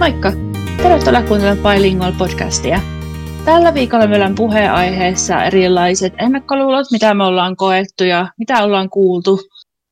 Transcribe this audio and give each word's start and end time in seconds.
Moikka! 0.00 0.32
Tervetuloa 0.76 1.22
kuuntelemaan 1.22 1.76
Bilingual 1.76 2.12
podcastia. 2.18 2.80
Tällä 3.44 3.74
viikolla 3.74 4.06
meillä 4.06 4.26
on 4.26 4.34
puheenaiheessa 4.34 5.44
erilaiset 5.44 6.12
ennakkoluulot, 6.18 6.86
mitä 6.92 7.14
me 7.14 7.24
ollaan 7.24 7.56
koettu 7.56 8.04
ja 8.04 8.26
mitä 8.38 8.64
ollaan 8.64 8.90
kuultu 8.90 9.40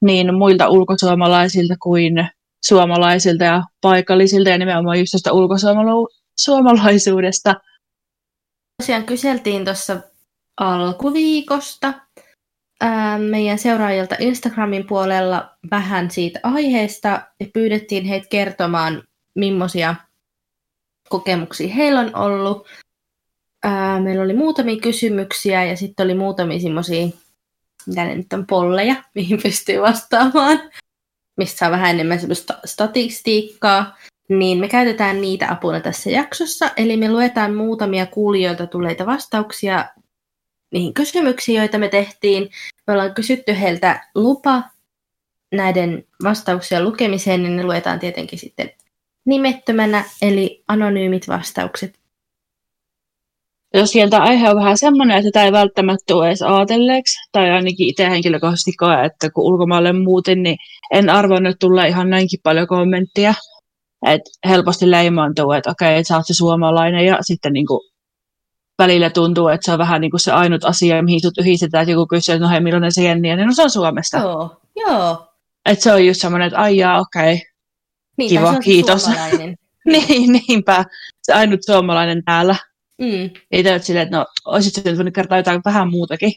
niin 0.05 0.35
muilta 0.35 0.69
ulkosuomalaisilta 0.69 1.75
kuin 1.83 2.29
suomalaisilta 2.65 3.45
ja 3.45 3.63
paikallisilta 3.81 4.51
ja 4.51 4.59
nimenomaan 4.59 4.99
just 4.99 5.13
tästä 5.13 5.33
ulkosuomalaisuudesta. 5.33 7.55
Tosiaan 8.83 9.05
kyseltiin 9.05 9.65
tuossa 9.65 10.01
alkuviikosta 10.61 11.95
ää, 12.81 13.19
meidän 13.19 13.59
seuraajilta 13.59 14.17
Instagramin 14.19 14.87
puolella 14.87 15.51
vähän 15.71 16.11
siitä 16.11 16.41
aiheesta 16.43 17.09
ja 17.41 17.47
pyydettiin 17.55 18.05
heitä 18.05 18.27
kertomaan, 18.31 19.03
millaisia 19.39 19.95
kokemuksia 21.09 21.75
heillä 21.75 22.01
on 22.01 22.17
ollut. 22.17 22.67
Ää, 23.63 24.01
meillä 24.01 24.25
oli 24.25 24.35
muutamia 24.35 24.81
kysymyksiä 24.81 25.65
ja 25.65 25.77
sitten 25.77 26.05
oli 26.05 26.15
muutamia 26.15 26.61
semmoisia, 26.61 27.07
mitä 27.87 28.05
ne 28.05 28.15
nyt 28.15 28.33
on, 28.33 28.47
polleja, 28.47 28.95
mihin 29.15 29.43
pystyy 29.43 29.81
vastaamaan, 29.81 30.61
mistä 31.37 31.59
saa 31.59 31.71
vähän 31.71 31.91
enemmän 31.91 32.21
semmoista 32.21 32.59
statistiikkaa. 32.65 33.97
Niin 34.29 34.59
me 34.59 34.69
käytetään 34.69 35.21
niitä 35.21 35.47
apuna 35.51 35.81
tässä 35.81 36.11
jaksossa, 36.11 36.71
eli 36.77 36.97
me 36.97 37.11
luetaan 37.11 37.55
muutamia 37.55 38.07
kuulijoilta 38.07 38.67
tulleita 38.67 39.07
vastauksia 39.07 39.89
niihin 40.73 40.95
kysymyksiin, 40.95 41.59
joita 41.59 41.79
me 41.79 41.89
tehtiin. 41.89 42.51
Me 42.87 42.93
ollaan 42.93 43.15
kysytty 43.15 43.61
heiltä 43.61 44.09
lupa 44.15 44.63
näiden 45.53 46.05
vastauksien 46.25 46.85
lukemiseen, 46.85 47.43
niin 47.43 47.57
ne 47.57 47.65
luetaan 47.65 47.99
tietenkin 47.99 48.39
sitten 48.39 48.71
nimettömänä, 49.29 50.05
eli 50.23 50.65
anonyymit 50.69 51.29
vastaukset. 51.29 51.99
Jos 53.75 53.91
sieltä 53.91 54.23
aihe 54.23 54.51
on 54.51 54.57
vähän 54.57 54.79
semmoinen, 54.79 55.19
että 55.19 55.31
tämä 55.31 55.45
ei 55.45 55.53
välttämättä 55.53 56.17
ole 56.17 56.27
edes 56.27 56.43
ajatelleeksi, 56.43 57.19
tai 57.33 57.51
ainakin 57.51 57.89
itse 57.89 58.11
henkilökohtaisesti 58.11 58.73
koe, 58.73 59.05
että 59.05 59.31
kun 59.31 59.45
ulkomaalle 59.45 59.93
muutin, 59.93 60.43
niin 60.43 60.57
en 60.93 61.11
arvannut 61.11 61.57
tulla 61.61 61.85
ihan 61.85 62.11
näinkin 62.11 62.41
paljon 62.43 62.67
kommenttia. 62.67 63.35
että 64.07 64.31
helposti 64.49 64.91
leimaantuu, 64.91 65.53
että 65.53 65.71
okei, 65.71 65.97
että 65.97 66.09
sä 66.09 66.17
oot 66.17 66.27
se 66.27 66.35
suomalainen, 66.35 67.07
ja 67.07 67.19
sitten 67.21 67.53
niin 67.53 67.67
kuin 67.67 67.81
välillä 68.79 69.11
tuntuu, 69.11 69.49
että 69.49 69.65
se 69.65 69.73
on 69.73 69.79
vähän 69.79 70.01
niin 70.01 70.11
kuin 70.11 70.21
se 70.21 70.33
ainut 70.33 70.65
asia, 70.65 71.03
mihin 71.03 71.21
sut 71.21 71.39
yhdistetään, 71.39 71.83
että 71.83 71.93
joku 71.93 72.07
kysyy, 72.07 72.35
että 72.35 72.45
no 72.45 72.51
hei, 72.51 72.61
millainen 72.61 72.93
se 72.93 73.03
Jenni 73.03 73.33
on, 73.33 73.39
niin 73.39 73.47
no 73.47 73.55
se 73.55 73.63
on 73.63 73.71
Suomesta. 73.71 74.19
Joo, 74.19 74.57
joo. 74.77 75.27
Että 75.67 75.83
se 75.83 75.93
on 75.93 76.07
just 76.07 76.21
semmoinen, 76.21 76.47
että 76.47 76.59
ai 76.59 76.73
okei, 76.73 77.35
okay. 77.35 77.47
Niin, 78.19 78.29
Kiva, 78.31 78.61
kiitos. 78.61 79.07
niin, 79.93 80.33
niinpä. 80.33 80.85
Se 81.23 81.33
ainut 81.33 81.61
suomalainen 81.67 82.25
täällä. 82.25 82.57
Mm, 83.01 83.31
Ei 83.51 83.65
täytä 83.65 83.85
silleen, 83.85 84.03
että 84.07 84.17
no, 84.17 84.27
olisit 84.45 84.75
se 84.75 84.97
voinut 84.97 85.15
kertoa 85.15 85.37
jotain 85.39 85.61
vähän 85.65 85.91
muutakin. 85.91 86.33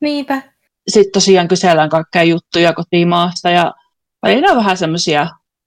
niinpä. 0.00 0.42
Sitten 0.88 1.12
tosiaan 1.12 1.48
kysellään 1.48 1.90
kaikkea 1.90 2.22
juttuja 2.22 2.72
kotimaasta 2.72 3.50
ja 3.50 3.74
välillä 4.22 4.50
on 4.50 4.56
vähän 4.56 4.76
semmoisia 4.76 5.26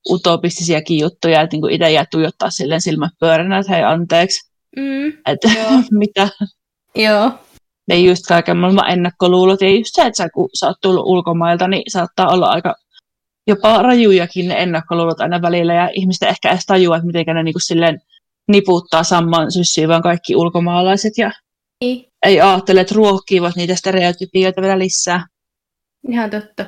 utopistisiakin 0.10 1.00
juttuja, 1.00 1.42
että 1.42 1.56
niin 1.58 1.70
itse 1.72 1.92
jää 1.92 2.06
tuijottaa 2.12 2.50
silleen 2.50 2.82
silmät 2.82 3.12
pyöränä, 3.20 3.58
että 3.58 3.72
hei 3.74 3.84
anteeksi, 3.84 4.50
Mm, 4.78 5.14
että 5.26 5.50
Joo. 5.60 5.72
mitä. 6.00 6.30
joo. 6.96 7.32
Ne 7.88 7.96
just 8.00 8.26
kaiken 8.28 8.58
maailman 8.58 8.90
ennakkoluulot 8.90 9.62
ja 9.62 9.70
just 9.70 9.90
se, 9.96 10.02
että 10.02 10.18
sä, 10.18 10.30
kun 10.34 10.50
sä 10.60 10.68
oot 10.68 10.78
tullut 10.82 11.06
ulkomailta, 11.06 11.68
niin 11.68 11.84
saattaa 11.88 12.28
olla 12.28 12.48
aika 12.50 12.76
jopa 13.50 13.82
rajujakin 13.82 14.48
ne 14.48 14.64
ennakkoluulot 14.64 15.22
aina 15.22 15.42
välillä 15.42 15.74
ja 15.74 15.90
ihmistä 15.94 16.28
ehkä 16.28 16.52
edes 16.52 16.66
tajua, 16.66 16.96
että 16.96 17.08
miten 17.08 17.36
ne 17.36 17.44
niinku 17.44 17.60
silleen 17.60 18.02
niputtaa 18.48 19.04
saman 19.04 19.52
syssyyn 19.52 19.90
vaan 19.90 20.02
kaikki 20.02 20.36
ulkomaalaiset 20.36 21.14
ja 21.18 21.32
Niin, 21.84 22.06
ei 22.26 22.42
ajattele, 22.42 22.82
että 22.82 22.96
ruokkivat 22.96 23.56
niitä 23.56 23.76
stereotypioita 23.76 24.62
vielä 24.62 24.80
lisää. 24.80 25.28
ihan 26.10 26.30
totta. 26.30 26.66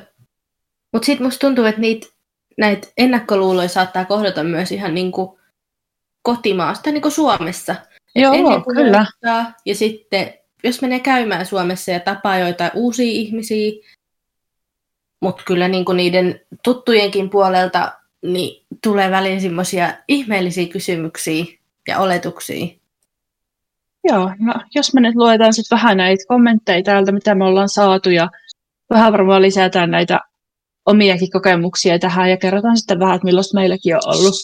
Mutta 0.92 1.06
sitten 1.06 1.26
musta 1.26 1.46
tuntuu, 1.46 1.64
että 1.64 1.80
niitä, 1.80 2.06
näitä 2.58 2.88
ennakkoluuloja 2.96 3.68
saattaa 3.68 4.04
kohdata 4.04 4.44
myös 4.44 4.72
ihan 4.72 4.94
niinku 4.94 5.38
kotimaasta, 6.22 6.90
niin 6.90 7.02
kuin 7.02 7.12
Suomessa. 7.12 7.76
Joo, 8.14 8.34
ennen 8.34 8.62
kyllä. 8.64 8.98
muuttaa, 8.98 9.52
Ja 9.66 9.74
sitten, 9.74 10.34
jos 10.64 10.82
menee 10.82 11.00
käymään 11.00 11.46
Suomessa 11.46 11.90
ja 11.90 12.00
tapaa 12.00 12.38
joitain 12.38 12.70
uusia 12.74 13.12
ihmisiä, 13.12 13.72
mutta 15.22 15.42
kyllä 15.46 15.68
niin 15.68 15.84
kuin 15.84 15.96
niiden 15.96 16.40
tuttujenkin 16.64 17.30
puolelta 17.30 17.92
niin 18.22 18.64
tulee 18.82 19.10
väliin 19.10 19.40
semmoisia 19.40 19.94
ihmeellisiä 20.08 20.66
kysymyksiä 20.66 21.44
ja 21.88 21.98
oletuksia. 21.98 22.66
Joo, 24.04 24.30
no 24.38 24.54
jos 24.74 24.94
me 24.94 25.00
nyt 25.00 25.14
luetaan 25.14 25.54
sitten 25.54 25.76
vähän 25.76 25.96
näitä 25.96 26.24
kommentteja 26.28 26.82
täältä, 26.82 27.12
mitä 27.12 27.34
me 27.34 27.44
ollaan 27.44 27.68
saatu 27.68 28.10
ja 28.10 28.30
vähän 28.90 29.12
varmaan 29.12 29.42
lisätään 29.42 29.90
näitä 29.90 30.20
omiakin 30.86 31.30
kokemuksia 31.30 31.98
tähän 31.98 32.30
ja 32.30 32.36
kerrotaan 32.36 32.76
sitten 32.76 32.98
vähän, 32.98 33.14
että 33.14 33.24
millaista 33.24 33.58
meilläkin 33.58 33.96
on 33.96 34.02
ollut. 34.06 34.34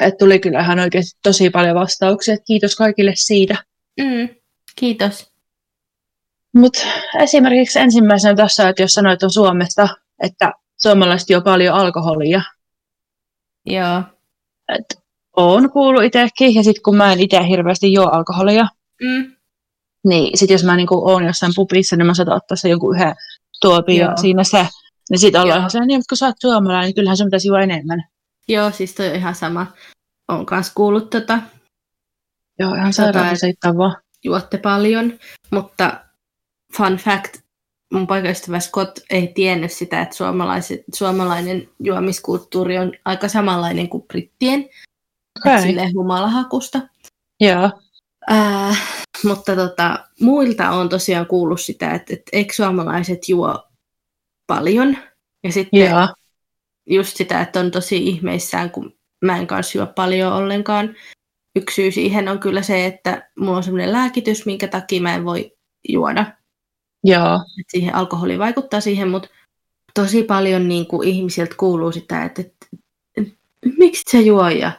Et 0.00 0.18
tuli 0.18 0.38
kyllä 0.38 0.60
ihan 0.60 0.78
oikeasti 0.78 1.18
tosi 1.22 1.50
paljon 1.50 1.74
vastauksia, 1.74 2.36
kiitos 2.46 2.76
kaikille 2.76 3.12
siitä. 3.14 3.56
Mm, 4.00 4.28
kiitos. 4.76 5.35
Mutta 6.56 6.80
esimerkiksi 7.18 7.78
ensimmäisenä 7.78 8.34
tässä, 8.34 8.68
että 8.68 8.82
jos 8.82 8.94
sanoit 8.94 9.22
on 9.22 9.30
Suomesta, 9.32 9.88
että 10.22 10.52
suomalaiset 10.76 11.30
juo 11.30 11.40
paljon 11.40 11.74
alkoholia, 11.74 12.42
Joo. 13.66 14.02
että 14.68 14.94
oon 15.36 15.70
kuullut 15.70 16.02
itsekin, 16.04 16.54
ja 16.54 16.62
sitten 16.64 16.82
kun 16.82 16.96
mä 16.96 17.12
en 17.12 17.20
itse 17.20 17.46
hirveästi 17.48 17.92
juo 17.92 18.06
alkoholia, 18.06 18.66
Mm, 19.02 19.32
niin 20.08 20.38
sitten 20.38 20.54
jos 20.54 20.64
mä 20.64 20.76
niinku 20.76 21.10
oon 21.10 21.24
jossain 21.24 21.52
pubissa, 21.56 21.96
niin 21.96 22.06
mä 22.06 22.14
saatan 22.14 22.36
ottaa 22.36 22.56
se 22.56 22.68
jonkun 22.68 22.96
yhden 22.96 23.14
tuopin 23.60 23.96
ja 23.96 24.16
siinä 24.16 24.44
se, 24.44 24.68
niin 25.10 25.18
sitten 25.18 25.40
ollaan 25.40 25.58
ihan 25.58 25.70
sellainen, 25.70 25.88
niin, 25.88 26.02
kun 26.08 26.18
sä 26.18 26.26
oot 26.26 26.36
suomalainen, 26.40 26.86
niin 26.86 26.94
kyllähän 26.94 27.16
sun 27.16 27.26
pitäisi 27.26 27.48
juo 27.48 27.58
enemmän. 27.58 28.04
joo, 28.48 28.70
siis 28.70 28.94
toi 28.94 29.08
on 29.08 29.14
ihan 29.16 29.34
sama. 29.34 29.66
Oon 30.28 30.46
kanssa 30.46 30.72
kuullut 30.76 31.10
tota, 31.10 31.38
Joo, 32.58 32.74
ihan 32.74 32.86
Tota, 32.86 32.96
sairaan 32.96 33.32
et- 33.32 33.40
seittaa 33.40 33.72
juotte 34.24 34.58
paljon, 34.58 35.12
mutta 35.50 36.00
fun 36.76 36.96
fact, 36.96 37.36
mun 37.92 38.06
poikaystävä 38.06 38.60
Scott 38.60 38.98
ei 39.10 39.28
tiennyt 39.28 39.72
sitä, 39.72 40.02
että 40.02 40.16
suomalaiset, 40.16 40.84
suomalainen 40.94 41.68
juomiskulttuuri 41.80 42.78
on 42.78 42.92
aika 43.04 43.28
samanlainen 43.28 43.88
kuin 43.88 44.02
brittien, 44.02 44.68
okay. 45.38 45.62
Silleen 45.62 45.92
humalahakusta. 45.94 46.80
joo. 47.40 47.70
Ää, 48.28 48.76
mutta 49.24 49.56
tota, 49.56 50.06
muilta 50.20 50.70
on 50.70 50.88
tosiaan 50.88 51.26
kuullut 51.26 51.60
sitä, 51.60 51.90
että, 51.90 52.14
että 52.14 52.30
eikö 52.32 52.54
suomalaiset 52.54 53.28
juo 53.28 53.64
paljon. 54.46 54.96
Ja 55.44 55.52
sitten 55.52 55.80
Joo, 55.80 56.08
just 56.86 57.16
sitä, 57.16 57.40
että 57.40 57.60
on 57.60 57.70
tosi 57.70 58.08
ihmeissään, 58.08 58.70
kun 58.70 58.94
mä 59.24 59.36
en 59.36 59.46
kanssa 59.46 59.78
juo 59.78 59.86
paljon 59.86 60.32
ollenkaan. 60.32 60.96
Yksi 61.56 61.74
syy 61.74 61.90
siihen 61.90 62.28
on 62.28 62.38
kyllä 62.38 62.62
se, 62.62 62.86
että 62.86 63.30
mulla 63.38 63.56
on 63.56 63.62
semmoinen 63.62 63.92
lääkitys, 63.92 64.46
minkä 64.46 64.68
takia 64.68 65.02
mä 65.02 65.14
en 65.14 65.24
voi 65.24 65.56
juoda. 65.88 66.26
Joo. 67.06 67.34
Et 67.60 67.66
siihen 67.70 67.94
alkoholi 67.94 68.38
vaikuttaa 68.38 68.80
siihen, 68.80 69.08
mutta 69.08 69.28
tosi 69.94 70.22
paljon 70.22 70.68
niin 70.68 70.86
kuin 70.86 71.08
ihmisiltä 71.08 71.54
kuuluu 71.56 71.92
sitä, 71.92 72.24
että, 72.24 72.42
että, 72.42 72.66
että 73.16 73.34
miksi 73.78 74.02
sä 74.10 74.20
juo 74.20 74.48
ja 74.48 74.72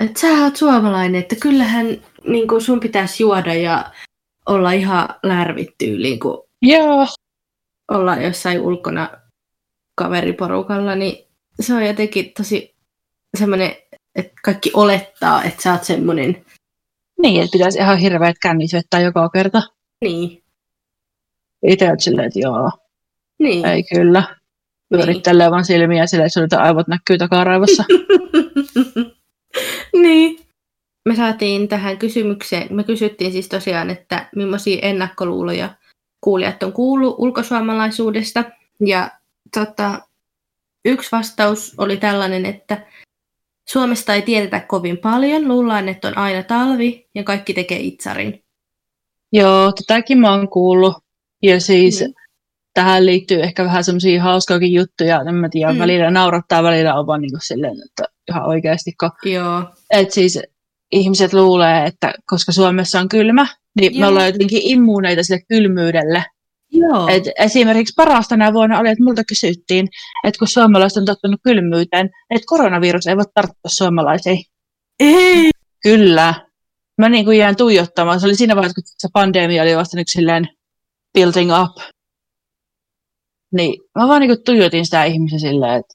että 0.00 0.20
sä 0.20 0.26
oot 0.26 0.56
suomalainen, 0.56 1.20
että 1.20 1.36
kyllähän 1.36 1.86
niin 2.26 2.48
kuin 2.48 2.60
sun 2.60 2.80
pitäisi 2.80 3.22
juoda 3.22 3.54
ja 3.54 3.90
olla 4.46 4.72
ihan 4.72 5.08
lärvittyyliin, 5.22 6.20
kun 6.20 6.44
Joo, 6.62 7.06
ollaan 7.90 8.22
jossain 8.22 8.60
ulkona 8.60 9.10
kaveriporukalla, 9.94 10.94
niin 10.94 11.28
se 11.60 11.74
on 11.74 11.86
jotenkin 11.86 12.32
tosi 12.36 12.74
semmoinen, 13.38 13.76
että 14.14 14.32
kaikki 14.44 14.70
olettaa, 14.74 15.42
että 15.42 15.62
sä 15.62 15.72
oot 15.72 15.84
semmoinen, 15.84 16.44
niin, 17.22 17.42
että 17.42 17.52
pitäisi 17.52 17.78
ihan 17.78 17.98
hirveät 17.98 18.36
kännit 18.42 18.72
vettää 18.72 19.00
joka 19.00 19.28
kerta. 19.28 19.62
niin, 20.04 20.43
Itse 21.64 21.90
oot 21.90 22.00
silleen, 22.00 22.26
että 22.26 22.38
joo, 22.38 22.70
niin, 23.38 23.66
ei 23.66 23.82
kyllä. 23.82 24.36
Pyörittelee 24.88 25.50
vaan 25.50 25.64
silmiä 25.64 26.06
silleen, 26.06 26.26
että 26.26 26.56
sun 26.56 26.66
aivot 26.66 26.88
näkyy 26.88 27.18
takaraivossa. 27.18 27.84
niin. 30.02 30.38
Me 31.08 31.16
saatiin 31.16 31.68
tähän 31.68 31.98
kysymykseen, 31.98 32.76
me 32.76 32.84
kysyttiin 32.84 33.32
siis 33.32 33.48
tosiaan, 33.48 33.90
että 33.90 34.28
millaisia 34.36 34.78
ennakkoluuloja 34.82 35.70
kuulijat 36.20 36.62
on 36.62 36.72
kuullut 36.72 37.14
ulkosuomalaisuudesta. 37.18 38.44
Ja 38.80 39.10
tota, 39.54 40.00
yksi 40.84 41.12
vastaus 41.12 41.74
oli 41.78 41.96
tällainen, 41.96 42.46
että 42.46 42.86
Suomesta 43.68 44.14
ei 44.14 44.22
tiedetä 44.22 44.60
kovin 44.60 44.98
paljon, 44.98 45.48
luullaan, 45.48 45.88
että 45.88 46.08
on 46.08 46.18
aina 46.18 46.42
talvi 46.42 47.08
ja 47.14 47.24
kaikki 47.24 47.54
tekee 47.54 47.78
itsarin. 47.78 48.44
joo, 49.32 49.72
tätäkin 49.72 50.18
mä 50.18 50.30
oon 50.30 50.48
kuullut. 50.48 51.03
Ja 51.44 51.60
siis 51.60 52.00
Mm. 52.00 52.12
tähän 52.74 53.06
liittyy 53.06 53.42
ehkä 53.42 53.64
vähän 53.64 53.84
semmoisia 53.84 54.22
hauskoakin 54.22 54.72
juttuja, 54.72 55.22
en 55.28 55.34
mä 55.34 55.48
tiedä, 55.48 55.72
mm. 55.72 55.78
välillä 55.78 56.10
naurattaa, 56.10 56.62
välillä 56.62 56.94
on 56.94 57.06
vaan 57.06 57.20
niin 57.22 57.30
silleen, 57.46 57.76
että 57.84 58.04
ihan 58.30 58.46
oikeasti, 58.48 58.92
Joo. 59.24 59.64
et 59.90 60.10
siis 60.12 60.38
ihmiset 60.92 61.32
luulee, 61.32 61.86
että 61.86 62.12
koska 62.26 62.52
Suomessa 62.52 63.00
on 63.00 63.08
kylmä, 63.08 63.46
niin 63.80 63.94
Joo. 63.94 64.00
me 64.00 64.06
ollaan 64.06 64.26
jotenkin 64.26 64.60
immuuneita 64.62 65.22
sille 65.22 65.42
kylmyydelle. 65.48 66.24
Joo. 66.72 67.08
Et 67.08 67.24
esimerkiksi 67.38 67.94
parasta 67.96 68.28
tänä 68.28 68.52
vuonna 68.52 68.78
oli, 68.78 68.88
että 68.88 69.04
multa 69.04 69.24
kysyttiin, 69.24 69.88
että 70.24 70.38
kun 70.38 70.48
suomalaiset 70.48 70.96
on 70.96 71.04
tottunut 71.04 71.40
kylmyyteen, 71.42 72.10
että 72.30 72.46
koronavirus 72.46 73.06
ei 73.06 73.16
voi 73.16 73.24
tarttua 73.34 73.68
suomalaisiin. 73.68 74.44
Ei. 75.00 75.50
Kyllä. 75.82 76.34
Mä 76.98 77.08
niin 77.08 77.24
kuin 77.24 77.38
jään 77.38 77.56
tuijottamaan. 77.56 78.20
Se 78.20 78.26
oli 78.26 78.34
siinä 78.34 78.56
vaiheessa, 78.56 78.74
kun 78.74 78.82
se 78.86 79.08
pandemia 79.12 79.62
oli 79.62 79.76
vasta 79.76 79.96
silleen 80.06 80.48
building 81.14 81.50
up. 81.62 81.76
Niin 83.52 83.80
mä 83.98 84.08
vaan 84.08 84.20
niin 84.20 84.30
kuin 84.30 84.44
tuijotin 84.44 84.84
sitä 84.84 85.04
ihmisiä 85.04 85.38
silleen, 85.38 85.74
että 85.74 85.94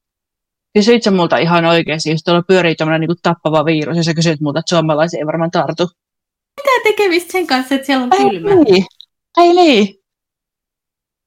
kysyit 0.74 1.04
sä 1.04 1.12
multa 1.12 1.38
ihan 1.38 1.66
oikeasti, 1.66 2.10
jos 2.10 2.22
tuolla 2.24 2.44
pyörii 2.48 2.76
tämmöinen 2.76 3.02
niin 3.02 3.18
tappava 3.24 3.66
virus, 3.66 3.98
ja 3.98 4.04
sä 4.04 4.14
kysyt 4.14 4.42
multa, 4.42 4.60
että 4.60 4.76
suomalaisia 4.76 5.20
ei 5.20 5.26
varmaan 5.26 5.52
tartu. 5.52 5.84
Mitä 6.62 6.84
tekemistä 6.84 7.32
sen 7.32 7.48
kanssa, 7.48 7.76
että 7.76 7.86
siellä 7.86 8.04
on 8.04 8.10
kylmä? 8.10 8.50
Ei 8.50 8.56
niin. 8.56 8.86
Ei 9.38 9.54
niin. 9.54 9.96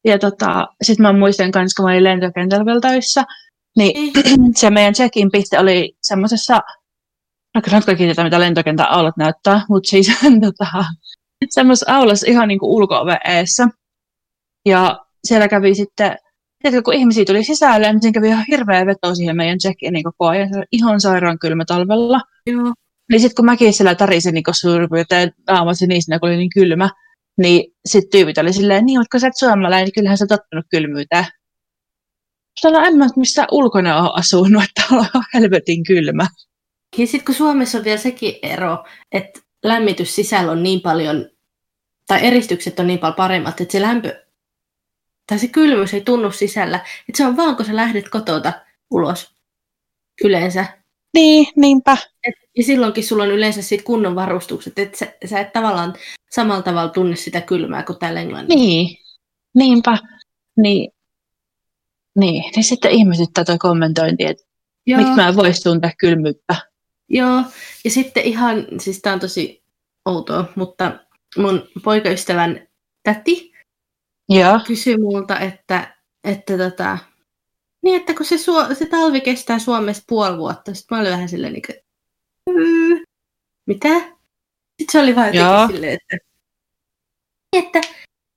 Ja 0.04 0.18
tota, 0.18 0.68
sitten 0.82 1.02
mä 1.02 1.12
muistan 1.12 1.50
myös, 1.54 1.74
kun 1.74 1.84
mä 1.84 1.90
olin 1.90 2.04
lentokentällä 2.04 2.64
vielä 2.64 2.80
töissä, 2.80 3.24
niin 3.76 4.12
se 4.60 4.70
meidän 4.70 4.94
check-in 4.94 5.30
piste 5.30 5.58
oli 5.58 5.96
semmoisessa, 6.02 6.60
no 7.54 7.60
kyllä 7.64 7.78
nyt 7.78 7.84
kaikki 7.84 8.04
tietää, 8.04 8.24
mitä 8.24 8.40
lentokentän 8.40 8.90
aulat 8.90 9.16
näyttää, 9.16 9.64
mutta 9.68 9.88
siis 9.90 10.06
tota, 10.44 10.84
semmoisessa 11.50 11.96
aulassa 11.96 12.30
ihan 12.30 12.48
niin 12.48 12.58
kuin 12.58 12.70
ulko 12.70 12.96
eessä. 13.24 13.68
Ja 14.66 15.00
siellä 15.24 15.48
kävi 15.48 15.74
sitten, 15.74 16.16
tiedätkö, 16.62 16.82
kun 16.82 16.94
ihmisiä 16.94 17.24
tuli 17.24 17.44
sisälle, 17.44 17.92
niin 17.92 18.02
siinä 18.02 18.14
kävi 18.14 18.28
ihan 18.28 18.44
hirveä 18.48 18.86
veto 18.86 19.14
siihen 19.14 19.36
meidän 19.36 19.58
check-inin 19.58 20.02
koko 20.04 20.26
ajan. 20.26 20.48
Se 20.48 20.56
oli 20.56 20.66
ihan 20.72 21.00
sairaan 21.00 21.38
kylmä 21.38 21.64
talvella. 21.64 22.20
Joo. 22.46 22.72
Niin 23.10 23.20
sitten 23.20 23.34
kun 23.36 23.44
mäkin 23.44 23.72
siellä 23.72 23.94
tärisin 23.94 24.34
niin 24.34 24.44
suurin 24.52 24.88
piirtein 24.90 25.32
naamasi 25.46 25.86
niin 25.86 26.02
siinä, 26.02 26.18
kun 26.18 26.28
oli 26.28 26.36
niin 26.36 26.50
kylmä, 26.54 26.90
niin 27.38 27.72
sitten 27.86 28.10
tyypit 28.10 28.38
oli 28.38 28.52
silleen, 28.52 28.86
niin, 28.86 29.00
kun 29.12 29.20
sä 29.20 29.26
et 29.26 29.36
suomalainen, 29.36 29.84
niin 29.84 29.92
kyllähän 29.94 30.18
sä 30.18 30.26
tottunut 30.26 30.66
kylmyyteen. 30.70 31.26
Sanoin, 32.60 32.84
en 32.84 32.96
mä 32.96 33.06
missä 33.16 33.46
ulkona 33.50 34.02
ole 34.02 34.10
asunut, 34.14 34.62
että 34.62 34.82
on 34.94 35.22
helvetin 35.34 35.84
kylmä. 35.84 36.26
Ja 36.98 37.06
sitten 37.06 37.24
kun 37.24 37.34
Suomessa 37.34 37.78
on 37.78 37.84
vielä 37.84 37.98
sekin 37.98 38.34
ero, 38.42 38.84
että 39.12 39.40
lämmitys 39.62 40.14
sisällä 40.14 40.52
on 40.52 40.62
niin 40.62 40.80
paljon, 40.80 41.28
tai 42.06 42.26
eristykset 42.26 42.80
on 42.80 42.86
niin 42.86 42.98
paljon 42.98 43.14
paremmat, 43.14 43.60
että 43.60 43.72
se 43.72 43.82
lämpö, 43.82 44.21
tai 45.26 45.38
se 45.38 45.48
kylmyys 45.48 45.94
ei 45.94 46.00
tunnu 46.00 46.30
sisällä. 46.30 46.76
Että 46.76 47.16
se 47.16 47.26
on 47.26 47.36
vaan, 47.36 47.56
kun 47.56 47.66
sä 47.66 47.76
lähdet 47.76 48.08
kotota 48.08 48.52
ulos 48.90 49.34
yleensä. 50.24 50.66
Niin, 51.14 51.46
niinpä. 51.56 51.96
Et, 52.24 52.34
ja 52.56 52.64
silloinkin 52.64 53.04
sulla 53.04 53.22
on 53.22 53.30
yleensä 53.30 53.62
sit 53.62 53.82
kunnon 53.82 54.14
varustukset, 54.14 54.78
että 54.78 54.98
sä, 54.98 55.12
sä 55.24 55.40
et 55.40 55.52
tavallaan 55.52 55.94
samalla 56.30 56.62
tavalla 56.62 56.88
tunne 56.88 57.16
sitä 57.16 57.40
kylmää 57.40 57.82
kuin 57.82 57.98
täällä 57.98 58.20
Englannissa. 58.20 58.64
Niin, 58.64 58.96
niinpä. 59.54 59.98
Niin, 60.56 60.92
niin. 62.18 62.44
niin 62.56 62.64
sitten 62.64 62.90
ihmetyttää 62.90 63.44
tuo 63.44 63.56
kommentointi, 63.58 64.26
että 64.26 64.44
miksi 64.86 65.12
mä 65.16 65.28
en 65.28 65.36
voisi 65.36 65.62
tuntea 65.62 65.90
kylmyyttä. 65.98 66.56
joo. 67.08 67.42
Ja 67.84 67.90
sitten 67.90 68.24
ihan, 68.24 68.66
siis 68.78 69.00
tää 69.02 69.12
on 69.12 69.20
tosi 69.20 69.62
outoa, 70.04 70.44
mutta 70.54 70.92
mun 71.36 71.68
poikaystävän 71.84 72.68
täti 73.02 73.51
Joo. 74.28 74.60
kysyi 74.66 74.98
multa, 74.98 75.38
että, 75.40 75.96
että 76.24 76.58
tota, 76.58 76.98
niin 77.82 78.00
että 78.00 78.14
kun 78.14 78.26
se, 78.26 78.38
suo, 78.38 78.74
se 78.74 78.86
talvi 78.86 79.20
kestää 79.20 79.58
Suomessa 79.58 80.02
puoli 80.08 80.38
vuotta, 80.38 80.74
sitten 80.74 80.96
mä 80.96 81.00
olin 81.00 81.12
vähän 81.12 81.28
silleen 81.28 81.52
niin 81.52 81.62
kuin, 81.66 81.76
"Mm, 82.56 83.02
mitä? 83.66 83.88
Sitten 84.78 84.92
se 84.92 85.00
oli 85.00 85.16
vaan 85.16 85.34
jotenkin 85.34 85.76
silleen, 85.76 85.98
että, 86.02 86.16
että, 87.52 87.80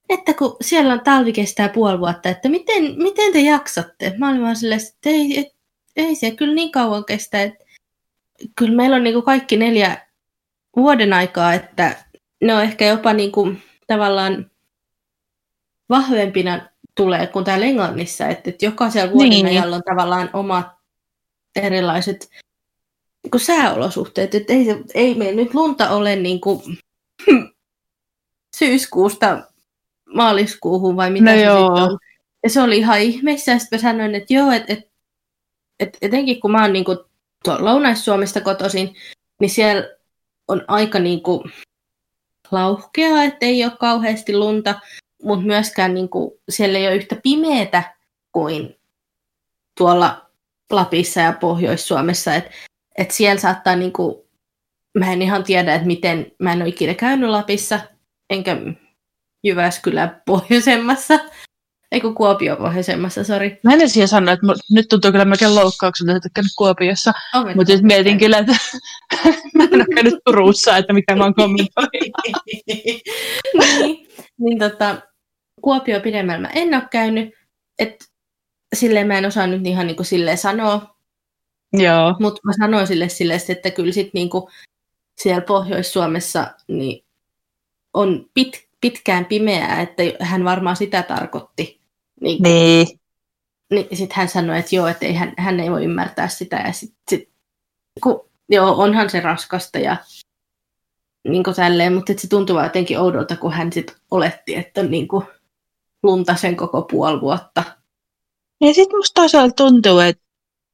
että 0.09 0.33
kun 0.33 0.57
siellä 0.61 0.93
on 0.93 1.01
talvi 1.03 1.33
kestää 1.33 1.69
puoli 1.69 1.99
vuotta, 1.99 2.29
että 2.29 2.49
miten, 2.49 2.83
miten 2.97 3.33
te 3.33 3.39
jaksatte? 3.39 4.13
Mä 4.17 4.29
olin 4.29 4.41
vaan 4.41 4.55
silleen, 4.55 4.81
että 4.81 5.09
ei, 5.09 5.39
et, 5.39 5.47
ei 5.95 6.15
se 6.15 6.31
kyllä 6.31 6.53
niin 6.55 6.71
kauan 6.71 7.05
kestä, 7.05 7.41
että 7.41 7.65
kyllä 8.55 8.75
meillä 8.75 8.95
on 8.95 9.03
niin 9.03 9.13
kuin 9.13 9.25
kaikki 9.25 9.57
neljä 9.57 10.07
vuoden 10.75 11.13
aikaa, 11.13 11.53
että 11.53 12.05
ne 12.41 12.55
on 12.55 12.61
ehkä 12.63 12.85
jopa 12.85 13.13
niin 13.13 13.31
kuin 13.31 13.63
tavallaan 13.87 14.51
vahvempina 15.89 16.69
tulee 16.95 17.27
kuin 17.27 17.45
täällä 17.45 17.65
Englannissa, 17.65 18.27
että, 18.27 18.49
että 18.49 18.65
jokaisella 18.65 19.11
vuoden 19.13 19.29
Niin. 19.29 19.63
on 19.73 19.83
tavallaan 19.83 20.29
omat 20.33 20.67
erilaiset 21.55 22.29
niin 23.23 23.31
kuin 23.31 23.41
sääolosuhteet, 23.41 24.35
että 24.35 24.53
ei, 24.53 24.65
ei 24.93 25.15
meillä 25.15 25.41
nyt 25.41 25.53
lunta 25.53 25.89
ole 25.89 26.15
niin 26.15 26.41
kuin, 26.41 26.61
syyskuusta 28.57 29.43
maaliskuuhun 30.13 30.95
vai 30.95 31.09
mitä 31.09 31.25
No 31.25 31.31
se 31.31 31.41
joo. 31.41 31.67
sitten 31.67 31.83
on. 31.83 31.99
Ja 32.43 32.49
se 32.49 32.61
oli 32.61 32.77
ihan 32.77 33.01
ihmeessä, 33.01 33.51
ja 33.51 33.59
sitten 33.59 33.79
mä 33.79 33.81
sanoin, 33.81 34.15
että 34.15 34.33
joo, 34.33 34.51
että 34.51 34.73
et, 34.73 34.89
et, 35.79 35.97
etenkin 36.01 36.39
kun 36.39 36.51
mä 36.51 36.61
oon 36.61 36.73
niin 36.73 36.85
kuin 36.85 36.97
Lounais-Suomesta 37.59 38.41
kotoisin, 38.41 38.95
niin 39.39 39.49
siellä 39.49 39.89
on 40.47 40.65
aika 40.67 40.99
niin 40.99 41.23
kuin 41.23 41.51
lauhkea, 42.51 43.23
että 43.23 43.45
ei 43.45 43.63
ole 43.63 43.71
kauheasti 43.79 44.37
lunta, 44.37 44.79
mutta 45.25 45.45
myöskään 45.45 45.93
niin 45.93 46.09
kuin, 46.09 46.31
siellä 46.49 46.79
ei 46.79 46.87
ole 46.87 46.95
yhtä 46.95 47.15
pimeätä 47.23 47.95
kuin 48.31 48.75
tuolla 49.77 50.29
Lapissa 50.71 51.19
ja 51.19 51.33
Pohjois-Suomessa. 51.33 52.35
Et, 52.35 52.51
et 52.97 53.11
siellä 53.11 53.41
saattaa, 53.41 53.75
niin 53.75 53.93
kuin, 53.93 54.15
mä 54.97 55.13
en 55.13 55.21
ihan 55.21 55.43
tiedä, 55.43 55.75
että 55.75 55.87
miten, 55.87 56.31
mä 56.39 56.53
en 56.53 56.61
ole 56.61 56.69
ikinä 56.69 56.93
käynyt 56.93 57.29
Lapissa, 57.29 57.79
enkä 58.29 58.57
Jyväskylän 59.43 60.21
pohjoisemmassa, 60.25 61.19
ei 61.91 62.01
kun 62.01 62.15
Kuopio 62.15 62.55
pohjoisemmassa, 62.55 63.23
sori. 63.23 63.59
Mä 63.63 63.73
en 63.73 63.89
siihen 63.89 64.07
sanoa, 64.07 64.33
että 64.33 64.47
nyt 64.71 64.87
tuntuu 64.89 65.11
kyllä 65.11 65.25
melkein 65.25 65.55
loukkaukselta, 65.55 66.15
että 66.15 66.29
käynyt 66.35 66.51
Kuopiossa. 66.57 67.13
Mutta 67.55 67.73
nyt 67.73 67.81
mietin 67.81 68.19
kyllä, 68.19 68.37
että 68.37 68.55
mä 69.55 69.63
en 69.63 69.75
ole 69.75 69.85
käynyt 69.95 70.13
Turussa, 70.25 70.77
että 70.77 70.93
mitä 70.93 71.15
mä 71.15 71.23
oon 71.23 71.35
kommentoinut. 71.35 71.91
niin, 72.67 74.07
niin 74.39 74.59
tota, 74.59 75.01
Kuopio 75.65 76.01
pidemmällä 76.01 76.41
mä 76.41 76.53
en 76.53 76.73
ole 76.73 76.83
käynyt, 76.91 77.33
että 77.79 78.05
silleen 78.75 79.07
mä 79.07 79.17
en 79.17 79.25
osaa 79.25 79.47
nyt 79.47 79.67
ihan 79.67 79.87
niin 79.87 79.95
kuin 79.95 80.05
silleen 80.05 80.37
sanoa, 80.37 80.95
Joo. 81.73 82.15
mutta 82.19 82.41
mä 82.43 82.51
sanoin 82.59 82.87
sille 82.87 83.09
silleen, 83.09 83.39
että 83.49 83.71
kyllä 83.71 83.91
sit 83.91 84.13
niin 84.13 84.29
kuin 84.29 84.43
siellä 85.17 85.41
Pohjois-Suomessa 85.41 86.47
niin 86.67 87.05
on 87.93 88.29
pit, 88.33 88.67
pitkään 88.81 89.25
pimeää, 89.25 89.81
että 89.81 90.03
hän 90.19 90.43
varmaan 90.43 90.75
sitä 90.75 91.03
tarkoitti. 91.03 91.81
Niin, 92.21 92.43
Niin. 92.43 92.87
niin 93.71 93.97
sitten 93.97 94.17
hän 94.17 94.29
sanoi, 94.29 94.59
että 94.59 94.75
joo, 94.75 94.87
että 94.87 95.05
ei, 95.05 95.13
hän, 95.13 95.33
hän 95.37 95.59
ei 95.59 95.71
voi 95.71 95.83
ymmärtää 95.83 96.27
sitä. 96.27 96.55
Ja 96.55 96.71
sit, 96.73 96.93
sit, 97.09 97.29
kun, 98.03 98.29
joo, 98.49 98.75
onhan 98.77 99.09
se 99.09 99.19
raskasta 99.19 99.79
ja 99.79 99.97
niin 101.27 101.43
kuin 101.43 101.55
tälleen, 101.55 101.93
mutta 101.93 102.13
se 102.17 102.27
tuntuu 102.27 102.59
jotenkin 102.63 102.99
oudolta, 102.99 103.35
kun 103.35 103.53
hän 103.53 103.73
sitten 103.73 103.95
oletti, 104.11 104.55
että 104.55 104.81
on 104.81 104.91
niin 104.91 105.07
kuin 105.07 105.25
lunta 106.05 106.35
sen 106.35 106.55
koko 106.55 106.81
puoli 106.81 107.21
vuotta. 107.21 107.63
Ja 108.61 108.73
sitten 108.73 108.97
musta 108.99 109.21
toisaalta 109.21 109.53
tuntuu, 109.55 109.99
että 109.99 110.23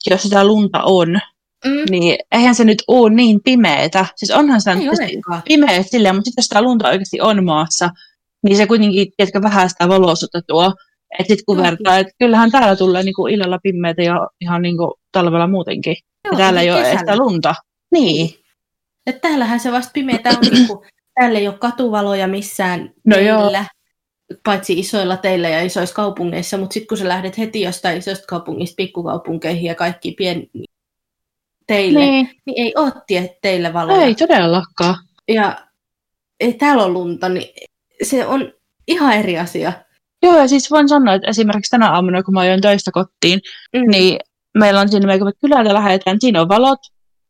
jos 0.09 0.21
sitä 0.21 0.43
lunta 0.47 0.83
on, 0.83 1.19
Mm. 1.65 1.83
niin 1.89 2.19
eihän 2.31 2.55
se 2.55 2.63
nyt 2.63 2.83
ole 2.88 3.09
niin 3.09 3.41
pimeetä. 3.43 4.05
Siis 4.15 4.31
onhan 4.31 4.61
sitä 4.61 4.71
Ei 4.71 4.88
olekaan. 4.89 5.41
pimeä 5.47 5.83
silleen, 5.83 6.15
mutta 6.15 6.25
sitten 6.25 6.41
jos 6.41 6.45
sitä 6.45 6.61
lunta 6.61 6.88
oikeasti 6.88 7.21
on 7.21 7.45
maassa, 7.45 7.89
niin 8.43 8.57
se 8.57 8.67
kuitenkin, 8.67 9.11
tiedätkö, 9.17 9.41
vähän 9.41 9.69
sitä 9.69 9.88
valoisuutta 9.88 10.41
tuo. 10.47 10.73
Että 11.19 11.27
sitten 11.27 11.45
kun 11.45 11.57
Joo. 11.57 11.65
vertaa, 11.65 11.97
että 11.97 12.13
kyllähän 12.19 12.51
täällä 12.51 12.75
tulee 12.75 13.03
niinku 13.03 13.27
illalla 13.27 13.59
pimeätä 13.63 14.01
ja 14.01 14.27
ihan 14.41 14.61
niinku 14.61 15.00
talvella 15.11 15.47
muutenkin. 15.47 15.95
Joo, 16.25 16.31
ja 16.31 16.38
täällä 16.38 16.61
ei 16.61 16.67
siis 16.67 16.75
ole 16.79 16.89
edes 16.89 17.00
sitä 17.00 17.17
lunta. 17.17 17.55
Niin. 17.91 18.29
Et 19.05 19.21
täällähän 19.21 19.59
se 19.59 19.71
vasta 19.71 19.91
pimeätä 19.93 20.29
on, 20.29 20.67
kun 20.67 20.85
täällä 21.19 21.39
ei 21.39 21.47
ole 21.47 21.57
katuvaloja 21.57 22.27
missään 22.27 22.93
No 23.05 23.15
teillä, 23.15 23.65
paitsi 24.45 24.79
isoilla 24.79 25.17
teillä 25.17 25.50
ja 25.50 25.61
isoissa 25.61 25.95
kaupungeissa, 25.95 26.57
mutta 26.57 26.73
sitten 26.73 26.88
kun 26.88 26.97
sä 26.97 27.07
lähdet 27.07 27.38
heti 27.38 27.61
jostain 27.61 27.97
isosta 27.97 28.25
kaupungista 28.27 28.75
pikkukaupunkeihin 28.75 29.63
ja 29.63 29.75
kaikki 29.75 30.11
pieni 30.11 30.50
teille, 31.67 32.00
niin, 32.00 32.29
Niin. 32.45 32.65
ei 32.65 32.73
ole 32.75 32.91
tie 33.07 33.38
teillä 33.41 33.73
valoja. 33.73 34.01
Ei 34.01 34.15
todellakaan. 34.15 34.95
Ja 35.27 35.67
ei 36.39 36.53
täällä 36.53 36.83
ole 36.83 36.93
lunta, 36.93 37.29
niin 37.29 37.50
se 38.03 38.25
on 38.25 38.53
ihan 38.88 39.13
eri 39.13 39.38
asia. 39.39 39.73
Joo, 40.23 40.38
ja 40.38 40.47
siis 40.47 40.71
voin 40.71 40.89
sanoa, 40.89 41.13
että 41.13 41.27
esimerkiksi 41.29 41.71
tänä 41.71 41.91
aamuna, 41.91 42.23
kun 42.23 42.33
mä 42.33 42.39
ajoin 42.39 42.61
töistä 42.61 42.91
kotiin, 42.91 43.39
Mm. 43.75 43.91
niin 43.91 44.19
meillä 44.57 44.79
on 44.81 44.89
siinä, 44.89 45.07
meillä 45.07 45.23
kun 45.25 45.33
kylältä 45.41 45.73
lähdetään, 45.73 46.17
siinä 46.19 46.41
on 46.41 46.50
valot, 46.50 46.79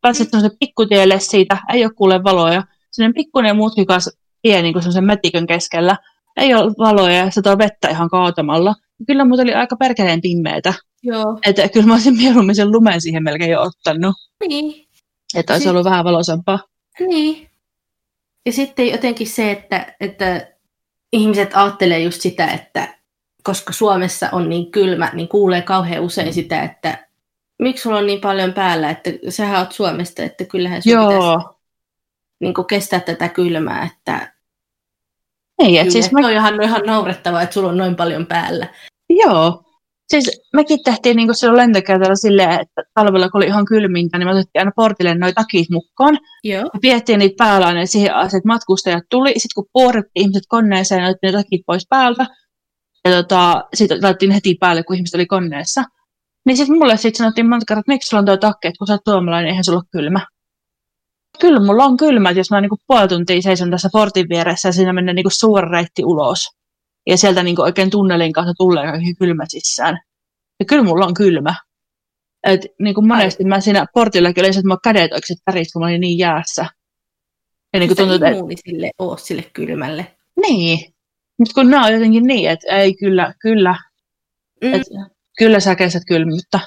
pääset 0.00 0.30
semmoisen 0.30 0.58
pikkutielle 0.60 1.20
siitä, 1.20 1.58
ei 1.72 1.84
ole 1.84 1.92
kuule 1.94 2.24
valoja, 2.24 2.62
sellainen 2.90 3.14
pikkuinen 3.14 3.56
mutkikas 3.56 4.10
tie 4.42 4.62
niin 4.62 4.72
kuin 4.72 4.82
semmoisen 4.82 5.04
mätikön 5.04 5.46
keskellä, 5.46 5.96
ei 6.36 6.54
ole 6.54 6.72
valoja 6.78 7.16
ja 7.16 7.30
se 7.30 7.42
tuo 7.42 7.58
vettä 7.58 7.88
ihan 7.88 8.10
kaatamalla. 8.10 8.74
kyllä 9.06 9.24
muuten 9.24 9.46
oli 9.46 9.54
aika 9.54 9.76
perkeleen 9.76 10.20
pimmeetä. 10.20 10.74
Joo. 11.02 11.38
Että 11.46 11.68
kyllä 11.68 11.86
mä 11.86 11.92
olisin 11.92 12.16
mieluummin 12.16 12.54
sen 12.54 12.72
lumen 12.72 13.00
siihen 13.00 13.22
melkein 13.22 13.50
jo 13.50 13.62
ottanut. 13.62 14.14
Niin. 14.48 14.86
Että 15.34 15.52
olisi 15.52 15.62
Sit- 15.62 15.70
ollut 15.70 15.84
vähän 15.84 16.04
valoisampaa. 16.04 16.58
Niin. 17.00 17.50
Ja 18.46 18.52
sitten 18.52 18.88
jotenkin 18.88 19.26
se, 19.26 19.50
että, 19.50 19.94
että 20.00 20.48
ihmiset 21.12 21.50
ajattelee 21.54 21.98
just 22.00 22.20
sitä, 22.20 22.46
että 22.46 22.98
koska 23.42 23.72
Suomessa 23.72 24.28
on 24.32 24.48
niin 24.48 24.70
kylmä, 24.70 25.10
niin 25.12 25.28
kuulee 25.28 25.62
kauhean 25.62 26.02
usein 26.02 26.34
sitä, 26.34 26.62
että 26.62 27.08
miksi 27.58 27.82
sulla 27.82 27.98
on 27.98 28.06
niin 28.06 28.20
paljon 28.20 28.52
päällä, 28.52 28.90
että 28.90 29.10
sähän 29.28 29.60
oot 29.60 29.72
Suomesta, 29.72 30.22
että 30.22 30.44
kyllähän 30.44 30.82
sun 30.82 30.92
pitäisi 30.92 31.14
Joo. 31.14 31.58
niin 32.40 32.54
kuin 32.54 32.66
kestää 32.66 33.00
tätä 33.00 33.28
kylmää, 33.28 33.90
että 33.92 34.32
Niin, 35.62 35.80
et 35.80 35.82
kyllä, 35.82 35.92
siis 35.92 36.12
mä, 36.12 36.20
mä... 36.20 36.26
on 36.26 36.32
ihan, 36.32 36.82
naurettavaa, 36.86 37.42
että 37.42 37.54
sulla 37.54 37.68
on 37.68 37.76
noin 37.76 37.96
paljon 37.96 38.26
päällä. 38.26 38.66
joo. 39.10 39.62
Siis 40.10 40.42
mekin 40.52 40.78
tehtiin 40.84 41.16
niin 41.16 41.34
silloin 41.34 41.56
lentokäytävällä 41.56 42.16
silleen, 42.16 42.50
että 42.50 42.82
talvella 42.94 43.28
kun 43.28 43.38
oli 43.38 43.46
ihan 43.46 43.64
kylmintä, 43.64 44.18
niin 44.18 44.26
me 44.26 44.32
otettiin 44.32 44.60
aina 44.60 44.70
portille 44.76 45.14
noin 45.14 45.34
takit 45.34 45.70
mukaan. 45.70 46.18
Joo. 46.44 46.62
Me 46.62 46.80
pidettiin 46.80 47.18
niitä 47.18 47.34
päällä 47.38 47.86
siihen 47.86 48.14
asti, 48.14 48.36
että 48.36 48.46
matkustajat 48.46 49.04
tuli. 49.10 49.30
Sitten 49.30 49.54
kun 49.54 49.66
puorittiin 49.72 50.22
ihmiset 50.22 50.42
koneeseen, 50.48 51.00
niin 51.00 51.10
otettiin 51.10 51.32
ne 51.32 51.38
takit 51.38 51.62
pois 51.66 51.86
päältä. 51.90 52.26
Ja 53.04 53.10
tota, 53.10 53.64
sitten 53.74 53.98
laitettiin 54.02 54.30
heti 54.30 54.56
päälle, 54.60 54.82
kun 54.82 54.96
ihmiset 54.96 55.14
oli 55.14 55.26
koneessa. 55.26 55.84
Niin 56.46 56.56
sitten 56.56 56.78
mulle 56.78 56.96
sitten 56.96 57.18
sanottiin 57.18 57.48
monta 57.48 57.64
kertaa, 57.68 57.80
että 57.80 57.92
miksi 57.92 58.08
sulla 58.08 58.20
on 58.20 58.26
tuo 58.26 58.36
takki, 58.36 58.68
että 58.68 58.78
kun 58.78 58.86
sä 58.86 58.92
oot 58.92 59.00
suomalainen, 59.08 59.48
eihän 59.48 59.64
sulla 59.64 59.78
ole 59.78 59.84
kylmä. 59.92 60.26
Kyllä 61.40 61.60
mulla 61.60 61.84
on 61.84 61.96
kylmä, 61.96 62.30
että 62.30 62.40
jos 62.40 62.50
mä 62.50 62.60
niinku 62.60 62.78
puoli 62.86 63.08
tuntia 63.08 63.42
seison 63.42 63.70
tässä 63.70 63.88
portin 63.92 64.28
vieressä 64.28 64.68
ja 64.68 64.72
siinä 64.72 64.92
menee 64.92 65.14
niinku 65.14 65.30
suora 65.32 65.68
reitti 65.70 66.04
ulos. 66.04 66.38
Ja 67.06 67.16
sieltä 67.16 67.42
niinku 67.42 67.62
oikein 67.62 67.90
tunnelin 67.90 68.32
kautta 68.32 68.52
tulee 68.58 68.86
kaikki 68.86 69.14
kylmä 69.18 69.44
sisään. 69.48 69.98
Ja 70.60 70.66
kyllä 70.66 70.82
mulla 70.82 71.06
on 71.06 71.14
kylmä. 71.14 71.54
Et 72.44 72.60
niinku 72.80 73.02
monesti 73.02 73.44
mä 73.44 73.60
siinä 73.60 73.86
portillakin 73.94 74.42
olin, 74.44 74.54
se, 74.54 74.60
että 74.60 74.68
mä 74.68 74.76
kädet 74.84 75.12
oikein 75.12 75.38
täris, 75.44 75.72
kun 75.72 75.82
mä 75.82 75.86
olin 75.86 76.00
niin 76.00 76.18
jäässä. 76.18 76.66
Ja 77.72 77.78
niinku 77.78 77.94
tuntuu, 77.94 78.14
että 78.14 78.28
immuuni 78.28 78.54
sille 78.56 78.90
oo 78.98 79.16
sille 79.16 79.42
kylmälle. 79.52 80.16
niin. 80.46 80.78
Mutta 81.38 81.54
kun 81.54 81.70
nämä 81.70 81.86
on 81.86 81.92
jotenkin 81.92 82.24
niin, 82.24 82.50
että 82.50 82.76
ei 82.76 82.94
kyllä, 82.94 83.34
kyllä, 83.40 83.74
Mm. 84.64 84.74
et, 84.74 84.82
kyllä 85.38 85.60
sä 85.60 85.74
kestät 85.76 86.02
kylmyyttä. 86.08 86.60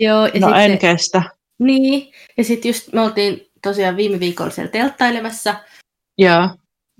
Joo, 0.00 0.26
ja 0.26 0.40
No 0.40 0.54
en 0.54 0.70
sitten, 0.70 0.78
kestä. 0.96 1.22
niin, 1.58 2.12
ja 2.38 2.44
sitten 2.44 2.68
just 2.68 2.92
me 2.92 3.00
oltiin 3.00 3.40
tosiaan 3.62 3.96
viime 3.96 4.20
viikolla 4.20 4.50
siellä 4.50 4.70
telttailemassa, 4.70 5.54
Joo, 6.18 6.48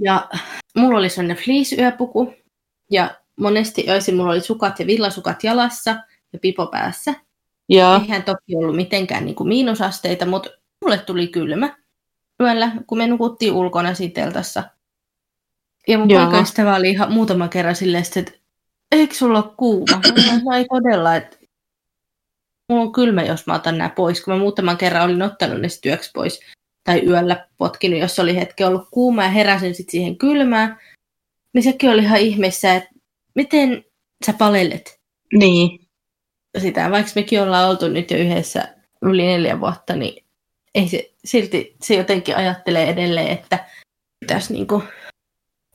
ja 0.00 0.28
mulla 0.76 0.98
oli 0.98 1.08
sellainen 1.08 1.44
fleece-yöpuku, 1.44 2.34
ja 2.90 3.10
monesti 3.40 3.90
öisin 3.90 4.16
mulla 4.16 4.30
oli 4.30 4.40
sukat 4.40 4.80
ja 4.80 4.86
villasukat 4.86 5.44
jalassa 5.44 5.90
ja 6.32 6.38
pipo 6.38 6.66
päässä. 6.66 7.14
joo, 7.68 7.94
Eihän 7.94 8.22
toki 8.22 8.56
ollut 8.56 8.76
mitenkään 8.76 9.24
niin 9.24 9.34
kuin 9.34 9.48
miinusasteita, 9.48 10.26
mutta 10.26 10.50
mulle 10.84 10.98
tuli 10.98 11.28
kylmä 11.28 11.76
yöllä, 12.42 12.72
kun 12.86 12.98
me 12.98 13.06
nukuttiin 13.06 13.52
ulkona 13.52 13.94
siinä 13.94 14.12
teltassa. 14.14 14.64
Ja 15.88 15.98
mun 15.98 16.10
Joo. 16.10 16.22
poikaystävä 16.22 16.76
oli 16.76 16.90
ihan 16.90 17.12
muutama 17.12 17.48
kerran 17.48 17.76
silleen, 17.76 18.04
että 18.16 18.32
eikö 18.92 19.14
sulla 19.14 19.42
ole 19.42 19.52
kuuma? 19.56 19.96
Mä 19.96 20.40
no 20.44 20.56
ei 20.56 20.64
todella, 20.64 21.16
että 21.16 21.37
mulla 22.68 22.82
on 22.82 22.92
kylmä, 22.92 23.22
jos 23.22 23.46
mä 23.46 23.54
otan 23.54 23.78
nämä 23.78 23.90
pois. 23.90 24.24
Kun 24.24 24.34
mä 24.34 24.40
muutaman 24.40 24.76
kerran 24.76 25.04
olin 25.04 25.22
ottanut 25.22 25.60
ne 25.60 25.68
sit 25.68 25.86
yöksi 25.86 26.10
pois 26.14 26.40
tai 26.84 27.06
yöllä 27.06 27.46
potkinut, 27.58 28.00
jos 28.00 28.18
oli 28.18 28.36
hetki 28.36 28.64
ollut 28.64 28.88
kuuma 28.90 29.22
ja 29.22 29.28
heräsin 29.28 29.74
sitten 29.74 29.90
siihen 29.90 30.18
kylmään, 30.18 30.78
niin 31.54 31.62
sekin 31.62 31.90
oli 31.90 32.02
ihan 32.02 32.20
ihmeessä, 32.20 32.74
että 32.74 32.90
miten 33.34 33.84
sä 34.26 34.32
palelet 34.32 35.00
niin. 35.32 35.80
sitä, 36.58 36.90
vaikka 36.90 37.12
mekin 37.14 37.42
ollaan 37.42 37.70
oltu 37.70 37.88
nyt 37.88 38.10
jo 38.10 38.16
yhdessä 38.16 38.68
yli 39.02 39.26
neljä 39.26 39.60
vuotta, 39.60 39.96
niin 39.96 40.24
ei 40.74 40.88
se, 40.88 41.10
silti 41.24 41.76
se 41.82 41.94
jotenkin 41.94 42.36
ajattelee 42.36 42.88
edelleen, 42.88 43.28
että 43.28 43.68
pitäisi 44.20 44.52
niinku 44.52 44.82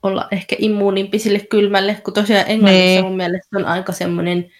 olla 0.03 0.27
ehkä 0.31 0.55
immuunimpi 0.59 1.19
sille 1.19 1.39
kylmälle, 1.39 2.01
kun 2.03 2.13
tosiaan 2.13 2.45
Englannissa 2.47 2.85
Niin. 2.85 3.03
mun 3.03 3.17
mielestä 3.17 3.57
on 3.57 3.65
aika 3.65 3.91
semmoinen 3.91 4.51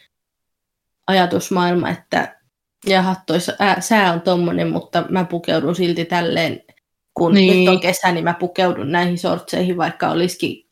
ajatusmaailma, 1.07 1.89
että 1.89 2.39
jaha, 2.85 3.15
toi 3.27 3.39
sää, 3.41 3.81
sää 3.81 4.13
on 4.13 4.21
tommonen, 4.21 4.71
mutta 4.71 5.05
mä 5.09 5.25
pukeudun 5.25 5.75
silti 5.75 6.05
tälleen, 6.05 6.61
kun 7.13 7.33
Niin. 7.33 7.65
nyt 7.65 7.75
on 7.75 7.81
kesä, 7.81 8.11
niin 8.11 8.23
mä 8.23 8.33
pukeudun 8.33 8.91
näihin 8.91 9.17
sortseihin, 9.17 9.77
vaikka 9.77 10.09
olisikin 10.09 10.69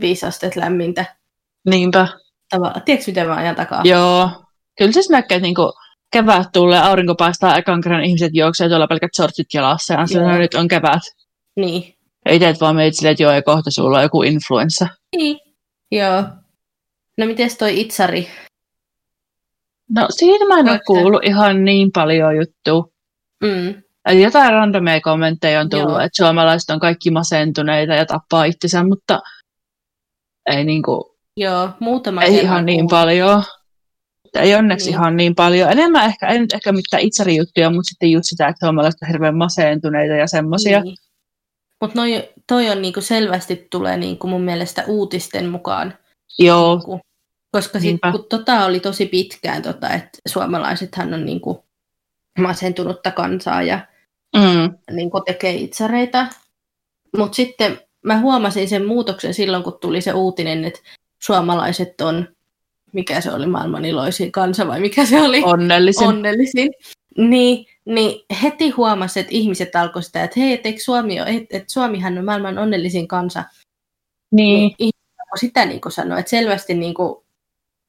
viisi 0.00 0.26
astetta 0.26 0.60
lämmintä. 0.60 1.04
Niinpä. 1.68 2.08
Tavalla. 2.50 2.80
Tiedätkö, 2.84 3.10
miten 3.10 3.26
mä 3.28 3.34
ajan 3.34 3.56
takaa? 3.56 3.80
Joo. 3.84 4.30
Kyllä 4.78 4.92
se 4.92 5.00
näkee, 5.10 5.36
että 5.36 5.46
niinku 5.46 5.72
kevät 6.12 6.48
tulee, 6.52 6.80
aurinko 6.80 7.14
paistaa, 7.14 7.56
ekan 7.56 7.80
kerran 7.80 8.04
ihmiset 8.04 8.30
juoksee 8.34 8.68
tuolla 8.68 8.86
pelkät 8.86 9.10
sortsit 9.16 9.46
jalassa. 9.54 9.94
Ja 9.94 10.06
sanoo, 10.06 10.38
nyt 10.38 10.54
on 10.54 10.68
kevät. 10.68 11.02
Niin. 11.56 11.94
Ja 12.24 12.32
itse 12.32 12.54
vaan 12.60 12.76
meitä 12.76 12.96
silleen, 12.96 13.12
että 13.12 13.22
joo, 13.22 13.32
ja 13.32 13.42
kohta 13.42 13.70
sulla 13.70 13.96
on 13.96 14.02
joku 14.02 14.22
influenssa. 14.22 14.86
Niin. 15.16 15.38
Joo. 15.90 16.22
No 17.18 17.26
mites 17.26 17.56
toi 17.58 17.80
itsari? 17.80 18.28
No 19.94 20.06
siitä 20.10 20.44
mä 20.44 20.58
en 20.58 20.68
ole 20.68 20.80
kuullut 20.86 21.24
ihan 21.24 21.64
niin 21.64 21.92
paljon 21.92 22.36
juttua. 22.36 22.92
Mm. 23.44 23.82
Eli 24.08 24.22
jotain 24.22 24.52
randomia 24.52 25.00
kommentteja 25.00 25.60
on 25.60 25.68
tullut, 25.68 25.88
Joo. 25.88 26.00
että 26.00 26.24
suomalaiset 26.24 26.70
on 26.70 26.80
kaikki 26.80 27.10
masentuneita 27.10 27.94
ja 27.94 28.06
tappaa 28.06 28.44
itsensä, 28.44 28.84
mutta 28.84 29.20
ei, 30.46 30.64
niinku, 30.64 31.16
Joo, 31.36 31.70
muutama 31.80 32.22
ei 32.22 32.38
ihan 32.38 32.66
niin 32.66 32.86
paljon. 32.90 33.42
Ei 34.34 34.54
onneksi 34.54 34.86
Niin. 34.86 34.94
ihan 34.94 35.16
niin 35.16 35.34
paljon. 35.34 35.70
Enemmän 35.70 36.04
ehkä, 36.06 36.28
ei 36.28 36.38
nyt 36.38 36.52
ehkä 36.52 36.72
mitään 36.72 37.02
itsari-juttuja, 37.02 37.70
mutta 37.70 37.88
sitten 37.88 38.10
just 38.10 38.24
sitä, 38.28 38.48
että 38.48 38.66
suomalaiset 38.66 39.02
on 39.02 39.08
hirveän 39.08 39.36
masentuneita 39.36 40.14
ja 40.14 40.26
semmoisia. 40.26 40.80
Niin. 40.80 40.96
Mutta 41.80 42.00
toi 42.48 42.70
on 42.70 42.82
niinku 42.82 43.00
selvästi 43.00 43.66
tulee 43.70 43.96
niinku 43.96 44.26
mun 44.26 44.42
mielestä 44.42 44.84
uutisten 44.86 45.48
mukaan. 45.48 45.94
Joo, 46.38 46.76
Niinku, 46.76 47.00
koska 47.52 47.78
sit, 47.80 47.88
Niinpä. 47.88 48.12
kun 48.12 48.26
tota 48.28 48.64
oli 48.64 48.80
tosi 48.80 49.06
pitkään, 49.06 49.62
tota, 49.62 49.90
että 49.90 50.18
suomalaisethan 50.28 51.14
on 51.14 51.26
niinku 51.26 51.64
masentunutta 52.38 53.10
kansaa 53.10 53.62
ja 53.62 53.80
mm, 54.36 54.94
niinku 54.96 55.20
tekee 55.20 55.54
itsareita. 55.54 56.26
Mutta 57.16 57.36
sitten 57.36 57.80
mä 58.02 58.20
huomasin 58.20 58.68
sen 58.68 58.86
muutoksen 58.86 59.34
silloin, 59.34 59.62
kun 59.62 59.78
tuli 59.80 60.00
se 60.00 60.12
uutinen, 60.12 60.64
että 60.64 60.80
suomalaiset 61.22 62.00
on, 62.00 62.28
mikä 62.92 63.20
se 63.20 63.32
oli, 63.32 63.46
maailman 63.46 63.84
iloisin 63.84 64.32
kansa 64.32 64.66
vai 64.66 64.80
mikä 64.80 65.06
se 65.06 65.22
oli? 65.22 65.42
onnellisin. 65.44 66.08
onnellisin. 66.08 66.70
Niin, 67.18 67.66
niin 67.84 68.24
heti 68.42 68.70
huomasi, 68.70 69.20
että 69.20 69.32
ihmiset 69.34 69.76
alkoi 69.76 70.02
sitä, 70.02 70.24
että 70.24 70.40
hei, 70.40 70.52
et 70.52 70.66
eikö 70.66 70.80
Suomi 70.80 71.20
ole, 71.20 71.30
että 71.30 71.56
et 71.56 71.68
Suomihan 71.68 72.18
on 72.18 72.24
maailman 72.24 72.58
onnellisin 72.58 73.08
kansa. 73.08 73.44
Niin, 74.30 74.74
Niin 74.78 74.92
sitä 75.36 75.66
niin 75.66 75.80
kuin 75.80 75.92
sanoa, 75.92 76.18
että 76.18 76.30
selvästi 76.30 76.74
niin 76.74 76.94
kuin, 76.94 77.21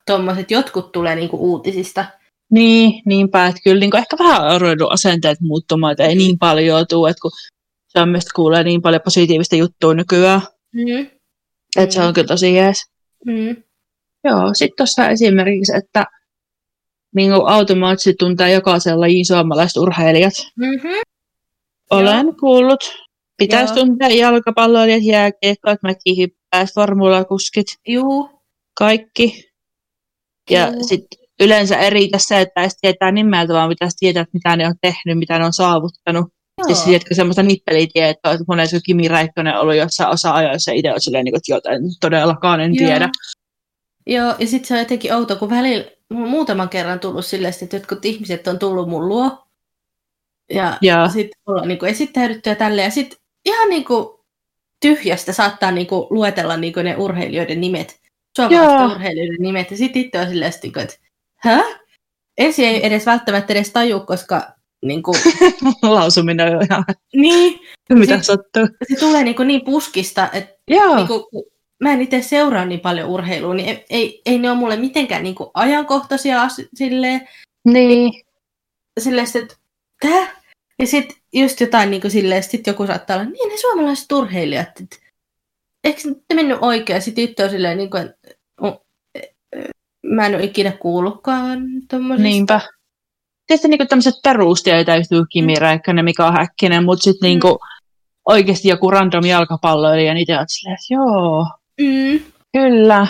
tommoset 0.05 0.51
jotkut 0.51 0.91
tulee 0.91 1.15
niin 1.15 1.29
kuin 1.29 1.39
uutisista. 1.41 2.05
niin, 2.51 3.01
niinpä, 3.05 3.45
että 3.47 3.61
kyllä 3.63 3.79
niin 3.79 3.95
ehkä 3.95 4.17
vähän 4.19 4.41
on 4.45 4.91
asenteet 4.91 5.41
muuttumaan, 5.41 5.91
että 5.91 6.03
ei 6.03 6.15
niin 6.15 6.39
paljon 6.39 6.85
tule, 6.89 7.09
että 7.09 7.21
kun 7.21 7.31
Suomesta 7.87 8.31
kuulee 8.35 8.63
niin 8.63 8.81
paljon 8.81 9.01
positiivista 9.01 9.55
juttua 9.55 9.93
nykyään, 9.93 10.41
Mm. 10.73 11.07
että 11.77 11.95
se 11.95 12.01
on 12.01 12.13
kyllä 12.13 12.27
tosi 12.27 12.55
jees. 12.55 12.77
Mm. 13.25 13.55
Joo, 14.23 14.53
sitten 14.53 14.77
tuossa 14.77 15.09
esimerkiksi, 15.09 15.75
että 15.77 16.05
niin 17.15 17.31
automaattisesti 17.33 18.13
tuntee 18.19 18.51
jokaisen 18.51 18.99
lajin 18.99 19.25
suomalaiset 19.25 19.77
urheilijat. 19.77 20.33
Mm-hmm. 20.55 21.01
Olen 21.89 22.35
kuullut. 22.39 22.93
Pitäisi 23.37 23.73
Joo. 23.73 23.85
tuntea 23.85 24.09
jalkapalloilijat, 24.09 25.03
jääkiekkoit, 25.03 25.83
mäkihyppäät, 25.83 26.69
formulakuskit, 26.75 27.67
Juu. 27.87 28.29
kaikki. 28.77 29.52
Ja 30.49 30.67
Juu. 30.67 30.87
sitten 30.87 31.19
yleensä 31.39 31.77
ei 31.77 31.89
riitä 31.89 32.17
se, 32.21 32.41
että 32.41 32.61
edes 32.61 32.77
tietää 32.81 33.11
nimeltä, 33.11 33.53
vaan 33.53 33.69
pitäisi 33.69 33.97
tietää, 33.99 34.21
että 34.21 34.33
mitä 34.33 34.55
ne 34.55 34.67
on 34.67 34.75
tehnyt, 34.81 35.19
mitä 35.19 35.39
ne 35.39 35.45
on 35.45 35.53
saavuttanut. 35.53 36.25
Joo. 36.57 36.65
Siis 36.67 36.81
tiedätkö 36.81 37.15
semmoista 37.15 37.43
nippelitietoa, 37.43 38.31
että 38.31 38.45
monesti 38.47 38.79
Kimi 38.85 39.07
Räikkönen 39.07 39.55
on 39.55 39.61
ollut 39.61 39.75
jossain 39.75 40.09
osa-ajoissa 40.09 40.71
itse 40.71 40.93
on 40.93 41.01
silleen, 41.01 41.25
niin 41.25 41.33
kuin, 41.33 41.39
että 41.39 41.53
jotain 41.53 41.81
todellakaan 42.01 42.61
en 42.61 42.75
Joo. 42.75 42.87
tiedä. 42.87 43.09
Joo, 44.07 44.35
ja 44.39 44.47
sitten 44.47 44.67
se 44.67 44.73
on 44.73 44.79
jotenkin 44.79 45.13
outo, 45.13 45.35
kun 45.35 45.49
välillä 45.49 45.85
muutaman 46.09 46.69
kerran 46.69 46.99
tullut 46.99 47.25
silleen, 47.25 47.53
että 47.61 47.75
jotkut 47.75 48.05
ihmiset 48.05 48.47
on 48.47 48.59
tullut 48.59 48.89
mun 48.89 49.07
luo. 49.07 49.47
Ja 50.53 50.77
Joo. 50.81 51.09
sitten 51.09 51.41
ollaan 51.47 51.67
niin 51.67 51.85
esittäydytty 51.85 52.49
ja 52.49 52.55
tälleen. 52.55 52.85
Ja 52.85 52.91
sitten 52.91 53.19
ihan 53.45 53.69
niin 53.69 53.85
kuin 53.85 54.07
tyhjästä 54.79 55.33
saattaa 55.33 55.71
niin 55.71 55.87
kuin 55.87 56.07
luetella 56.09 56.57
niin 56.57 56.73
kuin 56.73 56.83
ne 56.83 56.95
urheilijoiden 56.97 57.61
nimet. 57.61 58.02
Suomalaisten 58.35 58.95
urheilijoiden 58.97 59.37
nimet. 59.39 59.71
Ja 59.71 59.77
sitten 59.77 60.01
itse 60.01 60.19
on 60.19 60.27
silleen, 60.27 60.53
sit 60.53 60.63
niin 60.63 60.73
kuin, 60.73 60.83
että 60.83 60.95
hä? 61.35 61.63
Ensin 62.37 62.65
ei 62.65 62.85
edes 62.85 63.05
välttämättä 63.05 63.53
edes 63.53 63.71
taju, 63.71 63.99
koska 63.99 64.47
niin, 64.85 65.03
kuin, 65.03 65.17
Lausuminen 65.81 66.55
on 66.57 66.63
ihan, 66.71 66.85
niin 67.15 67.59
mitä 67.89 68.15
Sit- 68.15 68.23
sattuu. 68.23 68.67
se 68.89 68.99
tulee 68.99 69.23
niin, 69.23 69.35
kuin 69.35 69.47
niin 69.47 69.65
puskista, 69.65 70.29
että 70.33 70.55
Joo, 70.67 70.95
niin 70.95 71.07
kuin, 71.07 71.23
mä 71.83 71.93
en 71.93 72.01
itse 72.01 72.21
seuraa 72.21 72.65
niin 72.65 72.79
paljon 72.79 73.09
urheilua, 73.09 73.53
niin 73.53 73.69
ei, 73.69 73.85
ei, 73.89 74.21
ei 74.25 74.37
ne 74.39 74.49
ole 74.51 74.57
mulle 74.59 74.75
mitenkään 74.75 75.23
niin 75.23 75.35
kuin 75.35 75.49
ajankohtaisia 75.53 76.41
as- 76.41 76.61
silleen, 76.75 77.27
Niin. 77.65 78.23
silleen 78.99 79.27
sit, 79.27 79.35
että 79.41 79.55
tää? 80.01 80.41
Ja 80.79 80.87
sitten 80.87 81.17
just 81.33 81.59
jotain 81.61 81.91
niin 81.91 82.01
kuin 82.01 82.11
silleen, 82.11 82.43
sit 82.43 82.67
joku 82.67 82.87
saattaa 82.87 83.15
olla, 83.17 83.29
niin 83.29 83.49
ne 83.49 83.57
suomalaiset 83.57 84.11
urheilijat, 84.11 84.67
että 84.81 84.95
eikö 85.83 86.01
ne 86.07 86.35
mennyt 86.35 86.57
oikein? 86.61 87.01
Sitten 87.01 87.27
tyttö 87.27 87.43
on 87.43 87.49
silleen, 87.49 87.77
niin 87.77 87.89
kuin, 87.89 88.13
mä 90.05 90.25
en 90.25 90.35
ole 90.35 90.43
ikinä 90.43 90.71
kuullutkaan 90.71 91.59
tommosesta. 91.89 92.23
Niinpä. 92.23 92.61
Tietysti 93.47 93.67
niinku 93.67 93.85
tämmöiset 93.85 94.15
perustiet 94.23 94.85
täytyy 94.85 95.23
Kimi 95.29 95.55
Räikkönen, 95.55 96.05
Mika 96.05 96.31
Häkkinen, 96.31 96.83
mutta 96.83 97.03
sitten 97.03 97.27
Mm. 97.27 97.29
niinku 97.29 97.59
oikeasti 98.27 98.67
joku 98.67 98.91
random 98.91 99.25
jalkapalloilija, 99.25 100.13
niin 100.13 100.27
te 100.27 100.37
oot 100.37 100.47
silleen, 100.49 100.73
että 100.75 100.93
joo, 100.93 101.47
Mm, 101.81 102.19
kyllä. 102.53 103.07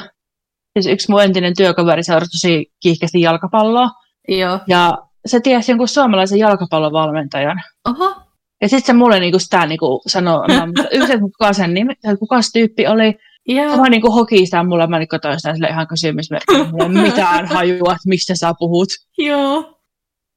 Siis 0.80 0.94
yksi 0.94 1.12
mun 1.12 1.24
entinen 1.24 1.56
työkaveri 1.58 2.03
seurasi 2.03 2.32
tosi 2.32 2.72
kiihkeästi 2.80 3.22
jalkapalloa, 3.22 3.89
joo. 4.27 4.60
ja 4.68 4.98
se 5.25 5.39
tiesi 5.39 5.72
jonkun 5.72 5.88
suomalaisen 5.88 6.39
jalkapallovalmentajan. 6.39 7.62
Oho. 7.89 8.15
Ja 8.63 8.70
sitten 8.70 8.86
se 8.86 8.93
mulle 8.93 9.20
niinku 9.20 9.39
sitä 9.39 9.65
niinku 9.65 10.01
sanoi, 10.08 10.46
en 10.50 10.60
muista 10.75 10.89
yhden 10.91 11.20
kuka 11.20 11.53
sen 11.53 11.74
nimi, 11.74 11.93
tai 12.01 12.17
kuka 12.17 12.41
se 12.41 12.50
tyyppi 12.53 12.88
oli. 12.88 13.15
Joo. 13.48 13.72
Se 13.72 13.77
vaan 13.77 13.91
niinku 13.91 14.12
hoki 14.12 14.46
sitä 14.46 14.63
mulle, 14.63 14.88
mä 14.88 15.00
niinku 15.00 15.20
toin 15.22 15.39
sitä 15.39 15.53
sille 15.53 15.67
ihan 15.67 15.88
kysymysmerkkiä. 15.88 16.63
Mulla 16.63 16.84
ei 16.84 16.89
mitään 17.12 17.46
hajua, 17.46 17.91
että 17.91 18.10
mistä 18.10 18.36
sä 18.36 18.53
puhut. 18.60 18.89
Joo. 19.17 19.79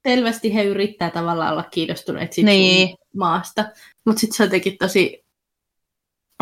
Selvästi 0.09 0.55
he 0.55 0.65
yrittää 0.65 1.11
tavallaan 1.11 1.53
olla 1.53 1.63
kiinnostuneet 1.63 2.33
siitä 2.33 2.51
Niin. 2.51 2.97
maasta. 3.17 3.65
Mutta 4.07 4.21
sitten 4.21 4.37
se 4.37 4.43
on 4.43 4.47
jotenkin 4.47 4.77
tosi 4.79 5.25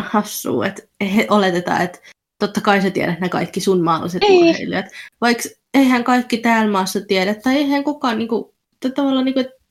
hassua, 0.01 0.67
että 0.67 0.83
he 1.15 1.27
oletetaan, 1.31 1.83
että 1.83 1.99
totta 2.39 2.61
kai 2.61 2.83
sä 2.83 2.91
tiedät 2.91 3.21
ne 3.21 3.29
kaikki 3.29 3.61
sun 3.61 3.85
maalaiset 3.85 4.23
Niin. 4.29 4.49
urheilijat. 4.49 4.87
Vaikka 5.21 5.43
eihän 5.75 6.05
kaikki 6.05 6.39
täällä 6.39 6.73
maassa 6.73 7.01
tiedä, 7.01 7.35
tai 7.35 7.57
eihän 7.57 7.85
kukaan 7.85 8.19
niinku, 8.19 8.55
tavallaan 8.95 9.25
niinku, 9.25 9.41
että 9.41 9.64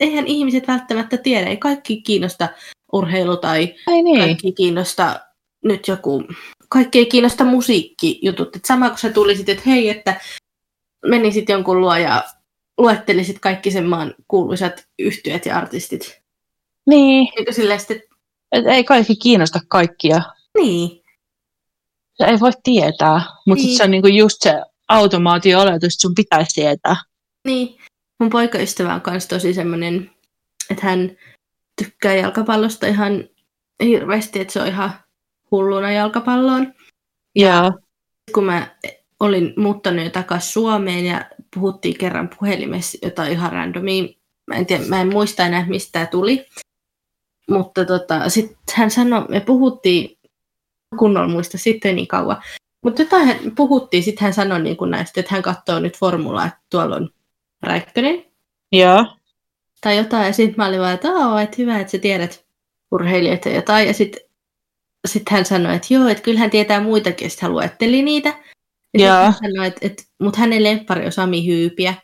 eihän 0.00 0.26
ihmiset 0.26 0.68
välttämättä 0.68 1.16
tiedä, 1.16 1.46
ei 1.46 1.56
kaikki 1.56 2.02
kiinnosta 2.02 2.48
urheilu 2.92 3.36
tai 3.36 3.74
Ai 3.86 4.02
niin. 4.02 4.18
kaikki 4.20 4.52
kiinnosta 4.52 5.20
nyt 5.64 5.88
joku, 5.88 6.24
kaikki 6.68 6.98
ei 6.98 7.06
kiinnosta 7.06 7.44
musiikkijutut. 7.44 8.56
Et 8.56 8.64
sama 8.64 8.88
kun 8.90 8.98
sä 8.98 9.10
tulisit, 9.12 9.48
että 9.48 9.62
hei, 9.66 9.88
että 9.88 10.20
menisit 11.06 11.48
jonkun 11.48 11.80
luo 11.80 11.96
ja 11.96 12.24
luettelisit 12.78 13.38
kaikki 13.38 13.70
sen 13.70 13.84
maan 13.86 14.14
kuuluisat 14.28 14.86
yhtyöt 14.98 15.46
ja 15.46 15.56
artistit. 15.56 16.20
Niin, 16.86 17.28
Eikö 17.38 17.52
silleen 17.52 17.80
sitten, 17.80 18.02
et 18.52 18.66
ei 18.66 18.84
kaikki 18.84 19.16
kiinnosta 19.16 19.60
kaikkia. 19.68 20.22
niin, 20.58 21.02
Se 22.14 22.24
ei 22.24 22.40
voi 22.40 22.50
tietää, 22.62 23.20
mutta 23.46 23.64
niin. 23.64 23.76
se 23.76 23.84
on 23.84 23.90
niinku 23.90 24.08
just 24.08 24.36
se 24.40 24.54
automaatio-oletus, 24.88 25.94
että 25.94 26.00
sun 26.00 26.14
pitäisi 26.14 26.54
tietää. 26.60 26.96
niin. 27.44 27.76
Mun 28.20 28.30
poikaystävä 28.30 28.94
on 28.94 29.00
kanssa 29.00 29.28
tosi 29.28 29.54
semmoinen, 29.54 30.10
että 30.70 30.86
hän 30.86 31.16
tykkää 31.82 32.14
jalkapallosta 32.14 32.86
ihan 32.86 33.24
hirveästi, 33.82 34.40
että 34.40 34.52
se 34.52 34.60
on 34.60 34.68
ihan 34.68 34.90
hulluna 35.50 35.92
jalkapalloon. 35.92 36.74
Ja, 37.34 37.72
kun 38.34 38.44
mä 38.44 38.76
olin 39.20 39.54
muuttanut 39.56 40.04
jo 40.04 40.10
takaisin 40.10 40.52
Suomeen 40.52 41.06
ja 41.06 41.24
puhuttiin 41.54 41.98
kerran 41.98 42.30
puhelimessa 42.38 42.98
jotain 43.02 43.32
ihan 43.32 43.52
randomia, 43.52 44.04
mä 44.46 44.54
en, 44.54 44.66
tiedä, 44.66 44.84
mä 44.84 45.00
en 45.00 45.12
muista 45.12 45.46
enää 45.46 45.66
mistä 45.68 45.92
tämä 45.92 46.06
tuli, 46.06 46.46
mutta 47.50 47.84
tota, 47.84 48.28
sitten 48.28 48.56
hän 48.74 48.90
sanoi, 48.90 49.26
me 49.28 49.40
puhuttiin, 49.40 50.18
kunnolla 50.98 51.28
muista 51.28 51.58
sitten 51.58 51.96
niin 51.96 52.08
kauan, 52.08 52.42
mutta 52.82 53.02
jotain 53.02 53.26
hän, 53.26 53.36
puhuttiin, 53.56 54.02
sitten 54.02 54.24
hän 54.24 54.34
sanoi 54.34 54.62
niin 54.62 54.76
kuin 54.76 54.90
näistä, 54.90 55.20
että 55.20 55.34
hän 55.34 55.42
katsoo 55.42 55.78
nyt 55.78 55.98
formulaa, 55.98 56.46
että 56.46 56.60
tuolla 56.70 56.96
on 56.96 57.10
Räikkönen 57.64 58.24
ja, 58.72 59.04
tai 59.80 59.96
jotain, 59.96 60.26
ja 60.26 60.32
sitten 60.32 60.54
mä 60.56 60.66
olin 60.66 60.80
vaan, 60.80 60.94
että, 60.94 61.08
Oo, 61.08 61.38
että 61.38 61.56
hyvä, 61.58 61.80
että 61.80 61.90
sä 61.90 61.98
tiedät 61.98 62.44
urheilijoita 62.92 63.48
ja 63.48 63.54
jotain, 63.54 63.86
ja 63.86 63.94
sitten 63.94 64.22
sit 65.08 65.28
hän 65.30 65.44
sanoi, 65.44 65.76
että 65.76 65.94
joo, 65.94 66.08
että 66.08 66.22
kyllä 66.22 66.40
hän 66.40 66.50
tietää 66.50 66.80
muitakin, 66.80 67.26
ja 67.26 67.30
sitten 67.30 67.46
hän 67.46 67.52
luetteli 67.52 68.02
niitä. 68.02 68.28
Ja 68.98 69.06
Joo. 69.06 69.16
hän 69.16 69.34
sanoi, 69.34 69.66
että, 69.66 69.86
että 69.86 70.02
mutta 70.22 70.40
hänen 70.40 70.64
lemppari 70.64 71.06
on 71.06 71.12
Sami 71.12 71.46
Hyypiä. 71.46 71.94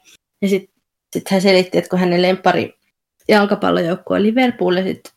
Ja 0.43 0.49
sitten 0.49 0.75
sit 1.13 1.31
hän 1.31 1.43
selitti, 1.43 1.79
että 1.79 1.91
kun 1.91 1.99
hänen 1.99 2.23
lemppari 2.23 2.75
jalkapallojoukkue 3.29 4.17
on 4.17 4.23
Liverpool, 4.23 4.77
ja 4.77 4.83
sit 4.83 5.15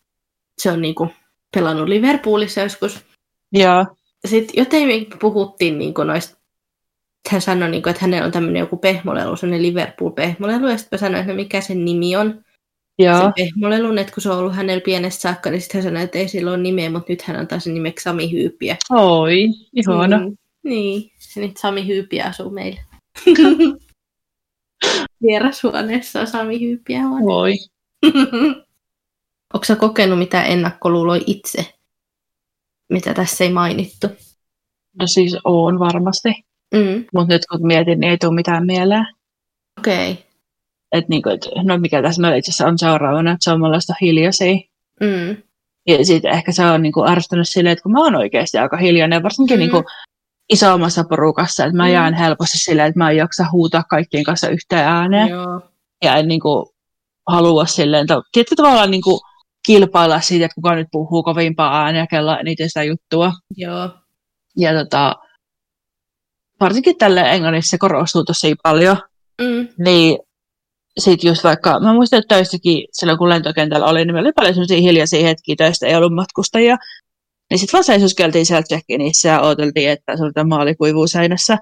se 0.62 0.72
on 0.72 0.82
niinku 0.82 1.10
pelannut 1.56 1.88
Liverpoolissa 1.88 2.62
joskus. 2.62 3.06
ja, 3.54 3.86
Sitten 4.28 4.54
jotenkin 4.58 5.20
puhuttiin 5.20 5.80
niinku 5.80 6.04
noista, 6.04 6.38
hän 7.30 7.42
sanoi, 7.42 7.70
niinku, 7.70 7.90
että 7.90 8.02
hänellä 8.02 8.26
on 8.26 8.32
tämmöinen 8.32 8.60
joku 8.60 8.78
pehmolelu, 8.78 9.36
sellainen 9.36 9.64
Liverpool-pehmolelu, 9.64 10.68
ja 10.68 10.78
sitten 10.78 10.98
mä 10.98 11.00
sanoin, 11.00 11.22
että 11.22 11.32
no 11.32 11.36
mikä 11.36 11.62
sen 11.62 11.86
nimi 11.86 12.16
on 12.16 12.44
ja, 13.00 13.22
sen 13.22 13.34
pehmolelun, 13.36 13.98
että 13.98 14.14
kun 14.14 14.24
se 14.24 14.30
on 14.30 14.38
ollut 14.38 14.56
hänellä 14.56 14.82
pienestä 14.82 15.22
saakka, 15.22 15.50
niin 15.50 15.62
sitten 15.62 15.82
hän 15.82 15.92
sanoi, 15.92 16.04
että 16.04 16.18
ei 16.18 16.28
sillä 16.28 16.52
ole 16.52 16.58
nimeä, 16.58 16.90
mutta 16.90 17.12
nyt 17.12 17.22
hän 17.22 17.36
antaa 17.36 17.60
sen 17.60 17.74
nimeksi 17.74 18.04
Sami 18.04 18.32
Hyypiä. 18.32 18.78
oi, 18.90 19.48
ihana. 19.74 20.18
Mm. 20.18 20.38
Niin, 20.64 21.12
ja 21.36 21.42
nyt 21.42 21.58
Sami 21.58 21.88
Hyypiä 21.88 22.26
asuu 22.26 22.50
meillä. 22.50 22.82
Vierashuoneessa 25.24 26.22
on 26.22 26.28
Sami 26.28 26.60
Hyypiä 26.60 27.08
huone. 27.08 27.26
Oi. 27.34 27.54
Onko 29.54 29.66
sä 29.66 29.76
kokenut 29.76 30.20
mitään 30.20 30.46
ennakkoluuloja 30.46 31.22
itse, 31.28 31.74
mitä 32.90 33.14
tässä 33.14 33.44
ei 33.44 33.52
mainittu? 33.52 34.08
No 35.00 35.08
siis 35.08 35.38
on 35.44 35.80
varmasti. 35.80 36.30
Mm, 36.74 37.06
Mutta 37.14 37.34
nyt 37.34 37.42
kun 37.52 37.68
mietin, 37.68 38.00
niin 38.00 38.12
ei 38.12 38.18
tule 38.18 38.36
mitään 38.36 38.66
mieleen. 38.66 39.08
Okei. 39.80 40.12
Okay. 40.12 40.24
Että 40.92 41.10
niinku, 41.10 41.30
et, 41.30 41.48
no 41.64 41.78
mikä 41.78 42.02
tässä 42.02 42.22
meillä 42.22 42.38
itse 42.38 42.52
asiassa 42.52 42.68
on 42.68 42.78
seuraavana, 42.80 43.32
että 43.32 43.44
se 43.44 43.52
on 43.52 43.62
hiljaisia. 44.02 44.56
Mm, 45.02 45.38
Ja 45.88 46.06
sitten 46.06 46.32
ehkä 46.32 46.52
se 46.52 46.66
on 46.66 46.82
niinku 46.82 47.10
ärsyttänyt 47.10 47.50
silleen, 47.50 47.72
että 47.74 47.84
kun 47.84 47.92
mä 47.92 48.00
oon 48.00 48.16
oikeasti 48.16 48.58
aika 48.58 48.78
hiljainen, 48.78 49.24
varsinkin 49.24 49.58
Mm. 49.58 49.60
niinku 49.60 49.84
isommassa 50.50 51.04
porukassa, 51.04 51.66
että 51.66 51.78
mä 51.78 51.86
Mm. 51.86 51.94
jään 51.94 52.14
helposti 52.14 52.58
silleen, 52.58 52.88
että 52.88 53.00
mä 53.00 53.12
en 53.12 53.18
jaksa 53.18 53.46
huutaa 53.52 53.84
kaikkien 53.90 54.24
kanssa 54.24 54.50
yhteen 54.50 54.88
ääneen. 54.88 55.30
joo. 55.30 55.62
Ja 56.04 56.16
en 56.16 56.28
niinku 56.28 56.74
halua 57.28 57.66
silleen, 57.66 58.08
to, 58.08 58.24
tietysti 58.32 58.56
tavallaan 58.56 58.92
niinku 58.92 59.20
kilpailla 59.66 60.22
siitä, 60.22 60.46
että 60.46 60.56
kuka 60.56 60.76
nyt 60.76 60.88
puhuu 60.92 61.24
kovimpaa 61.24 61.84
ääniä, 61.84 62.08
kello 62.08 62.38
eniten 62.40 62.70
sitä 62.70 62.84
juttua. 62.84 63.32
Joo. 63.58 63.90
Ja 64.58 64.74
tota, 64.74 65.16
varsinkin 66.60 66.98
tälle 66.98 67.22
englannissa 67.22 67.70
se 67.70 67.78
korostuu 67.78 68.24
tosi 68.24 68.56
paljon. 68.64 68.98
Mm, 69.42 69.68
Niin 69.86 70.18
sit 71.00 71.24
just 71.24 71.44
vaikka, 71.44 71.80
mä 71.80 71.94
muistan, 71.94 72.20
että 72.20 72.36
töissäkin 72.36 72.88
silloin 72.92 73.18
kun 73.18 73.30
lentokentällä 73.30 73.86
oli, 73.86 74.00
niin 74.06 74.14
meillä 74.14 74.28
oli 74.28 74.34
paljon 74.34 74.54
sellaisia 74.54 74.78
hiljaisia 74.82 75.28
hetkiä, 75.28 75.56
töistä 75.58 75.88
ei 75.88 75.96
ollut 75.96 76.16
matkustajia. 76.16 76.78
Niin 77.50 77.60
sitten 77.60 77.74
vaan 77.78 77.84
seisoskeltiin 77.84 78.46
siellä 78.46 78.64
check-inissä 78.64 79.30
ja 79.30 79.42
odoteltiin, 79.42 79.90
että 79.90 80.18
se 80.18 80.24
oli 80.24 80.34
tämä 80.34 80.48
maali 80.48 80.76
kuivuu 80.76 81.08
seinässä. 81.08 81.58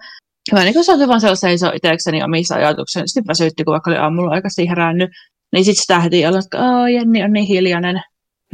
Ja 0.51 0.58
mä 0.58 0.63
niin 0.63 0.84
saatiin 0.84 1.08
vaan 1.08 1.21
sellaista 1.21 1.47
seisoa 1.47 1.71
itsekseni 1.75 2.23
omissa 2.23 2.56
ajatukseni. 2.56 3.08
Sitten 3.08 3.27
väsytti, 3.27 3.63
kun 3.63 3.71
vaikka 3.71 3.91
oli 3.91 3.97
aamulla 3.97 4.32
aikaisin 4.32 4.69
herännyt. 4.69 5.10
Niin 5.54 5.65
sitten 5.65 5.82
sitä 5.82 5.99
heti 5.99 6.25
olla, 6.25 6.39
että 6.39 6.65
Aa, 6.65 6.89
Jenni 6.89 7.23
on 7.23 7.34
niin 7.34 7.45
hiljainen. 7.45 8.01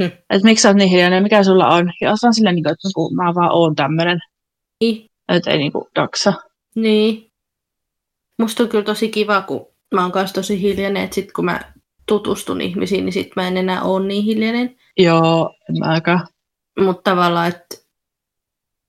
Hm. 0.02 0.04
Että 0.04 0.44
miksi 0.44 0.62
sä 0.62 0.68
oot 0.68 0.76
niin 0.76 0.90
hiljainen, 0.90 1.22
mikä 1.22 1.44
sulla 1.44 1.68
on? 1.68 1.92
Ja 2.00 2.08
oon 2.08 2.18
vaan 2.22 2.34
silleen, 2.34 2.54
niin 2.54 2.68
että 2.68 2.88
kun 2.94 3.16
mä 3.16 3.34
vaan 3.34 3.52
oon 3.52 3.74
tämmönen. 3.74 4.18
Niin. 4.80 5.06
Että 5.28 5.50
ei 5.50 5.58
niinku 5.58 5.88
jaksa. 5.96 6.32
Niin. 6.74 7.32
Musta 8.38 8.62
on 8.62 8.68
kyllä 8.68 8.84
tosi 8.84 9.08
kiva, 9.08 9.42
kun 9.42 9.66
mä 9.94 10.02
oon 10.02 10.12
kanssa 10.12 10.34
tosi 10.34 10.62
hiljainen, 10.62 11.04
että 11.04 11.14
sit 11.14 11.32
kun 11.32 11.44
mä 11.44 11.60
tutustun 12.06 12.60
ihmisiin, 12.60 13.04
niin 13.04 13.12
sit 13.12 13.30
mä 13.36 13.48
en 13.48 13.56
enää 13.56 13.82
ole 13.82 14.06
niin 14.06 14.24
hiljainen. 14.24 14.76
Joo, 14.98 15.54
en 15.68 15.76
mäkään. 15.78 16.26
Mutta 16.80 17.10
tavallaan, 17.10 17.48
että 17.48 17.76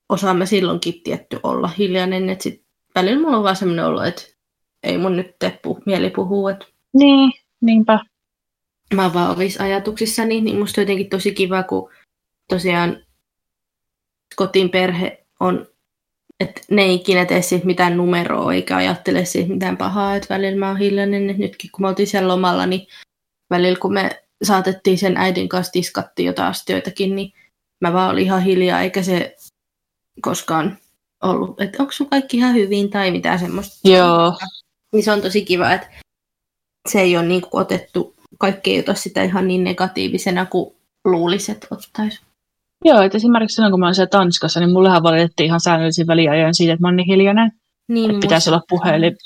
osaamme 0.10 0.46
silloinkin 0.46 1.02
tietty 1.04 1.40
olla 1.44 1.68
hiljainen, 1.68 2.30
että 2.30 2.44
sit 2.44 2.64
välillä 2.96 3.22
mulla 3.22 3.38
on 3.38 3.44
vaan 3.44 3.56
semmoinen 3.56 3.86
olo, 3.86 4.04
että 4.04 4.22
ei 4.84 4.98
mun 4.98 5.16
nyt 5.16 5.36
teppu 5.40 5.80
mieli 5.86 6.10
puhua, 6.10 6.52
että 6.52 6.66
Niin, 6.94 7.32
niinpä. 7.62 8.00
mä 8.94 9.04
oon 9.04 9.14
vaan 9.14 9.32
omissa 9.32 9.64
ajatuksissani, 9.64 10.42
niin 10.42 10.60
musta 10.60 10.82
on 10.82 10.84
jotenkin 10.84 11.10
tosi 11.10 11.32
kiva, 11.34 11.64
kun 11.64 11.92
tosiaan 12.50 12.98
kotin 14.36 14.70
perhe 14.70 15.26
on, 15.40 15.68
että 16.40 16.62
ne 16.72 16.82
ei 16.82 16.96
ikinä 16.96 17.26
tee 17.26 17.42
siitä 17.42 17.66
mitään 17.66 17.98
numeroa, 17.98 18.54
eikä 18.54 18.76
ajattele 18.76 19.26
siitä 19.26 19.50
mitään 19.50 19.78
pahaa, 19.78 20.16
että 20.16 20.34
välillä 20.34 20.60
mä 20.60 20.68
oon 20.68 20.78
hiljainen, 20.78 21.30
että 21.30 21.42
nytkin 21.42 21.72
kun 21.72 21.82
me 21.82 21.88
oltiin 21.88 22.08
siellä 22.08 22.28
lomalla, 22.28 22.66
niin 22.66 22.88
välillä 23.50 23.80
kun 23.80 23.94
me 23.94 24.24
saatettiin 24.44 24.98
sen 24.98 25.18
äidin 25.18 25.50
kanssa 25.50 25.72
tiskattiin 25.72 26.28
jotain 26.28 26.50
astioitakin, 26.50 27.16
niin 27.16 27.34
mä 27.82 27.94
vaan 27.94 28.12
olin 28.12 28.24
ihan 28.24 28.44
hiljaa, 28.44 28.82
eikä 28.82 29.04
se 29.04 29.36
koskaan 30.22 30.78
ollut, 31.24 31.62
että 31.62 31.84
onko 31.84 31.92
sun 31.92 32.10
kaikki 32.10 32.38
ihan 32.38 32.56
hyvin 32.56 32.90
tai 32.90 33.12
mitään 33.12 33.40
semmoista. 33.40 33.90
Joo. 33.90 34.40
Niin 34.94 35.04
se 35.04 35.12
on 35.12 35.22
tosi 35.22 35.46
kiva, 35.46 35.72
että 35.72 35.88
se 36.90 37.02
ei 37.02 37.18
ole 37.18 37.26
niin 37.26 37.42
otettu, 37.52 38.16
kaikki 38.38 38.74
ei 38.74 38.80
ota 38.80 38.94
sitä 38.94 39.24
ihan 39.24 39.48
niin 39.48 39.64
negatiivisena 39.64 40.46
kuin 40.46 40.76
luulisi, 41.06 41.52
että 41.52 41.68
ottaisi. 41.72 42.22
Joo, 42.86 43.02
että 43.02 43.18
esimerkiksi 43.18 43.56
silloin 43.56 43.72
kun 43.72 43.80
mä 43.80 43.86
olin 43.86 43.96
siellä 43.96 44.10
Tanskassa, 44.10 44.60
niin 44.60 44.72
mullehan 44.72 45.04
valitettiin 45.04 45.46
ihan 45.46 45.60
säännöllisin 45.62 46.08
väliajoin 46.08 46.56
siitä, 46.56 46.74
että 46.74 46.82
mä 46.82 46.88
oon 46.88 46.96
niin 46.96 47.08
hiljainen. 47.08 47.52
Niin, 47.88 48.12
Että 48.12 48.22
pitäisi 48.22 48.50
olla 48.50 48.62
puhelin. 48.70 49.18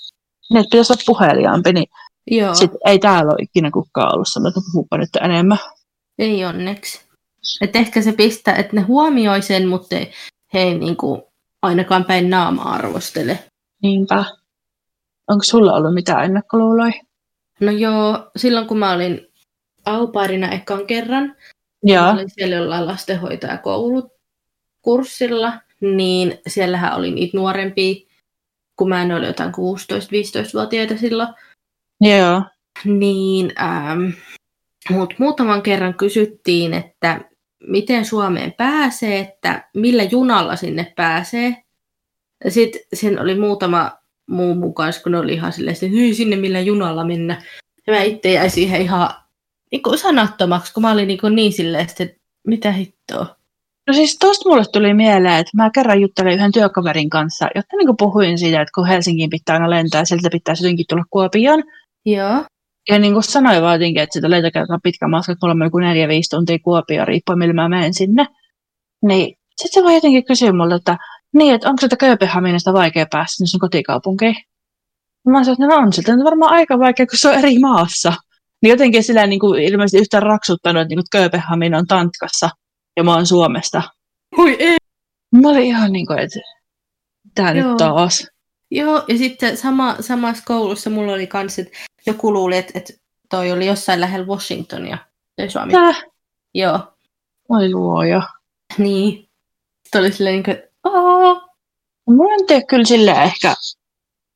Niin, 0.50 0.60
että 0.60 0.70
pitäisi 0.72 0.94
olla 0.94 1.04
puheliaampi, 1.06 1.74
niin 1.74 1.86
Joo, 2.32 2.56
sit 2.56 2.72
ei 2.86 3.00
täällä 3.00 3.32
ole 3.32 3.44
ikinä 3.44 3.72
kukaan 3.72 4.16
ollut 4.16 4.28
sanonut, 4.32 4.58
että 4.58 4.70
puhupa 4.72 4.98
nyt 4.98 5.10
enemmän. 5.22 5.58
ei 6.20 6.46
onneksi. 6.46 7.02
Et 7.62 7.76
ehkä 7.76 8.02
se 8.02 8.12
pistää, 8.12 8.56
että 8.56 8.76
ne 8.76 8.82
huomioi 8.82 9.42
sen, 9.42 9.68
mutta 9.68 9.96
ei, 9.96 10.12
he 10.54 10.60
ei 10.60 10.78
niinku 10.78 11.32
ainakaan 11.62 12.06
päin 12.06 12.30
naama 12.30 12.62
arvostele. 12.64 13.40
Niinpä. 13.82 14.26
Onko 15.28 15.44
sulla 15.44 15.74
ollut 15.74 15.94
mitään 15.94 16.24
ennakkoluuloja? 16.26 16.94
No 17.60 17.72
joo, 17.72 18.32
silloin 18.36 18.68
kun 18.68 18.78
mä 18.78 18.92
olin 18.92 19.28
aupairina 19.86 20.52
ekan 20.52 20.88
kerran, 20.88 21.36
Joo. 21.84 22.10
olin 22.12 22.30
siellä 22.30 22.56
jollain 22.56 22.88
lastenhoitajakoulukurssilla, 22.88 25.54
niin 25.82 26.40
siellähän 26.48 26.96
oli 26.96 27.12
niitä 27.12 27.38
nuorempia, 27.38 27.96
kun 28.76 28.90
mä 28.90 29.02
en 29.02 29.12
ole 29.12 29.28
jotain 29.28 29.52
16-15-vuotiaita 29.52 30.98
silloin, 30.98 31.30
Joo. 32.02 32.42
niin 32.86 33.54
ähm, 33.62 34.10
mut 34.90 35.14
muutaman 35.18 35.62
kerran 35.62 35.94
kysyttiin, 35.94 36.74
että 36.74 37.22
miten 37.68 38.06
Suomeen 38.06 38.54
pääsee, 38.54 39.20
että 39.20 39.70
millä 39.74 40.04
junalla 40.04 40.56
sinne 40.56 40.94
pääsee. 40.96 41.64
Sitten 42.50 42.82
siinä 42.94 43.22
oli 43.22 43.36
muutama 43.40 43.92
muu 44.28 44.56
mukaan, 44.56 44.94
kun 45.04 45.12
ne 45.12 45.20
oli 45.20 45.34
ihan 45.34 45.54
silleen, 45.54 45.74
että 45.74 45.86
"Hyi, 45.86 46.14
sinne 46.14 46.36
millä 46.36 46.60
junalla 46.60 47.04
mennä. 47.04 47.42
Ja 47.88 47.94
mä 47.94 48.02
itse 48.02 48.32
jäin 48.32 48.52
siihen 48.52 48.82
ihan 48.82 49.10
niin 49.74 49.84
kuin 49.84 49.98
sanattomaksi, 49.98 50.74
kun 50.74 50.84
mä 50.84 50.92
olin 50.92 51.08
niin, 51.08 51.20
kuin 51.20 51.36
niin 51.36 51.54
silleen, 51.54 51.88
että 51.90 52.08
mitä 52.48 52.72
hittoa. 52.72 53.36
No 53.88 53.94
siis 53.94 54.18
tosta 54.20 54.50
mulle 54.50 54.64
tuli 54.74 54.94
mieleen, 54.94 55.34
että 55.34 55.52
mä 55.56 55.70
kerran 55.70 56.02
juttelin 56.02 56.34
yhden 56.34 56.52
työkaverin 56.52 57.10
kanssa, 57.10 57.48
jotta 57.56 57.78
niin 57.78 57.98
puhuin 57.98 58.38
siitä, 58.38 58.62
että 58.62 58.72
kun 58.76 58.88
Helsinkiin 58.88 59.30
pitää 59.30 59.54
aina 59.54 59.70
lentää 59.70 60.02
ja 60.02 60.06
sieltä 60.06 60.30
pitäisi 60.32 60.64
jotenkin 60.64 60.86
tulla 60.90 61.04
Kuopioon. 61.10 61.64
Joo. 62.06 62.46
Ja 62.90 63.00
niin 63.00 63.14
kuin 63.14 63.24
sanoin 63.24 63.62
vaan 63.62 63.76
jotenkin, 63.76 64.04
että 64.04 64.14
sitä 64.14 64.30
lentokertaa 64.30 64.80
pitkä 64.84 65.08
matka, 65.08 65.36
on 65.42 65.64
joku 65.64 65.78
neljä, 65.78 66.08
viisi 66.08 66.30
tuntia 66.30 66.60
Kuopioon, 66.60 67.08
riippuen 67.08 67.40
millä 67.40 67.54
mä 67.54 67.70
menen 67.70 67.94
sinne. 67.94 68.28
Niin 69.08 69.38
sitten 69.58 69.82
se 69.82 69.84
vaan 69.84 69.96
jotenkin 69.96 70.26
kysyi 70.26 70.52
multa, 70.52 70.76
että 70.76 70.98
niin, 71.34 71.56
että 71.56 71.70
onko 71.70 71.82
sitä 71.82 71.96
Kööpenhaminasta 71.96 72.74
vaikea 72.74 73.06
päästä 73.12 73.36
sinne 73.36 73.48
sun 73.48 73.60
kotikaupunkiin? 73.60 74.36
Mä 75.28 75.44
sanoin, 75.44 75.64
että 75.64 75.76
no 75.76 75.82
on 75.82 75.94
siltä 75.94 76.12
varmaan 76.24 76.52
aika 76.52 76.80
vaikea, 76.80 77.06
kun 77.06 77.18
se 77.18 77.30
on 77.30 77.36
eri 77.36 77.60
maassa. 77.60 78.14
Niin 78.64 78.70
jotenkin 78.72 79.04
sillä 79.04 79.28
niin 79.28 79.40
kuin 79.40 79.64
ilmeisesti 79.64 79.98
yhtään 79.98 80.24
raksuttanut, 80.24 80.82
että 80.82 80.96
niin 80.96 81.04
Kööpenhamina 81.12 81.78
on 81.78 81.88
Tanskassa 81.88 82.50
ja 82.98 83.04
mä 83.04 83.14
oon 83.14 83.26
Suomesta. 83.28 83.84
Oi 84.38 84.56
ei. 84.60 84.78
Mä 85.42 85.50
olin 85.50 85.64
ihan 85.64 85.92
niin 85.94 86.08
kuin, 86.08 86.20
että 86.20 86.40
tää 87.36 87.52
Joo. 87.54 87.68
nyt 87.70 87.78
taas. 87.78 88.28
Joo, 88.72 89.04
ja 89.08 89.18
sitten 89.18 89.58
sama, 89.58 89.96
samassa 90.00 90.44
koulussa 90.48 90.90
mulla 90.90 91.14
oli 91.14 91.28
kans, 91.28 91.60
että 91.60 91.78
joku 92.06 92.34
luuli, 92.34 92.58
että, 92.58 92.72
että 92.76 92.94
toi 93.30 93.52
oli 93.52 93.66
jossain 93.68 94.02
lähellä 94.02 94.26
Washingtonia. 94.28 94.98
Toi 95.36 95.50
Suomi. 95.50 95.72
Tää, 95.72 95.94
Joo, 96.54 96.80
oi 97.50 97.72
luoja. 97.72 98.22
niin. 98.78 99.30
Sitten 99.84 100.02
oli 100.02 100.12
silleen 100.12 100.34
niin 100.36 100.44
kuin, 100.44 100.56
että 100.56 100.70
"Aa." 100.84 101.48
Mulla 102.10 102.34
on 102.34 102.48
tehty 102.48 102.66
kyllä 102.70 102.86
silleen 102.86 103.22
ehkä, 103.22 103.56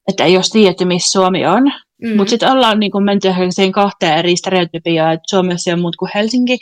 että 0.07 0.23
ei 0.23 0.35
olisi 0.35 0.51
tiedetty, 0.51 0.85
missä 0.85 1.11
Suomi 1.11 1.45
on. 1.45 1.63
Mm. 2.03 2.17
Mutta 2.17 2.29
sitten 2.29 2.51
ollaan 2.51 2.79
niin 2.79 3.03
menty 3.03 3.27
ehkä 3.27 3.41
siihen 3.49 3.71
kahteen 3.71 4.17
eri 4.17 4.35
stereotypiaan, 4.35 5.13
että 5.13 5.29
Suomessa 5.29 5.71
ole 5.71 5.81
muut 5.81 5.95
kuin 5.95 6.11
Helsinki, 6.15 6.57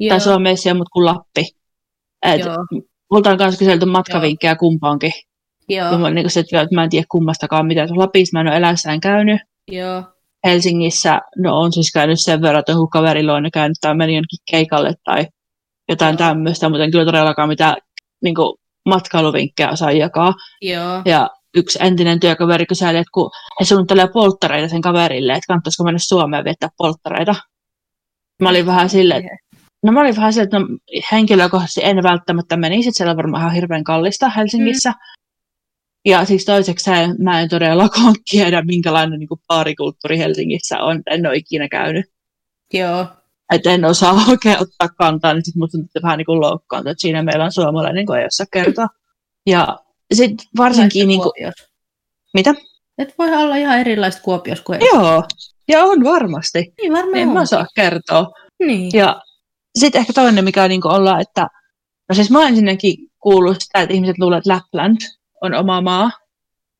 Joo, 0.00 0.08
tai 0.08 0.20
Suomessa 0.20 0.70
ole 0.70 0.76
muut 0.76 0.88
kuin 0.92 1.04
Lappi. 1.04 1.46
Et 2.22 2.40
Joo. 2.40 2.56
multa 3.12 3.30
on 3.30 3.36
myös 3.40 3.58
kyselty 3.58 3.86
matkavinkkejä 3.86 4.56
kumpaankin. 4.56 5.12
joo, 5.68 5.98
mä, 5.98 6.10
niin 6.10 6.30
se, 6.30 6.40
että 6.40 6.66
mä 6.74 6.84
en 6.84 6.90
tiedä 6.90 7.06
kummastakaan. 7.10 7.68
Tuossa 7.68 7.96
Lapissa 7.96 8.36
mä 8.36 8.40
en 8.40 8.46
ole 8.46 8.56
elässään 8.56 9.00
käynyt. 9.00 9.40
joo, 9.68 10.02
Helsingissä, 10.46 11.20
no 11.38 11.58
on 11.60 11.72
siis 11.72 11.92
käynyt 11.92 12.20
sen 12.20 12.42
verran, 12.42 12.60
että 12.60 12.72
joku 12.72 12.86
kaverilla 12.86 13.34
on 13.34 13.50
käynyt 13.52 13.76
tai 13.80 13.94
meni 13.96 14.12
jonnekin 14.14 14.38
keikalle 14.50 14.94
tai 15.04 15.26
jotain 15.88 16.12
Joo. 16.12 16.28
tämmöistä, 16.28 16.68
mutta 16.68 16.84
en 16.84 16.90
kyllä 16.90 17.04
todellakaan 17.04 17.48
mitään 17.48 17.76
niin 18.22 18.34
kuin, 18.34 18.54
matkailuvinkkejä 18.88 19.70
osaa 19.70 19.92
jakaa. 19.92 20.34
joo, 20.62 21.02
Ja 21.04 21.30
yksi 21.56 21.78
entinen 21.82 22.20
työkaveri 22.20 22.66
kyseli, 22.66 22.98
että 22.98 23.10
kun 23.14 23.30
he 23.60 23.64
suunnittelee 23.64 24.08
polttareita 24.08 24.68
sen 24.68 24.80
kaverille, 24.80 25.32
että 25.32 25.46
kannattaisiko 25.46 25.84
mennä 25.84 25.98
Suomeen 25.98 26.44
viettää 26.44 26.68
polttareita. 26.78 27.34
Mä 28.42 28.48
olin 28.48 28.66
vähän 28.66 28.88
silleen, 28.88 29.24
että 29.24 29.50
No 29.82 29.92
mä 29.92 30.00
olin 30.00 30.16
vähän 30.16 30.32
silleen, 30.32 30.44
että 30.44 30.58
no, 30.58 30.66
henkilökohtaisesti 31.12 31.80
en 31.84 32.02
välttämättä 32.02 32.56
menisi, 32.56 32.88
että 32.88 32.96
siellä 32.96 33.10
on 33.10 33.16
varmaan 33.16 33.40
ihan 33.42 33.54
hirveän 33.54 33.84
kallista 33.84 34.28
Helsingissä. 34.28 34.90
Mm. 34.90 34.96
Ja 36.04 36.24
siis 36.24 36.44
toiseksi 36.44 36.90
mä 37.18 37.40
en 37.40 37.48
todellakaan 37.48 38.14
tiedä, 38.30 38.62
minkälainen 38.62 39.18
niin 39.18 39.28
kuin 39.28 39.40
baarikulttuuri 39.48 40.18
Helsingissä 40.18 40.78
on. 40.78 41.02
En 41.10 41.26
ole 41.26 41.36
ikinä 41.36 41.68
käynyt. 41.68 42.04
joo, 42.72 43.06
Että 43.52 43.70
en 43.70 43.84
osaa 43.84 44.12
oikein 44.28 44.56
ottaa 44.60 44.88
kantaa, 44.88 45.34
niin 45.34 45.44
sitten 45.44 45.60
musta 45.60 46.02
vähän 46.02 46.18
niin 46.18 46.26
kuin 46.26 46.40
loukkaantua, 46.40 46.92
että 46.92 47.00
siinä 47.00 47.22
meillä 47.22 47.44
on 47.44 47.52
suomalainen, 47.52 48.06
kun 48.06 48.18
ei 48.18 48.26
osaa 48.26 48.46
kertoa. 48.52 48.86
Ja 49.46 49.78
sitten 50.14 50.46
varsinkin, 50.56 51.08
niin 51.08 51.20
kuin, 51.22 51.32
mitä? 52.34 52.54
Et 52.98 53.14
voi 53.18 53.34
olla 53.34 53.56
ihan 53.56 53.78
erilaista 53.78 54.22
Kuopiossa 54.22 54.64
kuin. 54.64 54.80
Joo, 54.92 55.24
ja 55.68 55.84
on 55.84 56.04
varmasti. 56.04 56.72
Niin 56.80 56.92
varmaan 56.92 57.16
En 57.16 57.28
mä 57.28 57.34
on. 57.34 57.42
osaa 57.42 57.66
kertoa. 57.74 58.26
Niin. 58.66 58.90
Ja 58.94 59.22
sitten 59.78 60.00
ehkä 60.00 60.12
toinen, 60.12 60.44
mikä 60.44 60.68
niin 60.68 60.86
ollaan, 60.86 61.20
että 61.20 61.46
no 62.08 62.14
siis 62.14 62.30
mä 62.30 62.38
oon 62.38 62.48
ensinnäkin 62.48 62.96
kuullut 63.18 63.56
sitä, 63.60 63.80
että 63.80 63.94
ihmiset 63.94 64.18
luulee, 64.18 64.38
että 64.38 64.50
Lapland 64.50 64.96
on 65.42 65.54
oma 65.54 65.80
maa. 65.80 66.10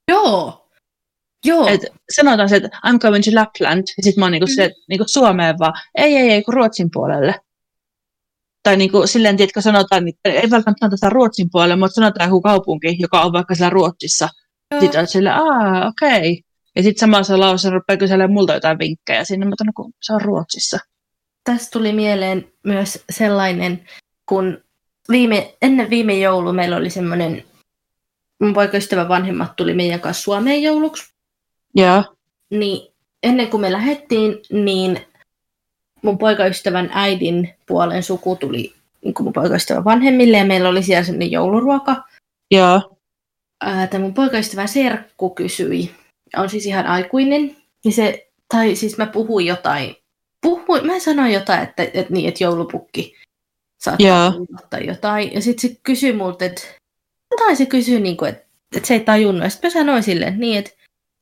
Joo. 0.09 0.69
Joo. 1.45 1.67
Et 1.67 1.81
sanotaan 2.17 2.49
se, 2.49 2.57
että 2.57 2.69
I'm 2.87 2.99
going 2.99 3.25
to 3.25 3.31
Lapland, 3.35 3.79
ja 3.97 4.03
sitten 4.03 4.21
mä 4.21 4.25
oon 4.25 4.33
niinku 4.33 4.47
Mm. 4.47 4.55
se, 4.55 4.65
että 4.65 4.79
niinku 4.89 5.05
Suomeen 5.09 5.59
vaan, 5.59 5.73
ei, 5.95 6.17
ei, 6.17 6.31
ei, 6.31 6.43
kun 6.43 6.55
Ruotsin 6.55 6.89
puolelle. 6.93 7.41
Tai 8.63 8.77
niinku 8.77 9.07
silleen, 9.07 9.37
tiedätkö, 9.37 9.61
sanotaan, 9.61 10.09
että 10.09 10.29
ei 10.31 10.51
välttämättä 10.51 10.97
sitä 10.97 11.09
Ruotsin 11.09 11.49
puolelle, 11.53 11.77
mutta 11.77 11.95
sanotaan 11.95 12.29
joku 12.29 12.41
kaupunki, 12.41 12.97
joka 12.99 13.21
on 13.21 13.33
vaikka 13.33 13.55
siellä 13.55 13.71
Ruotsissa. 13.71 14.29
Joo. 14.71 14.81
Sitten 14.81 15.01
on 15.01 15.07
silleen, 15.07 15.35
aa, 15.35 15.89
okei. 15.89 16.31
Okay. 16.33 16.37
Ja 16.77 16.83
sitten 16.83 17.01
samassa 17.01 17.41
lauseessa 17.41 17.71
rupeaa 17.71 17.97
kyselemään 17.97 18.33
multa 18.33 18.55
jotain 18.55 18.79
vinkkejä 18.79 19.25
sinne, 19.25 19.47
mutta 19.47 19.65
no, 19.65 19.73
kun 19.77 19.93
se 20.03 20.13
on 20.13 20.21
Ruotsissa. 20.21 20.79
Tästä 21.45 21.71
tuli 21.71 21.93
mieleen 21.93 22.53
myös 22.65 23.05
sellainen, 23.11 23.85
kun 24.27 24.65
viime, 25.11 25.55
ennen 25.63 25.91
viime 25.91 26.19
joulua 26.19 26.53
meillä 26.53 26.77
oli 26.77 26.91
semmoinen, 26.91 27.45
mun 28.41 28.55
poikaystävän 28.55 29.09
vanhemmat 29.09 29.57
tuli 29.57 29.75
meidän 29.75 30.01
kanssa 30.01 30.23
Suomeen 30.23 30.63
jouluksi. 30.63 31.15
Joo, 31.75 32.05
Niin 32.51 32.95
ennen 33.23 33.49
kuin 33.49 33.61
me 33.61 33.73
lähdettiin, 33.73 34.39
niin 34.53 35.01
mun 36.03 36.19
poikaystävän 36.19 36.91
äidin 36.93 37.55
puolen 37.67 38.03
suku 38.03 38.37
tuli 38.37 38.73
niin 39.05 39.15
mun 39.21 39.33
poikaystävän 39.33 39.85
vanhemmille 39.85 40.39
ja 40.39 40.45
meillä 40.45 40.69
oli 40.69 40.83
siellä 40.83 41.05
sellainen 41.05 41.31
jouluruoka. 41.31 42.05
joo, 42.51 42.97
Ää, 43.61 43.87
Tämä 43.87 44.05
mun 44.05 44.15
poikaystävän 44.15 44.69
serkku 44.69 45.31
kysyi, 45.31 45.91
on 46.37 46.49
siis 46.51 46.67
ihan 46.67 46.87
aikuinen, 46.87 47.57
niin 47.85 47.93
se, 47.93 48.31
tai 48.49 48.75
siis 48.75 48.99
mä 48.99 49.07
puhuin 49.07 49.47
jotain, 49.47 49.97
puhuin, 50.43 50.87
mä 50.87 50.99
sanoin 50.99 51.33
jotain, 51.33 51.63
että, 51.63 51.83
että, 51.83 52.13
niin, 52.13 52.29
että 52.29 52.45
joulupukki 52.45 53.17
saattaa 53.79 54.33
tai 54.71 54.87
jotain. 54.87 55.33
Ja 55.35 55.43
sitten 55.43 55.71
se 55.71 55.77
kysyi 55.83 56.13
multa, 56.13 56.45
että, 56.45 56.63
tai 57.39 57.57
se 57.57 57.67
kysyi, 57.67 58.01
niin 58.01 58.17
kuin, 58.17 58.29
että, 58.29 58.47
että 58.77 58.87
se 58.87 58.95
ei 58.95 59.01
tajunnut. 59.01 59.43
Ja 59.45 59.51
sitten 59.51 59.69
mä 59.69 59.73
sanoin 59.73 60.03
silleen, 60.03 60.41
niin, 60.41 60.59
että 60.59 60.71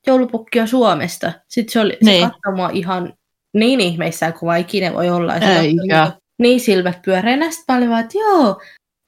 joulupukki 0.07 0.61
on 0.61 0.69
Suomesta. 0.69 1.33
Sitten 1.49 1.73
se, 1.73 1.81
oli, 1.81 1.93
se 1.93 2.11
Niin. 2.11 2.31
katsoi 2.31 2.57
mua 2.57 2.71
ihan 2.73 3.13
niin 3.55 3.81
ihmeissään 3.81 4.33
kuin 4.33 4.47
vaan 4.47 4.61
ikinä 4.61 4.93
voi 4.95 5.11
olla. 5.11 5.35
Eikä. 5.35 6.13
niin, 6.39 6.61
silmät 6.61 7.03
pyöreänä. 7.03 7.51
Sitten 7.51 7.75
mä 7.75 7.77
olin 7.79 7.91
vaan, 7.91 8.01
että 8.05 8.19
joo, 8.19 8.61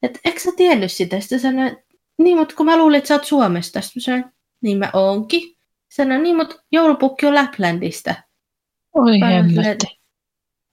että 0.03 0.18
eikö 0.24 0.40
sä 0.40 0.50
tiennyt 0.57 0.92
sitä? 0.92 1.20
Sitten 1.20 1.40
sanoin, 1.40 1.76
niin, 2.18 2.37
mutta 2.37 2.55
kun 2.57 2.66
mä 2.66 2.76
luulin, 2.76 2.98
että 2.98 3.09
sä 3.09 3.14
oot 3.14 3.24
Suomesta. 3.24 3.81
Sitten 3.81 4.00
mä 4.00 4.05
sanoin, 4.05 4.35
niin 4.62 4.79
mä 4.79 4.90
oonkin. 4.92 5.57
Sanoin, 5.92 6.22
niin, 6.22 6.37
mutta 6.37 6.57
joulupukki 6.72 7.26
on 7.26 7.35
Laplandista. 7.35 8.14
oi 8.94 9.20
hemmetti. 9.20 9.87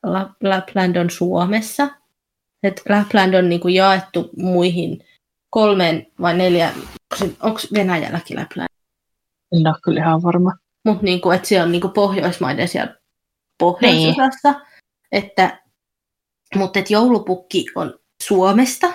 La- 0.03 0.35
Lapland 0.43 0.95
on 0.95 1.09
Suomessa. 1.09 1.89
Et 2.63 2.81
Lapland 2.89 3.33
on 3.33 3.49
niinku 3.49 3.67
jaettu 3.67 4.29
muihin 4.37 5.03
kolmeen 5.49 6.07
vai 6.21 6.37
neljä, 6.37 6.71
onko 7.41 7.59
Venäjälläkin 7.73 8.39
Lapland? 8.39 8.67
En 9.51 9.67
ole 9.67 9.75
kyllä 9.83 9.99
ihan 9.99 10.23
varma. 10.23 10.53
Mutta 10.85 11.03
niinku, 11.03 11.29
se 11.43 11.61
on 11.63 11.71
niinku 11.71 11.89
Pohjoismaiden 11.89 12.67
siellä 12.67 12.96
pohjoisosassa. 13.57 14.51
Niin. 14.51 14.61
Että, 15.11 15.61
mutta 16.55 16.79
et 16.79 16.89
joulupukki 16.89 17.65
on 17.75 17.99
Suomesta. 18.23 18.93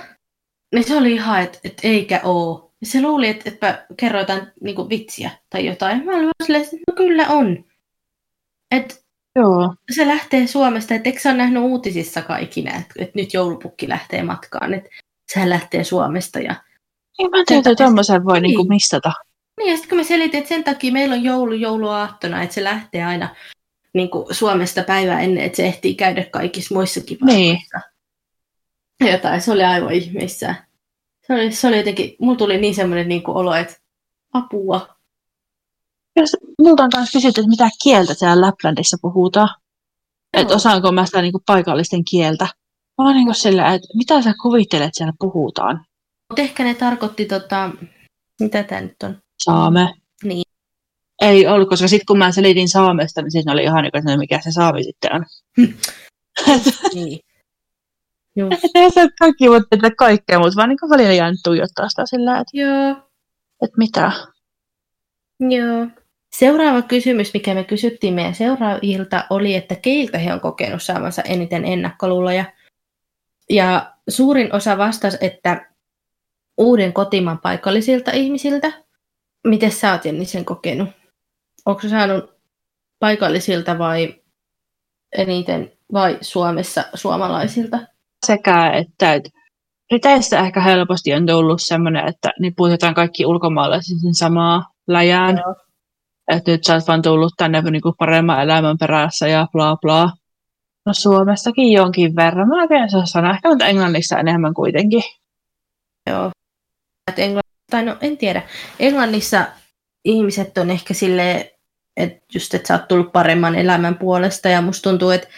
Niin 0.74 0.84
se 0.84 0.96
oli 0.96 1.12
ihan, 1.12 1.42
että 1.42 1.58
et 1.64 1.80
eikä 1.82 2.20
oo. 2.24 2.72
Ja 2.80 2.86
se 2.86 3.02
luuli, 3.02 3.28
että 3.28 3.50
et 3.50 3.60
mä 3.62 3.84
kerroin 3.96 4.22
jotain 4.22 4.46
niinku 4.60 4.88
vitsiä 4.88 5.30
tai 5.50 5.66
jotain. 5.66 6.04
Mä 6.04 6.12
olin 6.12 6.24
vaan 6.24 6.46
silleen, 6.46 6.64
että 6.64 6.76
no 6.88 6.94
kyllä 6.96 7.28
on. 7.28 7.64
Et 8.70 9.04
Joo. 9.36 9.74
se 9.90 10.06
lähtee 10.06 10.46
Suomesta, 10.46 10.94
että 10.94 11.08
eikö 11.08 11.20
sä 11.20 11.28
ole 11.28 11.38
nähnyt 11.38 11.62
uutisissa 11.62 12.22
ikinä, 12.40 12.70
että, 12.70 12.94
että 12.98 13.12
nyt 13.14 13.34
joulupukki 13.34 13.88
lähtee 13.88 14.22
matkaan. 14.22 14.74
Et 14.74 14.84
sehän 15.32 15.50
lähtee 15.50 15.84
Suomesta. 15.84 16.38
Ja... 16.38 16.54
Niin 17.18 17.30
mä 17.30 17.38
en 17.38 17.46
tiedä, 17.46 17.70
että 17.70 17.84
tuommoisen 17.84 18.24
voi 18.24 18.40
niin. 18.40 18.42
niinku 18.42 18.64
mistata. 18.64 19.12
Niin, 19.58 19.70
ja 19.70 19.76
sitten 19.76 19.88
kun 19.88 19.98
me 19.98 20.04
selitin, 20.04 20.38
että 20.38 20.48
sen 20.48 20.64
takia 20.64 20.92
meillä 20.92 21.14
on 21.14 21.24
joulu 21.24 21.52
jouluaattona, 21.52 22.42
että 22.42 22.54
se 22.54 22.64
lähtee 22.64 23.04
aina 23.04 23.34
niin 23.94 24.10
kuin 24.10 24.34
Suomesta 24.34 24.82
päivää 24.82 25.20
ennen, 25.20 25.44
että 25.44 25.56
se 25.56 25.66
ehtii 25.66 25.94
käydä 25.94 26.24
kaikissa 26.24 26.74
muissakin 26.74 27.18
Niin. 27.24 27.58
Jotain, 29.12 29.40
se 29.40 29.52
oli 29.52 29.64
aivan 29.64 29.92
ihmeissään. 29.92 30.56
Se 31.26 31.34
oli, 31.34 31.52
se 31.52 31.68
oli 31.68 31.76
jotenkin, 31.76 32.16
mulla 32.20 32.38
tuli 32.38 32.58
niin 32.58 32.74
semmoinen 32.74 33.08
niin 33.08 33.22
kuin 33.22 33.36
olo, 33.36 33.54
että 33.54 33.74
apua. 34.32 34.96
Jos 36.16 36.36
multa 36.62 36.82
on 36.82 36.90
myös 36.96 37.12
kysytty, 37.12 37.40
että 37.40 37.50
mitä 37.50 37.68
kieltä 37.82 38.14
siellä 38.14 38.46
Laplandissa 38.46 38.96
puhutaan. 39.02 39.48
Että 40.32 40.54
osaanko 40.54 40.92
mä 40.92 41.06
sitä 41.06 41.22
niin 41.22 41.32
kuin 41.32 41.42
paikallisten 41.46 42.04
kieltä. 42.04 42.48
Mä 43.02 43.12
niin 43.12 43.24
kuin 43.24 43.34
sillä, 43.34 43.74
että 43.74 43.88
mitä 43.94 44.22
sä 44.22 44.34
kuvittelet, 44.42 44.86
että 44.86 44.96
siellä 44.96 45.12
puhutaan? 45.18 45.86
Mutta 46.30 46.42
ehkä 46.42 46.64
ne 46.64 46.74
tarkoitti 46.74 47.24
tota, 47.24 47.70
mitä 48.40 48.62
tämä 48.62 48.80
nyt 48.80 49.02
on? 49.02 49.18
Saame. 49.44 49.94
Niin. 50.24 50.51
Ei 51.22 51.46
ollut, 51.46 51.68
koska 51.68 51.88
sitten 51.88 52.06
kun 52.06 52.18
mä 52.18 52.32
selitin 52.32 52.68
saamesta, 52.68 53.22
niin 53.22 53.32
siinä 53.32 53.52
oli 53.52 53.62
ihan 53.62 53.82
niin 53.82 53.92
kuin, 53.92 53.98
että 53.98 54.16
mikä 54.16 54.40
se 54.40 54.52
saami 54.52 54.84
sitten 54.84 55.10
on. 55.14 55.24
niin. 56.94 57.20
Ei 58.74 58.90
se 58.90 59.08
kaikki 59.18 59.50
voi 59.50 59.60
tehdä 59.70 59.90
kaikkea, 59.98 60.38
mutta 60.38 60.56
vaan 60.56 60.68
niin 60.68 60.90
välillä 60.90 61.12
jäänyt 61.12 61.40
tuijottaa 61.44 61.88
sitä 61.88 62.02
sillä, 62.06 62.38
että, 62.38 62.50
Joo. 62.52 62.90
että 63.62 63.78
mitä. 63.78 64.12
Joo. 65.40 65.86
Seuraava 66.32 66.82
kysymys, 66.82 67.34
mikä 67.34 67.54
me 67.54 67.64
kysyttiin 67.64 68.14
meidän 68.14 68.34
seuraajilta, 68.34 69.24
oli, 69.30 69.54
että 69.54 69.74
keiltä 69.74 70.18
he 70.18 70.32
on 70.32 70.40
kokenut 70.40 70.82
saavansa 70.82 71.22
eniten 71.22 71.64
ennakkoluuloja. 71.64 72.44
Ja 73.50 73.94
suurin 74.08 74.54
osa 74.54 74.78
vastasi, 74.78 75.18
että 75.20 75.72
uuden 76.56 76.92
kotimaan 76.92 77.38
paikallisilta 77.38 78.10
ihmisiltä. 78.10 78.72
Miten 79.46 79.72
sä 79.72 79.92
oot 79.92 80.04
Jenni 80.04 80.24
sen 80.24 80.44
kokenut? 80.44 81.01
Onko 81.66 81.88
saanut 81.88 82.34
paikallisilta 82.98 83.78
vai 83.78 84.14
eniten 85.12 85.72
vai 85.92 86.18
Suomessa 86.20 86.84
suomalaisilta? 86.94 87.78
Sekä, 88.26 88.70
että, 88.70 89.14
että 89.14 89.30
Briteistä 89.88 90.40
ehkä 90.40 90.60
helposti 90.60 91.14
on 91.14 91.26
tullut 91.26 91.62
semmoinen, 91.62 92.08
että 92.08 92.30
niin 92.40 92.54
puhutaan 92.56 92.94
kaikki 92.94 93.26
ulkomaalaiset 93.26 93.98
samaa 94.12 94.66
läjään. 94.86 95.36
Joo. 95.36 95.54
Että 96.28 96.50
nyt 96.50 96.64
sä 96.64 96.74
oot 96.74 96.88
vaan 96.88 97.02
tullut 97.02 97.32
tänne 97.36 97.60
niin 97.60 97.82
kuin 97.82 97.94
paremman 97.98 98.42
elämän 98.42 98.78
perässä 98.78 99.28
ja 99.28 99.46
bla 99.52 99.76
bla. 99.76 100.10
No 100.86 100.94
Suomestakin 100.94 101.72
jonkin 101.72 102.16
verran. 102.16 102.48
Mä 102.48 102.62
oikein 102.62 102.90
saa 102.90 103.06
sanoa. 103.06 103.30
Ehkä 103.30 103.48
nyt 103.48 103.62
Englannissa 103.62 104.18
enemmän 104.18 104.54
kuitenkin. 104.54 105.02
Joo. 106.10 106.30
Et 107.08 107.18
Englann... 107.18 107.42
Tai 107.70 107.84
no 107.84 107.96
en 108.00 108.16
tiedä. 108.16 108.42
Englannissa 108.80 109.46
ihmiset 110.04 110.58
on 110.58 110.70
ehkä 110.70 110.94
silleen, 110.94 111.44
että 111.96 112.24
just, 112.34 112.54
että 112.54 112.68
sä 112.68 112.74
oot 112.74 112.88
tullut 112.88 113.12
paremman 113.12 113.54
elämän 113.54 113.98
puolesta 113.98 114.48
ja 114.48 114.62
musta 114.62 114.90
tuntuu, 114.90 115.10
että 115.10 115.28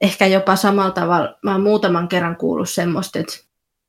ehkä 0.00 0.26
jopa 0.26 0.56
samalla 0.56 0.90
tavalla, 0.90 1.38
mä 1.42 1.52
oon 1.52 1.62
muutaman 1.62 2.08
kerran 2.08 2.36
kuullut 2.36 2.70
semmoista, 2.70 3.18
että 3.18 3.34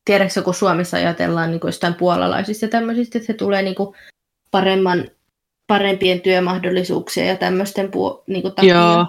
tiedätkö 0.06 0.42
kun 0.42 0.54
Suomessa 0.54 0.98
ajatellaan 0.98 1.52
niin 1.52 1.60
kuin 1.60 1.70
jostain 1.70 1.94
puolalaisista 1.94 2.66
ja 2.66 2.70
tämmöisistä, 2.70 3.18
että 3.18 3.28
se 3.28 3.34
tulee 3.34 3.62
niin 3.62 3.76
kuin 3.76 3.96
paremman, 4.52 5.12
parempien 5.68 6.22
työmahdollisuuksien 6.22 7.28
ja 7.28 7.36
tämmöisten 7.36 7.92
puo- 7.92 8.24
niin 8.28 8.42
kuin 8.42 8.56
takia. 8.56 8.76
Joo. 8.76 9.06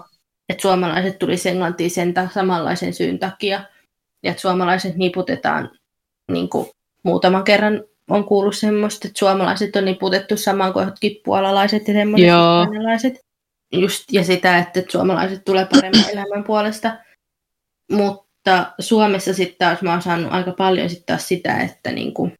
Että 0.49 0.63
suomalaiset 0.63 1.19
tulisi 1.19 1.49
Englantiin 1.49 1.91
sen 1.91 2.15
ta- 2.15 2.29
samanlaisen 2.35 2.95
syyn 2.95 3.19
takia. 3.19 3.65
Ja 4.23 4.31
että 4.31 4.41
suomalaiset 4.41 4.97
niputetaan, 4.97 5.71
niin 6.33 6.49
kuin 6.49 6.69
muutaman 7.03 7.45
kerran 7.45 7.85
on 8.11 8.25
kuullut 8.25 8.57
semmoista, 8.57 9.09
että 9.09 9.19
suomalaiset 9.19 9.77
on 9.77 9.85
niputettu 9.85 10.37
samaan 10.37 10.73
kuin 10.73 10.87
jotkin 10.87 11.21
puolalaiset 11.25 11.89
ja 11.89 11.95
semmoiset 11.95 12.29
suomalaiset. 12.31 13.21
Just, 13.73 14.05
ja 14.13 14.25
sitä, 14.25 14.59
että 14.59 14.83
suomalaiset 14.89 15.45
tulee 15.45 15.67
paremman 15.67 16.11
elämän 16.13 16.45
puolesta. 16.45 16.97
Mutta 17.93 18.73
Suomessa 18.79 19.35
sitten 19.35 19.59
taas 19.59 19.83
mä 19.83 19.91
oon 19.93 20.03
saanut 20.03 20.33
aika 20.33 20.53
paljon 20.53 20.91
sitten 20.91 21.07
taas 21.07 21.29
sitä, 21.29 21.57
että 21.57 21.93
niinku, 21.93 22.33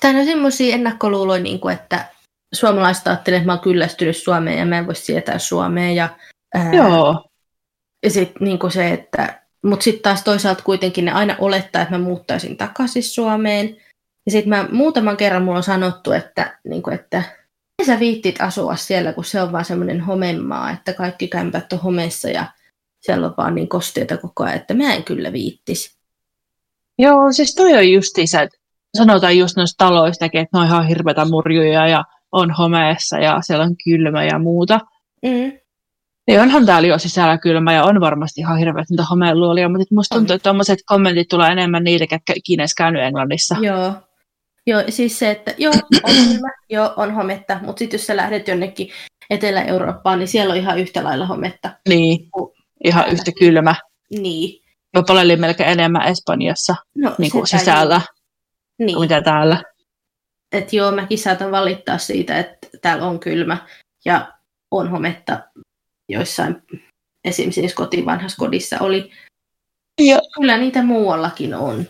tai 0.00 0.12
no 0.12 0.24
semmoisia 0.24 0.74
ennakkoluuloja, 0.74 1.42
niinku, 1.42 1.68
että 1.68 2.08
suomalaiset 2.54 3.06
ajattelee, 3.06 3.36
että 3.36 3.46
mä 3.46 3.52
oon 3.52 3.62
kyllästynyt 3.62 4.16
Suomeen 4.16 4.58
ja 4.58 4.66
mä 4.66 4.78
en 4.78 4.86
voi 4.86 4.94
sietää 4.94 5.38
Suomeen. 5.38 5.94
Ja, 5.94 6.08
ää, 6.54 6.74
Joo. 6.74 7.28
ja 8.02 8.10
sitten 8.10 8.36
niinku 8.40 8.70
se, 8.70 8.90
että, 8.90 9.42
mutta 9.64 9.84
sitten 9.84 10.02
taas 10.02 10.22
toisaalta 10.22 10.62
kuitenkin 10.62 11.04
ne 11.04 11.12
aina 11.12 11.36
olettaa, 11.38 11.82
että 11.82 11.94
mä 11.94 12.04
muuttaisin 12.04 12.56
takaisin 12.56 13.02
Suomeen. 13.02 13.76
Ja 14.26 14.32
sitten 14.32 14.48
mä 14.48 14.68
muutaman 14.72 15.16
kerran 15.16 15.42
mulla 15.42 15.56
on 15.56 15.62
sanottu, 15.62 16.12
että, 16.12 16.58
niinku, 16.64 16.90
että 16.90 17.22
miten 17.78 17.94
sä 17.94 18.00
viittit 18.00 18.40
asua 18.40 18.76
siellä, 18.76 19.12
kun 19.12 19.24
se 19.24 19.42
on 19.42 19.52
vaan 19.52 19.64
semmoinen 19.64 20.00
homemaa, 20.00 20.70
että 20.70 20.92
kaikki 20.92 21.28
kämpät 21.28 21.72
on 21.72 21.78
homeessa 21.78 22.28
ja 22.28 22.44
siellä 23.00 23.26
on 23.26 23.34
vaan 23.36 23.54
niin 23.54 23.68
kosteita 23.68 24.16
koko 24.16 24.44
ajan, 24.44 24.56
että 24.56 24.74
mä 24.74 24.94
en 24.94 25.04
kyllä 25.04 25.32
viittis. 25.32 25.98
Joo, 26.98 27.32
siis 27.32 27.54
toi 27.54 27.72
on 27.72 27.92
justiinsa, 27.92 28.42
että 28.42 28.58
sanotaan 28.96 29.38
just 29.38 29.56
noista 29.56 29.84
taloistakin, 29.84 30.40
että 30.40 30.58
ne 30.58 30.60
on 30.60 30.66
ihan 30.66 30.88
hirveitä 30.88 31.24
murjuja 31.24 31.86
ja 31.86 32.04
on 32.32 32.50
homeessa 32.50 33.18
ja 33.18 33.40
siellä 33.42 33.64
on 33.64 33.76
kylmä 33.84 34.24
ja 34.24 34.38
muuta. 34.38 34.80
Mm. 35.22 35.52
Ja 36.28 36.42
onhan 36.42 36.66
täällä 36.66 36.88
jo 36.88 36.98
sisällä 36.98 37.38
kylmä 37.38 37.72
ja 37.72 37.84
on 37.84 38.00
varmasti 38.00 38.40
ihan 38.40 38.58
hirveät 38.58 38.90
niitä 38.90 39.04
homeluolia, 39.10 39.68
mutta 39.68 39.94
musta 39.94 40.14
tuntuu, 40.14 40.36
että 40.36 40.42
tuommoiset 40.42 40.78
kommentit 40.86 41.28
tulee 41.28 41.52
enemmän 41.52 41.84
niille, 41.84 42.06
ketkä 42.06 42.32
ikinä 42.36 42.64
käynyt 42.76 43.02
Englannissa. 43.02 43.56
Joo. 43.60 43.92
Joo, 44.66 44.82
siis 44.88 45.18
se, 45.18 45.30
että 45.30 45.54
joo, 45.58 45.74
on 46.02 46.14
kylmä, 46.14 46.48
joo, 46.70 46.94
on 46.96 47.14
hometta, 47.14 47.58
mutta 47.62 47.78
sitten 47.78 47.98
jos 47.98 48.06
sä 48.06 48.16
lähdet 48.16 48.48
jonnekin 48.48 48.88
Etelä-Eurooppaan, 49.30 50.18
niin 50.18 50.28
siellä 50.28 50.52
on 50.52 50.58
ihan 50.58 50.78
yhtä 50.78 51.04
lailla 51.04 51.26
hometta. 51.26 51.70
Niin, 51.88 52.28
ihan 52.84 53.02
Täälläkin. 53.02 53.12
yhtä 53.14 53.32
kylmä. 53.38 53.74
Niin. 54.10 54.64
Jopa 54.94 55.12
oli 55.12 55.36
melkein 55.36 55.68
enemmän 55.68 56.06
Espanjassa 56.08 56.76
No, 56.94 57.14
niin 57.18 57.32
kuin 57.32 57.46
sisällä. 57.46 58.00
Niin. 58.78 58.94
kuin 58.96 59.04
mitä 59.04 59.22
täällä. 59.22 59.62
Et 60.52 60.72
joo, 60.72 60.92
mäkin 60.92 61.18
saatan 61.18 61.50
valittaa 61.50 61.98
siitä, 61.98 62.38
että 62.38 62.68
täällä 62.82 63.06
on 63.06 63.20
kylmä 63.20 63.56
ja 64.04 64.32
on 64.70 64.90
hometta 64.90 65.40
joissain, 66.08 66.62
esimerkiksi 67.24 67.74
kotiin 67.74 68.06
vanhassa 68.06 68.38
kodissa 68.38 68.76
oli. 68.80 69.10
Ja, 70.00 70.18
Kyllä 70.34 70.56
niitä 70.58 70.82
muuallakin 70.82 71.54
on. 71.54 71.86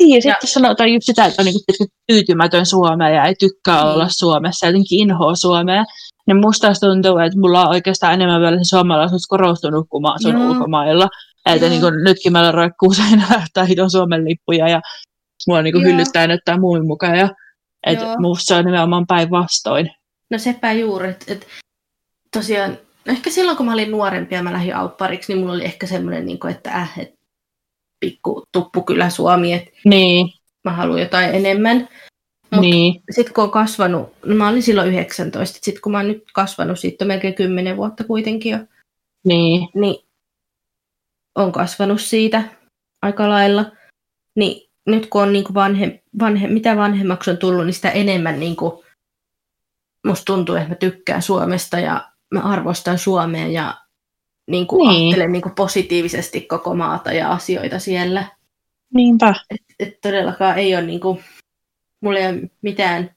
Niin, 0.00 0.14
ja 0.14 0.20
sitten 0.20 0.50
sanotaan 0.50 0.92
just 0.92 1.06
sitä, 1.06 1.24
että 1.24 1.42
on 1.42 1.46
niin 1.46 1.88
tyytymätön 2.06 2.66
Suomeen 2.66 3.14
ja 3.14 3.24
ei 3.24 3.34
tykkää 3.34 3.84
Niin. 3.84 3.94
olla 3.94 4.06
Suomessa, 4.08 4.66
jotenkin 4.66 4.98
inhoa 4.98 5.34
Suomea. 5.34 5.84
Niin 6.26 6.40
musta 6.40 6.72
tuntuu, 6.80 7.18
että 7.18 7.38
mulla 7.38 7.62
on 7.62 7.68
oikeastaan 7.68 8.14
enemmän 8.14 8.40
vielä 8.40 8.58
se 8.58 8.64
suomalaisuus 8.64 9.26
korostunut, 9.26 9.86
kun 9.90 10.02
mä 10.02 10.14
asun 10.14 10.32
Joo. 10.32 10.50
ulkomailla. 10.50 11.08
Että 11.46 11.66
Joo. 11.66 11.70
niin 11.70 11.80
kuin, 11.80 12.04
nytkin 12.04 12.32
meillä 12.32 12.52
roikkuu 12.52 12.94
seinällä 12.94 13.42
tai 13.54 13.68
hiton 13.68 13.90
Suomen 13.90 14.24
lippuja 14.24 14.68
ja 14.68 14.80
mua 15.46 15.62
niin 15.62 15.72
kuin 15.72 15.82
Joo. 15.82 15.92
hyllyttää 15.92 16.26
näyttää 16.26 16.60
muun 16.60 16.86
mukaan. 16.86 17.18
Ja, 17.18 17.28
että 17.86 18.04
Joo. 18.04 18.16
musta 18.18 18.44
se 18.44 18.54
on 18.54 18.64
nimenomaan 18.64 19.06
päinvastoin. 19.06 19.90
No 20.30 20.38
sepä 20.38 20.72
juuri, 20.72 21.08
että 21.08 21.32
et, 21.32 21.46
tosiaan, 22.36 22.70
no 23.06 23.12
ehkä 23.12 23.30
silloin 23.30 23.56
kun 23.56 23.66
mä 23.66 23.72
olin 23.72 23.90
nuorempi 23.90 24.34
ja 24.34 24.42
mä 24.42 24.52
lähdin 24.52 24.76
auppariksi, 24.76 25.32
niin 25.32 25.40
mulla 25.40 25.52
oli 25.54 25.64
ehkä 25.64 25.86
semmoinen, 25.86 26.26
niin 26.26 26.38
kuin, 26.40 26.54
että 26.54 26.70
äh, 26.70 26.98
et, 26.98 27.15
pikku 28.00 28.42
tuppu 28.52 28.82
kyllä 28.82 29.10
Suomi, 29.10 29.52
että 29.52 29.70
Niin, 29.84 30.28
mä 30.64 30.70
haluan 30.70 31.00
jotain 31.00 31.34
enemmän. 31.34 31.88
Mut- 32.54 32.60
niin, 32.60 33.02
Sitten 33.10 33.34
kun 33.34 33.44
on 33.44 33.50
kasvanut, 33.50 34.12
no 34.24 34.34
mä 34.34 34.48
olin 34.48 34.62
silloin 34.62 34.88
19, 34.88 35.58
sitten 35.62 35.82
kun 35.82 35.92
mä 35.92 35.98
oon 35.98 36.08
nyt 36.08 36.24
kasvanut, 36.32 36.78
siitä 36.78 37.04
on 37.04 37.08
melkein 37.08 37.34
10 37.34 37.76
vuotta 37.76 38.04
kuitenkin 38.04 38.52
jo, 38.52 38.58
niin, 39.24 39.68
niin 39.74 40.06
on 41.34 41.52
kasvanut 41.52 42.00
siitä 42.00 42.42
aika 43.02 43.28
lailla. 43.28 43.64
Niin 44.34 44.70
nyt 44.86 45.06
kun 45.06 45.22
on 45.22 45.32
niin 45.32 45.44
kuin 45.44 45.54
vanhe, 45.54 46.02
vanhe, 46.18 46.48
mitä 46.48 46.76
vanhemmaksi 46.76 47.30
on 47.30 47.38
tullut, 47.38 47.66
niin 47.66 47.74
sitä 47.74 47.90
enemmän 47.90 48.40
niin 48.40 48.56
kuin, 48.56 48.72
musta 50.06 50.24
tuntuu, 50.24 50.54
että 50.54 50.68
mä 50.68 50.74
tykkään 50.74 51.22
Suomesta 51.22 51.78
ja 51.78 52.08
mä 52.34 52.40
arvostan 52.40 52.98
Suomea 52.98 53.46
ja 53.46 53.74
niin 54.46 54.66
kuin 54.66 54.88
Niin. 54.88 55.02
ajattelen 55.06 55.32
niin 55.32 55.42
kuin 55.42 55.54
positiivisesti 55.54 56.40
koko 56.40 56.74
maata 56.74 57.12
ja 57.12 57.30
asioita 57.32 57.78
siellä. 57.78 58.24
niinpä. 58.94 59.34
Et, 59.50 59.60
et 59.78 60.00
todellakaan 60.00 60.58
ei 60.58 60.74
ole 60.74 60.86
niin 60.86 61.00
kuin, 61.00 61.24
mulla 62.00 62.18
ei 62.18 62.26
ole 62.26 62.50
mitään 62.62 63.10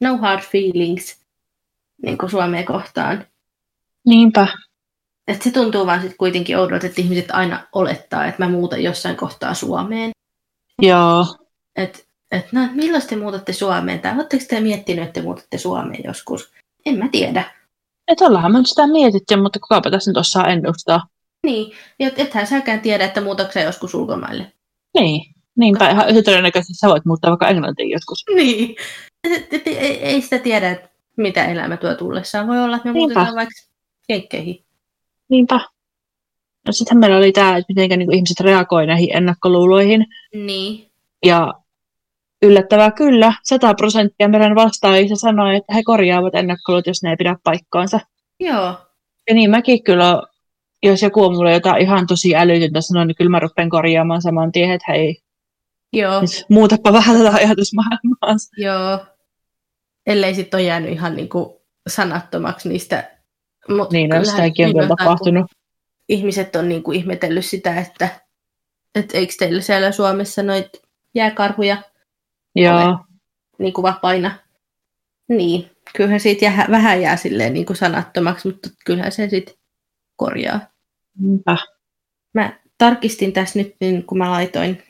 no 0.00 0.16
hard 0.16 0.42
feelings 0.42 1.20
niin 2.02 2.18
kuin 2.18 2.30
Suomea 2.30 2.62
kohtaan. 2.62 3.26
Niinpä. 4.06 4.46
Et 5.28 5.42
se 5.42 5.50
tuntuu 5.50 5.86
vaan 5.86 6.02
sit 6.02 6.16
kuitenkin 6.18 6.58
oudolta, 6.58 6.86
että 6.86 7.00
ihmiset 7.00 7.30
aina 7.30 7.66
olettaa, 7.72 8.26
että 8.26 8.44
mä 8.44 8.50
muutan 8.50 8.82
jossain 8.82 9.16
kohtaa 9.16 9.54
Suomeen. 9.54 10.10
Joo. 10.82 11.26
Että 11.76 11.98
et, 12.30 12.52
no, 12.52 12.60
milloin 12.72 13.06
te 13.06 13.16
muutatte 13.16 13.52
Suomeen? 13.52 14.00
Tai 14.00 14.14
oletteko 14.14 14.44
te 14.48 14.60
miettinyt, 14.60 15.04
että 15.04 15.12
te 15.20 15.22
muutatte 15.22 15.58
Suomeen 15.58 16.04
joskus? 16.04 16.52
En 16.86 16.98
mä 16.98 17.08
tiedä. 17.12 17.44
Että 18.08 18.24
ollaanhan 18.24 18.52
me 18.52 18.58
nyt 18.58 18.66
sitä 18.66 18.86
mietitty, 18.86 19.36
mutta 19.36 19.58
kukapa 19.60 19.90
tässä 19.90 20.10
nyt 20.10 20.16
osaa 20.16 20.46
ennustaa. 20.48 21.06
Niin, 21.46 21.72
ja 21.98 22.08
et- 22.08 22.18
ethän 22.18 22.46
säkään 22.46 22.80
tiedä, 22.80 23.04
että 23.04 23.20
muutatko 23.20 23.52
sä 23.52 23.60
joskus 23.60 23.94
ulkomaille. 23.94 24.52
Niin. 24.98 25.34
Niinpä, 25.56 25.90
ihan 25.90 26.08
yhtä 26.08 26.22
todennäköisesti 26.22 26.74
sä 26.74 26.88
voit 26.88 27.04
muuttaa 27.04 27.30
vaikka 27.30 27.48
englantiin 27.48 27.90
joskus. 27.90 28.24
Niin. 28.34 28.76
Ei, 29.66 30.04
ei 30.04 30.20
sitä 30.22 30.38
tiedä, 30.38 30.88
mitä 31.16 31.44
elämä 31.44 31.76
tuo 31.76 31.94
tullessaan. 31.94 32.46
Voi 32.46 32.60
olla, 32.60 32.76
että 32.76 32.88
me 32.88 32.92
Niinpä. 32.92 33.14
muutetaan 33.14 33.36
vaikka 33.36 33.54
jenkkeihin. 34.08 34.64
Niinpä. 35.28 35.60
No 36.66 36.72
sittenhän 36.72 37.00
meillä 37.00 37.16
oli 37.16 37.32
tämä, 37.32 37.56
että 37.56 37.72
miten 37.76 37.98
niin 37.98 38.14
ihmiset 38.14 38.40
reagoi 38.40 38.86
näihin 38.86 39.16
ennakkoluuloihin. 39.16 40.06
Niin. 40.34 40.90
Ja 41.26 41.54
yllättävää 42.42 42.90
kyllä, 42.90 43.32
100 43.42 43.74
prosenttia 43.74 44.28
meidän 44.28 44.54
vastaajista 44.54 45.16
sanoi, 45.16 45.56
että 45.56 45.74
he 45.74 45.82
korjaavat 45.82 46.34
ennakkoluut, 46.34 46.86
jos 46.86 47.02
ne 47.02 47.10
ei 47.10 47.16
pidä 47.16 47.36
paikkaansa. 47.44 48.00
Joo. 48.40 48.74
Ja 49.28 49.34
niin 49.34 49.50
mäkin 49.50 49.84
kyllä, 49.84 50.22
jos 50.82 51.02
joku 51.02 51.24
on 51.24 51.34
mulle 51.34 51.52
jotain 51.52 51.82
ihan 51.82 52.06
tosi 52.06 52.36
älytöntä 52.36 52.80
sanoa, 52.80 53.04
niin 53.04 53.16
kyllä 53.16 53.30
mä 53.30 53.40
rupean 53.40 53.70
korjaamaan 53.70 54.22
saman 54.22 54.52
tien, 54.52 54.70
että 54.70 54.92
hei, 54.92 55.16
Joo. 55.92 56.20
nyt 56.20 56.30
muutapa 56.50 56.92
vähän 56.92 57.16
tätä 57.16 57.30
ajatusmaailmaa. 57.30 58.36
Joo. 58.56 59.06
Ellei 60.06 60.34
sitten 60.34 60.58
ole 60.58 60.66
jäänyt 60.66 60.90
ihan 60.90 61.16
niinku 61.16 61.62
sanattomaksi 61.88 62.68
niistä. 62.68 63.10
Mut 63.68 63.90
Niin, 63.92 64.10
no, 64.10 64.16
kyllähän 64.16 64.36
sitäkin 64.36 64.66
on 64.66 64.68
viime 64.68 64.78
vielä 64.78 64.88
kun 64.88 64.96
tapahtunut. 64.96 65.46
Ihmiset 66.08 66.56
on 66.56 66.68
niinku 66.68 66.92
ihmetellyt 66.92 67.44
sitä, 67.44 67.80
että 67.80 68.08
et 68.94 69.14
eikö 69.14 69.32
teillä 69.38 69.60
siellä 69.60 69.92
Suomessa 69.92 70.42
noit 70.42 70.68
jääkarhuja 71.14 71.76
Joo, 72.54 72.98
niinku 73.58 73.82
vapaina. 73.82 74.38
Niin, 75.28 75.70
kyllähän 75.96 76.20
siitä 76.20 76.44
jää, 76.44 76.66
vähän 76.70 77.02
jää 77.02 77.16
silleen 77.16 77.54
niinku 77.54 77.74
sanattomaksi, 77.74 78.48
mutta 78.48 78.68
kyllähän 78.84 79.12
se 79.12 79.28
sitten 79.28 79.54
korjaa. 80.16 80.60
niinpä. 81.20 81.56
Mä 82.34 82.58
tarkistin 82.78 83.32
tässä 83.32 83.58
nyt, 83.58 83.74
niin 83.80 84.06
kun 84.06 84.18
mä 84.18 84.30
laitoin 84.30 84.82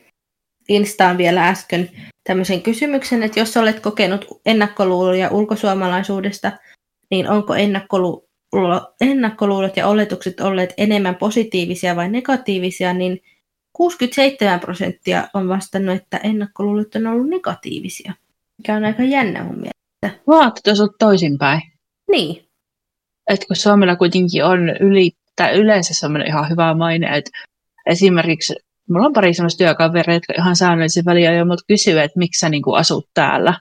Instaan 0.69 1.19
vielä 1.19 1.49
äsken 1.49 1.91
tämmöisen 2.25 2.63
kysymyksen, 2.63 3.23
että 3.23 3.41
jos 3.41 3.57
olet 3.57 3.81
kokenut 3.81 4.27
ennakkoluuloja 4.47 5.31
ulkosuomalaisuudesta, 5.31 6.53
niin 7.11 7.31
onko 7.31 7.55
ennakkolu- 7.55 8.29
ennakkoluulot 9.01 9.77
ja 9.77 9.89
oletukset 9.89 10.41
olleet 10.41 10.75
enemmän 10.77 11.15
positiivisia 11.15 11.97
vai 11.97 12.09
negatiivisia, 12.09 12.93
niin 12.93 13.21
67 13.75 14.61
prosenttia 14.61 15.29
on 15.35 15.49
vastannut, 15.49 15.97
että 15.97 16.17
ennakkoluulot 16.17 16.95
on 16.95 17.07
ollut 17.07 17.29
negatiivisia, 17.29 18.15
mikä 18.59 18.75
on 18.75 18.85
aika 18.85 19.03
jännä 19.03 19.45
mun 19.45 19.57
mielestä. 19.57 20.21
Se 20.75 20.83
on 20.83 20.89
toisinpäin. 20.99 21.63
Niin, 22.11 22.45
Että 23.31 23.47
kun 23.47 23.57
Suomella 23.57 23.97
kuitenkin 23.97 24.45
on 24.45 24.69
yli, 24.81 25.11
tai 25.37 25.55
yleensä 25.55 25.95
semmoinen 25.95 26.29
ihan 26.29 26.51
hyvä 26.51 26.75
maine, 26.75 27.17
että 27.17 27.31
esimerkiksi 27.87 28.55
mulla 28.91 29.07
on 29.07 29.13
pari 29.13 29.35
semmoista 29.35 29.65
työkavereita, 29.65 30.13
jotka 30.13 30.43
ihan 30.43 30.57
säännöllisen 30.57 31.05
väliajoin 31.05 31.49
mut 31.49 31.61
kysyy, 31.69 32.01
että 32.01 32.19
miksi 32.19 32.39
sä 32.39 32.49
niinku 32.49 32.73
asut 32.73 33.09
täällä. 33.15 33.61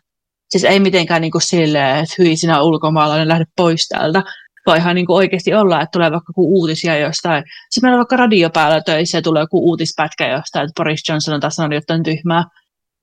Siis 0.50 0.64
ei 0.64 0.80
mitenkään 0.80 1.22
niinku 1.22 1.40
silleen, 1.40 1.98
että 1.98 2.16
hyi 2.20 2.36
sinä 2.36 2.62
ulkomaalainen, 2.62 3.28
lähde 3.28 3.46
pois 3.56 3.88
täältä, 3.88 4.24
vaan 4.66 4.78
ihan 4.78 4.96
niinku 4.96 5.16
oikeasti 5.16 5.54
olla, 5.54 5.82
että 5.82 5.92
tulee 5.92 6.12
vaikka 6.12 6.30
joku 6.30 6.60
uutisia 6.60 6.98
jostain. 6.98 7.44
Siis 7.70 7.84
meillä 7.84 7.96
on 7.96 8.00
vaikka 8.00 8.18
radio 8.18 8.50
päällä 8.50 8.82
töissä 8.82 9.18
ja 9.18 9.22
tulee 9.22 9.44
joku 9.44 9.70
uutispätkä 9.70 10.28
jostain, 10.32 10.64
että 10.66 10.84
Boris 10.84 11.10
Johnson 11.10 11.34
on 11.34 11.42
taas 11.42 11.56
sanonut 11.56 11.76
jotain 11.76 12.04
tyhmää 12.04 12.44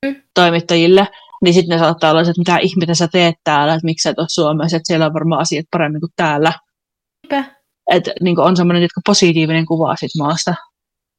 Mm. 0.07 0.17
toimittajille. 0.35 1.09
Niin 1.45 1.55
sitten 1.55 1.77
ne 1.77 1.85
saattaa 1.85 2.11
olla, 2.11 2.25
se, 2.25 2.31
että 2.31 2.41
mitä 2.41 2.59
ihmettä 2.59 2.95
sä 2.95 3.09
teet 3.09 3.35
täällä, 3.45 3.75
että 3.75 3.85
miksi 3.85 4.03
sä 4.03 4.11
et 4.11 4.19
ole 4.19 4.27
Suomessa, 4.31 4.77
että 4.77 4.87
siellä 4.87 5.07
on 5.07 5.15
varmaan 5.15 5.41
asiat 5.41 5.67
paremmin 5.71 6.01
kuin 6.01 6.13
täällä. 6.17 6.53
Että 7.91 8.13
niin 8.21 8.41
on 8.41 8.57
semmoinen 8.57 8.83
jotka 8.83 9.01
positiivinen 9.07 9.67
kuva 9.67 9.97
sit 9.97 10.11
maasta. 10.19 10.55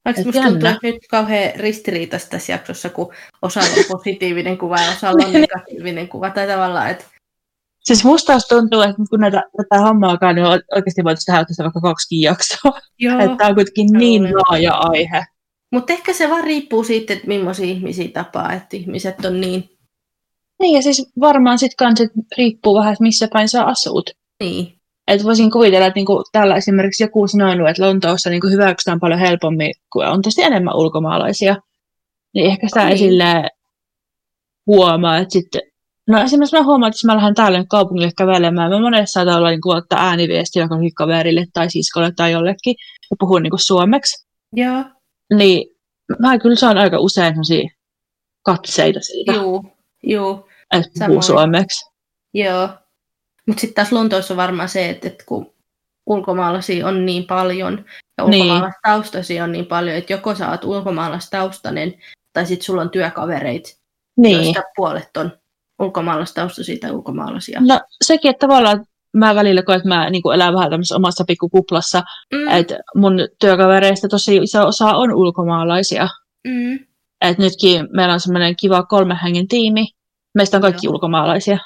Vaikka 0.04 0.20
Et 0.20 0.26
musta 0.26 0.42
tuntuu, 0.42 0.68
että 0.68 0.78
nyt 0.82 1.06
kauhean 1.10 1.52
ristiriitaista 1.56 2.30
tässä 2.30 2.52
jaksossa, 2.52 2.88
kun 2.90 3.12
osalla 3.42 3.68
on 3.78 3.84
positiivinen 3.98 4.58
kuva 4.58 4.76
ja 4.80 4.90
osalla 4.92 5.26
on 5.26 5.32
negatiivinen 5.40 6.08
kuva. 6.08 6.30
Tai 6.30 6.46
tavallaan, 6.46 6.90
että 6.90 7.04
Siis 7.82 8.04
musta 8.04 8.26
taas 8.32 8.46
tuntuu, 8.48 8.80
että 8.80 8.94
kun 9.10 9.20
näitä, 9.20 9.42
tätä 9.56 9.80
hommaakaan, 9.82 10.34
niin 10.34 10.46
oikeasti 10.46 11.04
voitaisiin 11.04 11.26
tehdä 11.34 11.44
tästä 11.44 11.62
vaikka 11.62 11.80
kaksi 11.80 12.20
jaksoa. 12.20 12.80
joo. 12.98 13.18
Että 13.20 13.36
tämä 13.36 13.48
on 13.48 13.54
kuitenkin 13.54 13.88
niin 13.92 14.22
laaja 14.24 14.72
aihe. 14.74 15.24
Mutta 15.72 15.92
ehkä 15.92 16.12
se 16.12 16.30
vaan 16.30 16.44
riippuu 16.44 16.84
siitä, 16.84 17.12
että 17.12 17.26
millaisia 17.28 17.66
ihmisiä 17.66 18.08
tapaa, 18.08 18.52
että 18.52 18.76
ihmiset 18.76 19.24
on 19.24 19.40
niin, 19.40 19.64
Niin 20.60 20.76
ja 20.76 20.82
siis 20.82 21.12
varmaan 21.20 21.58
sitten 21.58 21.76
kans, 21.86 22.00
että 22.00 22.20
riippuu 22.38 22.74
vähän, 22.74 22.92
että 22.92 23.02
missä 23.02 23.28
päin 23.32 23.48
sä 23.48 23.64
asut. 23.64 24.10
niin, 24.42 24.78
Et 25.08 25.24
voisin 25.24 25.50
kuvitella, 25.50 25.86
että 25.86 25.98
niinku 25.98 26.24
täällä 26.32 26.56
esimerkiksi 26.56 27.02
joku 27.04 27.22
on 27.22 27.28
sanonut, 27.28 27.68
että 27.68 27.86
Lontoossa 27.86 28.30
niinku 28.30 28.46
hyväksytään 28.48 29.00
paljon 29.00 29.20
helpommin, 29.20 29.72
kun 29.92 30.06
on 30.06 30.22
tietysti 30.22 30.42
enemmän 30.42 30.76
ulkomaalaisia. 30.76 31.56
Niin 32.34 32.46
ehkä 32.46 32.68
sitä 32.68 32.84
Niin. 32.86 32.98
silleen 32.98 33.50
huomaa, 34.66 35.18
että 35.18 35.32
sitten 35.32 35.60
No 36.08 36.20
esimerkiksi 36.22 36.56
mä 36.56 36.62
huomaan, 36.64 36.88
että 36.90 36.96
jos 36.96 37.04
mä 37.04 37.16
lähden 37.16 37.34
täällä 37.34 37.58
nyt 37.58 37.66
kaupungille 37.70 38.10
kävelemään, 38.18 38.70
mä 38.70 38.80
monessa 38.80 39.12
saatan 39.12 39.36
olla 39.36 39.50
niin 39.50 39.60
kuin, 39.60 39.76
ottaa 39.76 40.06
ääniviestiä 40.08 40.68
kaverille 40.96 41.46
tai 41.52 41.70
siskolle 41.70 42.12
tai 42.16 42.32
jollekin 42.32 42.74
ja 43.10 43.16
puhun 43.20 43.42
niin 43.42 43.50
kuin 43.50 43.60
suomeksi. 43.66 44.26
joo, 44.52 44.84
Niin 45.34 45.76
mä 46.18 46.38
kyllä 46.38 46.56
saan 46.56 46.78
aika 46.78 46.98
usein 46.98 47.32
sellaisia 47.34 47.70
katseita 48.42 49.00
siitä, 49.00 49.32
juu, 49.32 49.64
juu, 50.02 50.48
että 50.74 50.88
puhuu 50.94 51.22
samoin. 51.22 51.22
suomeksi. 51.22 51.90
joo. 52.34 52.68
Mutta 53.46 53.60
sitten 53.60 53.74
taas 53.74 53.92
Lontoossa 53.92 54.34
on 54.34 54.38
varmaan 54.38 54.68
se, 54.68 54.88
että, 54.90 55.08
että 55.08 55.24
kun 55.26 55.52
ulkomaalaisia 56.06 56.86
on 56.88 57.06
niin 57.06 57.24
paljon 57.24 57.84
ja 58.18 58.24
Niin. 58.26 58.42
ulkomaalaistaustaisia 58.42 59.44
on 59.44 59.52
niin 59.52 59.66
paljon, 59.66 59.96
että 59.96 60.12
joko 60.12 60.34
sä 60.34 60.50
oot 60.50 60.64
ulkomaalaistaustainen 60.64 61.94
tai 62.32 62.46
sitten 62.46 62.64
sulla 62.64 62.82
on 62.82 62.90
työkavereit, 62.90 63.78
Niin. 64.16 64.36
joista 64.44 64.62
puolet 64.76 65.16
on 65.16 65.32
ulkomaalaistaustaisia 65.82 66.76
tai 66.80 66.90
ulkomaalaisia. 66.90 67.60
No 67.60 67.80
sekin, 68.04 68.30
että 68.30 68.46
tavallaan 68.46 68.84
mä 69.16 69.34
välillä 69.34 69.62
koen, 69.62 69.76
että 69.76 69.88
mä 69.88 70.10
niin 70.10 70.22
kuin 70.22 70.34
elän 70.34 70.54
vähän 70.54 70.70
tämmöisessä 70.70 70.96
omassa 70.96 71.24
pikkukuplassa, 71.24 72.02
Mm, 72.32 72.48
että 72.48 72.78
mun 72.96 73.12
työkavereista 73.40 74.08
tosi 74.08 74.36
iso 74.36 74.66
osa 74.66 74.86
on 74.86 75.14
ulkomaalaisia. 75.14 76.08
mm, 76.46 76.74
Että 77.20 77.42
nytkin 77.42 77.88
meillä 77.92 78.14
on 78.14 78.20
semmoinen 78.20 78.56
kiva 78.56 78.82
kolmen 78.82 79.18
hengen 79.24 79.48
tiimi. 79.48 79.86
Meistä 80.34 80.56
on 80.56 80.60
kaikki 80.60 80.86
Joo. 80.86 80.92
ulkomaalaisia. 80.94 81.58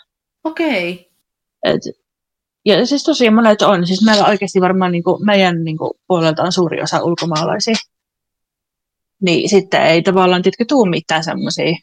Okei, 0.44 1.10
Et, 1.64 1.80
ja 2.64 2.86
siis 2.86 3.04
tosiaan 3.04 3.34
monet 3.34 3.62
on. 3.62 3.86
Siis 3.86 4.04
meillä 4.04 4.26
oikeasti 4.26 4.60
varmaan 4.60 4.92
niin 4.92 5.02
kuin, 5.04 5.24
meidän 5.26 5.64
niin 5.64 5.78
kuin, 5.78 5.90
puolelta 6.06 6.42
on 6.42 6.52
suuri 6.52 6.82
osa 6.82 7.02
ulkomaalaisia. 7.04 7.74
Niin 9.22 9.48
sitten 9.48 9.82
ei 9.82 10.02
tavallaan 10.02 10.42
tietkö 10.42 10.64
tuu 10.68 10.84
mitään 10.86 11.24
semmoisia 11.24 11.76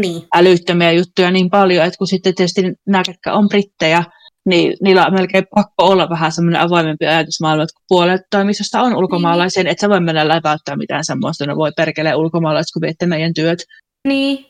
niin, 0.00 0.22
älyttömiä 0.34 0.92
juttuja 0.92 1.30
niin 1.30 1.50
paljon, 1.50 1.84
että 1.84 1.98
kun 1.98 2.06
sitten 2.06 2.34
tietysti 2.34 2.62
nämä, 2.86 3.02
ketkä 3.06 3.32
on 3.32 3.48
brittejä, 3.48 4.04
niin 4.46 4.76
niillä 4.82 5.06
on 5.06 5.14
melkein 5.14 5.44
pakko 5.54 5.72
olla 5.78 6.10
vähän 6.10 6.32
semmoinen 6.32 6.60
avoimempi 6.60 7.06
ajatusmaailma, 7.06 7.62
että 7.62 7.74
kun 7.74 7.84
puolet 7.88 8.20
toimistosta 8.30 8.82
on 8.82 8.96
ulkomaalaisia, 8.96 9.62
niin 9.62 9.72
et 9.72 9.78
sä 9.78 9.88
voi 9.88 10.00
mennä 10.00 10.28
läpäyttää 10.28 10.76
mitään 10.76 11.04
semmoista, 11.04 11.46
no 11.46 11.56
voi 11.56 11.72
perkele 11.76 12.14
ulkomaalaiset, 12.14 12.72
kun 12.72 12.82
viette 12.82 13.06
meidän 13.06 13.34
työt. 13.34 13.58
niin. 14.06 14.46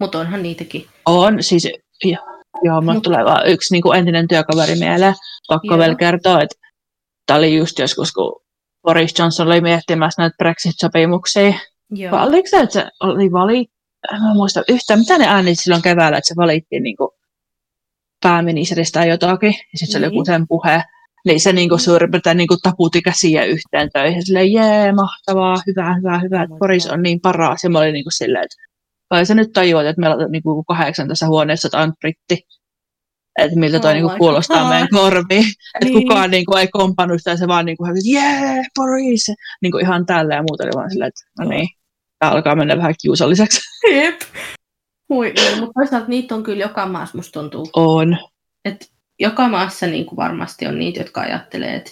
Mutta 0.00 0.18
onhan 0.18 0.42
niitäkin. 0.42 0.86
On, 1.06 1.42
siis 1.42 1.64
jo, 2.04 2.16
joo, 2.62 2.80
mulle 2.80 2.94
Mut- 2.94 3.02
tulee 3.02 3.24
vaan 3.24 3.46
yksi 3.48 3.74
niin 3.74 3.82
kuin 3.82 3.98
entinen 3.98 4.28
työkaveri 4.28 4.74
mieleen. 4.74 5.14
Pakko 5.48 5.66
Joo. 5.68 5.78
vielä 5.78 5.94
kertoa, 5.94 6.42
että 6.42 6.56
tämä 7.26 7.38
oli 7.38 7.56
just 7.56 7.78
joskus, 7.78 8.12
kun 8.12 8.40
Boris 8.82 9.18
Johnson 9.18 9.46
oli 9.46 9.60
miettimässä 9.60 10.22
näitä 10.22 10.36
Brexit-sopimuksia. 10.38 11.54
Joo. 11.90 12.12
Vai 12.12 12.26
oliko 12.26 12.48
se, 12.48 12.56
että 12.60 12.72
se 12.72 12.88
oli 13.00 13.32
vali... 13.32 13.66
Mä 14.12 14.34
muista 14.34 14.62
yhtään, 14.68 14.98
mitä 15.00 15.18
ne 15.18 15.26
äänit 15.28 15.58
silloin 15.60 15.82
keväällä, 15.82 16.18
että 16.18 16.28
se 16.28 16.34
valittiin 16.36 16.82
niin 16.82 16.96
kuin 16.96 17.10
pääministeristä 18.22 19.00
tai 19.00 19.08
jotakin. 19.08 19.54
Ja 19.72 19.78
sitten 19.78 19.92
se 19.92 19.98
oli 19.98 20.06
Niin. 20.06 20.14
joku 20.14 20.24
sen 20.24 20.48
puhe. 20.48 20.82
Niin 21.26 21.40
se 21.40 21.52
niin 21.52 21.68
kuin 21.68 21.80
suurin 21.80 22.10
piirtein 22.10 22.36
niin 22.36 22.48
kuin 22.48 22.60
taputi 22.62 23.02
käsiä 23.02 23.44
yhteen 23.44 23.90
töihin. 23.92 24.26
Silleen, 24.26 24.52
jee, 24.52 24.92
mahtavaa, 24.92 25.56
hyvä, 25.66 25.94
hyvä, 25.96 26.18
hyvä, 26.18 26.42
että 26.42 26.54
Oh 26.54 26.58
Boris 26.58 26.86
on 26.86 27.02
niin 27.02 27.20
paras. 27.20 27.64
Ja 27.64 27.70
mä 27.70 27.78
olin 27.78 27.92
niin 27.92 28.04
kuin 28.04 28.12
silleen, 28.12 28.44
että 28.44 28.56
kai 29.10 29.26
sä 29.26 29.34
nyt 29.34 29.52
tajuat, 29.52 29.86
että 29.86 30.00
meillä 30.00 30.16
on 30.16 30.32
niin 30.32 30.42
kuin 30.42 30.64
kahdeksan 30.64 31.08
tässä 31.08 31.26
huoneessa, 31.26 31.68
että 31.68 31.78
on 31.78 31.92
britti. 32.00 32.46
Että 33.38 33.58
miltä 33.58 33.80
toi 33.80 33.90
Oh 33.90 33.94
niin 33.94 34.02
kuin 34.04 34.12
my 34.12 34.18
kuulostaa 34.18 34.60
God. 34.62 34.68
meidän 34.68 34.88
korviin. 34.92 35.44
Että 35.74 35.84
Niin. 35.84 35.92
kukaan 36.02 36.30
niin 36.30 36.46
kuin 36.46 36.60
ei 36.60 36.68
kompannut 36.68 37.18
sitä, 37.20 37.36
se 37.36 37.48
vaan 37.48 37.66
niin 37.66 37.76
kuin, 37.76 37.92
jee, 38.12 38.64
Boris. 38.74 39.30
Niin 39.62 39.72
kuin 39.72 39.84
ihan 39.84 40.06
tällä 40.06 40.34
ja 40.34 40.42
muuta 40.42 40.64
oli 40.64 40.72
vaan 40.74 40.90
silleen, 40.90 41.08
että 41.08 41.20
no 41.44 41.48
niin, 41.50 41.68
tämä 42.18 42.32
alkaa 42.32 42.56
mennä 42.56 42.76
vähän 42.76 42.94
kiusalliseksi. 43.02 43.60
Jep. 43.94 44.20
Hui, 45.08 45.32
ei, 45.36 45.60
mutta 45.60 45.72
toisaalta 45.74 46.08
niitä 46.08 46.34
on 46.34 46.42
kyllä 46.42 46.62
joka 46.64 46.86
maassa, 46.86 47.18
musta 47.18 47.40
tuntuu. 47.40 47.70
On. 47.72 48.18
että 48.64 48.86
joka 49.18 49.48
maassa 49.48 49.86
niin 49.86 50.06
kuin 50.06 50.16
varmasti 50.16 50.66
on 50.66 50.78
niitä, 50.78 51.00
jotka 51.00 51.20
ajattelee, 51.20 51.74
että 51.74 51.90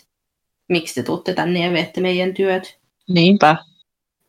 miksi 0.68 0.94
te 0.94 1.02
tuutte 1.02 1.34
tänne 1.34 1.66
ja 1.66 1.72
viette 1.72 2.00
meidän 2.00 2.34
työt. 2.34 2.78
Niinpä. 3.08 3.56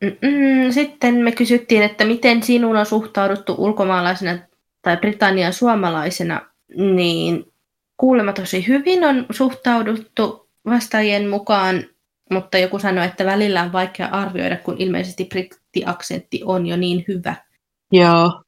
Mm-mm. 0.04 0.72
Sitten 0.72 1.14
me 1.14 1.32
kysyttiin, 1.32 1.82
että 1.82 2.04
miten 2.04 2.42
sinun 2.42 2.76
on 2.76 2.86
suhtauduttu 2.86 3.54
ulkomaalaisena 3.58 4.38
tai 4.82 4.96
Britannian 4.96 5.52
suomalaisena, 5.52 6.40
niin 6.76 7.52
kuulemma 7.96 8.32
tosi 8.32 8.66
hyvin 8.68 9.04
on 9.04 9.26
suhtauduttu 9.30 10.48
vastaajien 10.66 11.28
mukaan, 11.28 11.84
mutta 12.30 12.58
joku 12.58 12.78
sanoi, 12.78 13.06
että 13.06 13.24
välillä 13.24 13.62
on 13.62 13.72
vaikea 13.72 14.06
arvioida, 14.06 14.56
kun 14.56 14.76
ilmeisesti 14.78 15.24
brittiaksentti 15.78 16.40
on 16.44 16.66
jo 16.66 16.76
niin 16.76 17.04
hyvä. 17.08 17.34
Joo. 17.92 18.42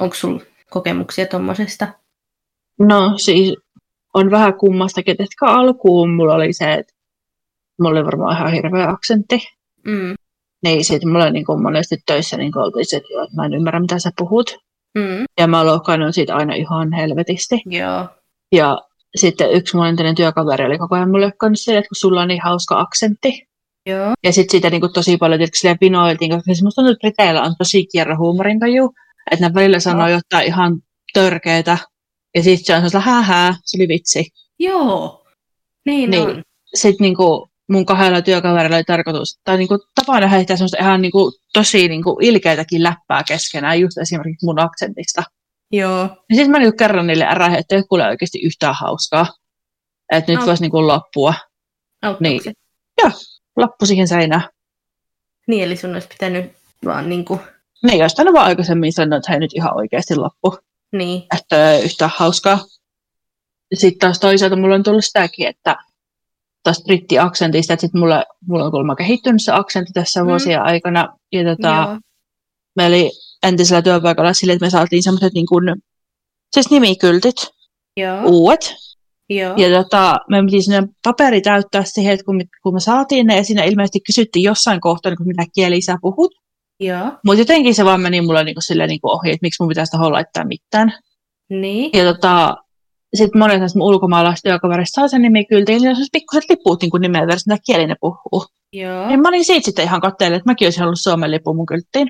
Onko 0.00 0.14
sulla 0.14 0.40
kokemuksia 0.70 1.26
tuommoisesta? 1.26 1.88
No 2.78 3.12
siis 3.16 3.56
on 4.14 4.30
vähän 4.30 4.54
kummastakin, 4.54 5.12
että 5.12 5.26
alkuun 5.40 6.10
mulla 6.14 6.34
oli 6.34 6.52
se, 6.52 6.72
että 6.72 6.92
mulla 7.80 7.98
oli 7.98 8.06
varmaan 8.06 8.36
ihan 8.36 8.52
hirveä 8.52 8.88
aksentti. 8.88 9.48
Mm. 9.84 10.14
Niin 10.62 10.84
sitten 10.84 11.10
mulla 11.10 11.30
niin 11.30 11.44
kuin 11.44 11.62
monesti 11.62 11.96
töissä 12.06 12.36
niin 12.36 12.58
oltiin 12.58 12.86
se, 12.86 12.96
että, 12.96 13.36
mä 13.36 13.44
en 13.44 13.54
ymmärrä 13.54 13.80
mitä 13.80 13.98
sä 13.98 14.10
puhut. 14.18 14.56
Mm. 14.94 15.24
Ja 15.40 15.46
mä 15.46 15.66
loukkaannut 15.66 16.14
siitä 16.14 16.36
aina 16.36 16.54
ihan 16.54 16.92
helvetisti. 16.92 17.62
Joo. 17.66 18.08
Ja 18.52 18.78
sitten 19.16 19.52
yksi 19.52 19.76
mun 19.76 19.86
entinen 19.86 20.14
työkaveri 20.14 20.64
oli 20.64 20.78
koko 20.78 20.94
ajan 20.94 21.10
mulle 21.10 21.32
se, 21.54 21.78
että 21.78 21.88
kun 21.88 21.96
sulla 21.96 22.20
on 22.20 22.28
niin 22.28 22.42
hauska 22.42 22.80
aksentti. 22.80 23.51
Joo. 23.86 24.12
Ja 24.24 24.32
sitten 24.32 24.50
siitä 24.50 24.70
niin 24.70 24.80
kuin 24.80 24.92
tosi 24.92 25.16
paljon 25.16 25.38
tietysti 25.38 25.68
vinoiltiin, 25.80 26.30
koska 26.30 26.44
siis 26.44 26.62
musta 26.62 26.82
tuntuu, 26.82 26.92
että 26.92 27.00
Briteillä 27.00 27.42
on 27.42 27.54
tosi 27.58 27.86
kierro 27.86 28.16
huumorintaju. 28.18 28.90
Että 29.30 29.48
ne 29.48 29.54
välillä 29.54 29.80
sanoo 29.80 30.08
Joo. 30.08 30.18
jotain 30.18 30.46
ihan 30.46 30.72
törkeitä. 31.14 31.78
Ja 32.34 32.42
sitten 32.42 32.64
se 32.66 32.72
on 32.74 32.90
sellaista, 32.90 33.00
hää, 33.22 33.54
se 33.64 33.78
oli 33.78 33.88
vitsi. 33.88 34.26
Joo. 34.58 35.24
Niin, 35.86 36.10
Niin. 36.10 36.22
on. 36.22 36.42
Sitten 36.74 37.04
niinku 37.04 37.48
mun 37.68 37.86
kahdella 37.86 38.22
työkaverilla 38.22 38.76
oli 38.76 38.84
tarkoitus, 38.84 39.40
tai 39.44 39.56
niinku 39.56 39.78
tapana 39.94 40.26
heittää 40.28 40.56
semmoista 40.56 40.78
ihan 40.80 41.02
niinku 41.02 41.32
tosi 41.52 41.88
niinku 41.88 42.18
ilkeitäkin 42.20 42.82
läppää 42.82 43.22
keskenään, 43.28 43.80
just 43.80 43.98
esimerkiksi 43.98 44.46
mun 44.46 44.60
aksentista. 44.60 45.22
Joo. 45.72 46.00
Ja 46.00 46.34
sitten 46.36 46.50
mä 46.50 46.58
niinku 46.58 46.76
kerron 46.76 47.06
niille 47.06 47.24
ärähe, 47.26 47.56
että 47.58 47.76
ei 47.76 47.82
kuule 47.88 48.08
oikeasti 48.08 48.38
yhtään 48.42 48.74
hauskaa. 48.80 49.26
Että 50.12 50.32
nyt 50.32 50.40
No. 50.40 50.46
voisi 50.46 50.62
niinku 50.62 50.86
loppua. 50.86 51.34
Auttoiko 52.02 52.22
Niin. 52.22 52.42
se? 52.44 52.52
Lappu 53.56 53.86
siihen 53.86 54.08
seinään. 54.08 54.48
Niin, 55.46 55.64
eli 55.64 55.76
sun 55.76 55.92
olisi 55.94 56.08
pitänyt 56.08 56.52
vaan 56.84 57.08
Niin, 57.08 57.98
jos 57.98 58.14
tänne 58.14 58.32
vaan 58.32 58.46
aikaisemmin 58.46 58.92
sanoa, 58.92 59.16
että 59.16 59.32
hei 59.32 59.40
nyt 59.40 59.50
ihan 59.54 59.76
oikeasti 59.76 60.16
loppu. 60.16 60.58
niin. 60.92 61.22
Että 61.36 61.72
ei 61.72 61.82
yhtään 61.84 62.10
hauskaa. 62.16 62.58
Sitten 63.74 63.98
taas 63.98 64.20
toisaalta 64.20 64.56
mulla 64.56 64.74
on 64.74 64.82
tullut 64.82 65.04
sitäkin, 65.04 65.46
että 65.48 65.76
tästä 66.62 66.84
brittiaksentista, 66.84 67.72
että 67.72 67.80
sit 67.80 67.94
mulla, 67.94 68.24
mulla 68.48 68.64
on 68.64 68.70
kuulemma 68.70 68.96
kehittynyt 68.96 69.42
se 69.42 69.52
aksentti 69.52 69.92
tässä 69.92 70.22
Mm. 70.22 70.26
vuosien 70.28 70.62
aikana. 70.62 71.16
Ja 71.32 71.44
tota, 71.44 71.86
Joo. 71.88 71.98
me 72.76 72.86
oli 72.86 73.10
entisellä 73.42 73.82
työpaikalla 73.82 74.32
sille, 74.32 74.52
että 74.52 74.66
me 74.66 74.70
saatiin 74.70 75.02
semmoiset 75.02 75.32
niin 75.32 75.46
kuin, 75.46 75.64
siis 76.54 76.70
nimikyltit, 76.70 77.36
Joo. 77.96 78.22
uudet. 78.24 78.74
Joo. 79.30 79.54
Ja 79.56 79.82
tota, 79.82 80.16
me 80.30 80.42
piti 80.44 80.62
sinne 80.62 80.88
paperi 81.04 81.40
täyttää 81.40 81.84
siihen, 81.84 82.12
että 82.12 82.24
kun 82.24 82.36
me, 82.36 82.44
kun 82.62 82.74
me 82.74 82.80
saatiin 82.80 83.26
ne, 83.26 83.36
ja 83.36 83.44
siinä 83.44 83.64
ilmeisesti 83.64 84.00
kysyttiin 84.06 84.42
jossain 84.42 84.80
kohtaa, 84.80 85.10
niin 85.10 85.16
kuin 85.16 85.26
mitä 85.26 85.44
kieliä 85.54 85.80
sä 85.80 85.96
puhut. 86.00 86.34
Joo. 86.80 87.12
Mutta 87.24 87.40
jotenkin 87.40 87.74
se 87.74 87.84
vaan 87.84 88.00
meni 88.00 88.20
mulle 88.20 88.44
niin 88.44 88.54
kuin 88.54 88.62
silleen 88.62 88.88
niin 88.88 89.00
kuin 89.00 89.12
ohi, 89.12 89.30
että 89.30 89.42
miksi 89.42 89.62
mun 89.62 89.68
pitäisi 89.68 89.90
tuohon 89.90 90.12
laittaa 90.12 90.44
mitään. 90.44 90.92
Niin. 91.50 91.90
Ja 91.92 92.04
tota, 92.04 92.56
sitten 93.14 93.38
monet 93.38 93.60
näistä 93.60 93.78
mun 93.78 93.88
ulkomaalaisista 93.88 94.48
työkaverista 94.48 95.00
saa 95.00 95.08
sen 95.08 95.22
nimikyltin, 95.22 95.82
ja 95.82 95.94
se 95.94 96.02
pikkuset 96.12 96.44
liput 96.50 96.82
niin 96.82 96.90
kuin 96.90 97.02
verran, 97.02 97.38
mitä 97.46 97.62
kieli 97.66 97.86
ne 97.86 97.94
puhuu. 98.00 98.46
Joo. 98.72 99.08
Niin 99.08 99.20
mä 99.20 99.28
olin 99.28 99.44
siitä 99.44 99.64
sitten 99.64 99.84
ihan 99.84 100.00
katteelle, 100.00 100.36
että 100.36 100.50
mäkin 100.50 100.66
olisin 100.66 100.82
ollut 100.82 101.00
Suomen 101.00 101.30
lipun 101.30 101.56
mun 101.56 101.66
kylttiin. 101.66 102.08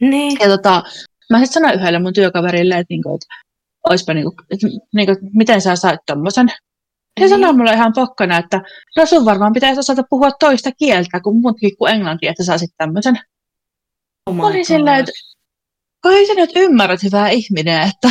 Niin. 0.00 0.36
Ja 0.40 0.48
tota, 0.48 0.82
mä 1.30 1.38
sitten 1.38 1.52
sanoin 1.52 1.80
yhdelle 1.80 1.98
mun 1.98 2.12
työkaverille, 2.12 2.74
että, 2.74 2.86
niinku, 2.88 3.14
että, 3.14 3.26
oispa 3.84 4.14
niinku, 4.14 4.34
että 4.50 4.66
niinku, 4.94 5.12
että 5.12 5.24
miten 5.34 5.60
sä 5.60 5.76
sait 5.76 6.00
tommosen. 6.06 6.48
Se 6.48 6.54
Niin. 7.20 7.28
sanoi 7.28 7.52
mulle 7.52 7.72
ihan 7.72 7.92
pokkana, 7.94 8.38
että 8.38 8.62
no 8.96 9.06
sun 9.06 9.24
varmaan 9.24 9.52
pitäisi 9.52 9.80
osata 9.80 10.02
puhua 10.10 10.30
toista 10.30 10.70
kieltä 10.78 11.20
kuin 11.20 11.36
muutkin 11.40 11.76
kuin 11.76 11.92
englantia, 11.94 12.30
että 12.30 12.44
saisit 12.44 12.70
tämmöisen. 12.76 13.18
Oh 14.26 14.34
my 14.34 14.40
Mä 14.40 14.46
olin 14.46 14.56
God. 14.58 14.64
silleen, 14.64 15.00
että 15.00 15.12
kai 16.00 16.26
sä 16.26 16.34
nyt 16.34 16.50
ymmärrät 16.56 17.02
hyvää 17.02 17.28
ihminen, 17.28 17.82
että 17.88 18.10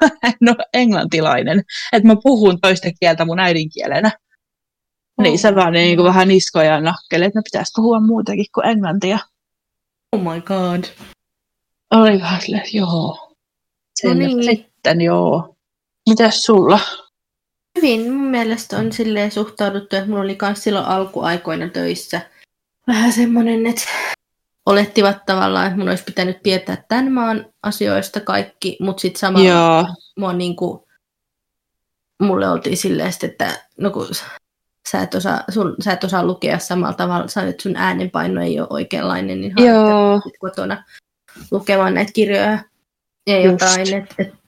en 0.24 0.48
ole 0.48 0.64
englantilainen, 0.74 1.62
että 1.92 2.06
mä 2.06 2.16
puhun 2.22 2.60
toista 2.60 2.88
kieltä 3.00 3.24
mun 3.24 3.38
äidinkielenä. 3.38 4.10
Niin 5.22 5.38
se 5.38 5.54
vaan 5.54 5.72
niin 5.72 5.96
kuin 5.96 6.06
vähän 6.06 6.28
niskoja 6.28 6.72
ja 6.72 6.80
nakkeli, 6.80 7.24
että 7.24 7.40
pitäisi 7.44 7.72
puhua 7.76 8.00
muutakin 8.00 8.46
kuin 8.54 8.66
englantia. 8.66 9.18
Oh 10.12 10.20
my 10.22 10.40
god. 10.40 10.84
Oli 11.90 12.20
vähän 12.20 12.40
silleen, 12.40 12.64
joo. 12.72 13.08
No 13.08 13.36
Selvä 14.00 14.14
niin. 14.14 14.66
Sitten, 14.80 15.00
joo. 15.00 15.56
Mitäs 16.08 16.42
sulla? 16.42 16.80
Hyvin 17.76 18.12
mun 18.12 18.30
mielestä 18.30 18.76
on 18.76 18.92
silleen 18.92 19.30
suhtauduttu, 19.30 19.96
että 19.96 20.08
mulla 20.08 20.22
oli 20.22 20.38
myös 20.42 20.62
silloin 20.62 20.84
alkuaikoina 20.84 21.68
töissä 21.68 22.20
vähän 22.86 23.12
semmoinen, 23.12 23.66
että 23.66 23.84
olettivat 24.66 25.26
tavallaan, 25.26 25.66
että 25.66 25.78
mun 25.78 25.88
olisi 25.88 26.04
pitänyt 26.04 26.42
tietää 26.42 26.84
tämän 26.88 27.12
maan 27.12 27.46
asioista 27.62 28.20
kaikki, 28.20 28.76
mutta 28.80 29.00
sitten 29.00 29.20
samalla 29.20 29.48
Joo, 29.48 29.86
mua 30.18 30.32
niinku, 30.32 30.88
mulle 32.22 32.48
oltiin 32.48 32.76
silleen, 32.76 33.12
että 33.22 33.60
no 33.78 33.90
kun 33.90 34.08
sä 34.90 35.02
et, 35.02 35.14
osaa, 35.14 35.44
sun, 35.48 35.76
sä 35.84 35.92
et 35.92 36.04
osaa 36.04 36.24
lukea 36.24 36.58
samalla 36.58 36.94
tavalla, 36.94 37.28
sä 37.28 37.42
että 37.42 37.62
sun 37.62 37.76
äänenpaino 37.76 38.42
ei 38.42 38.60
ole 38.60 38.68
oikeanlainen, 38.70 39.40
niin 39.40 39.52
Joo. 39.56 40.20
sit 40.24 40.34
kotona 40.40 40.84
lukemaan 41.50 41.94
näitä 41.94 42.12
kirjoja 42.12 42.58
ja 43.26 43.40
Just. 43.40 43.60
jotain. 43.62 43.94
Et, 43.94 44.14
et, 44.18 44.39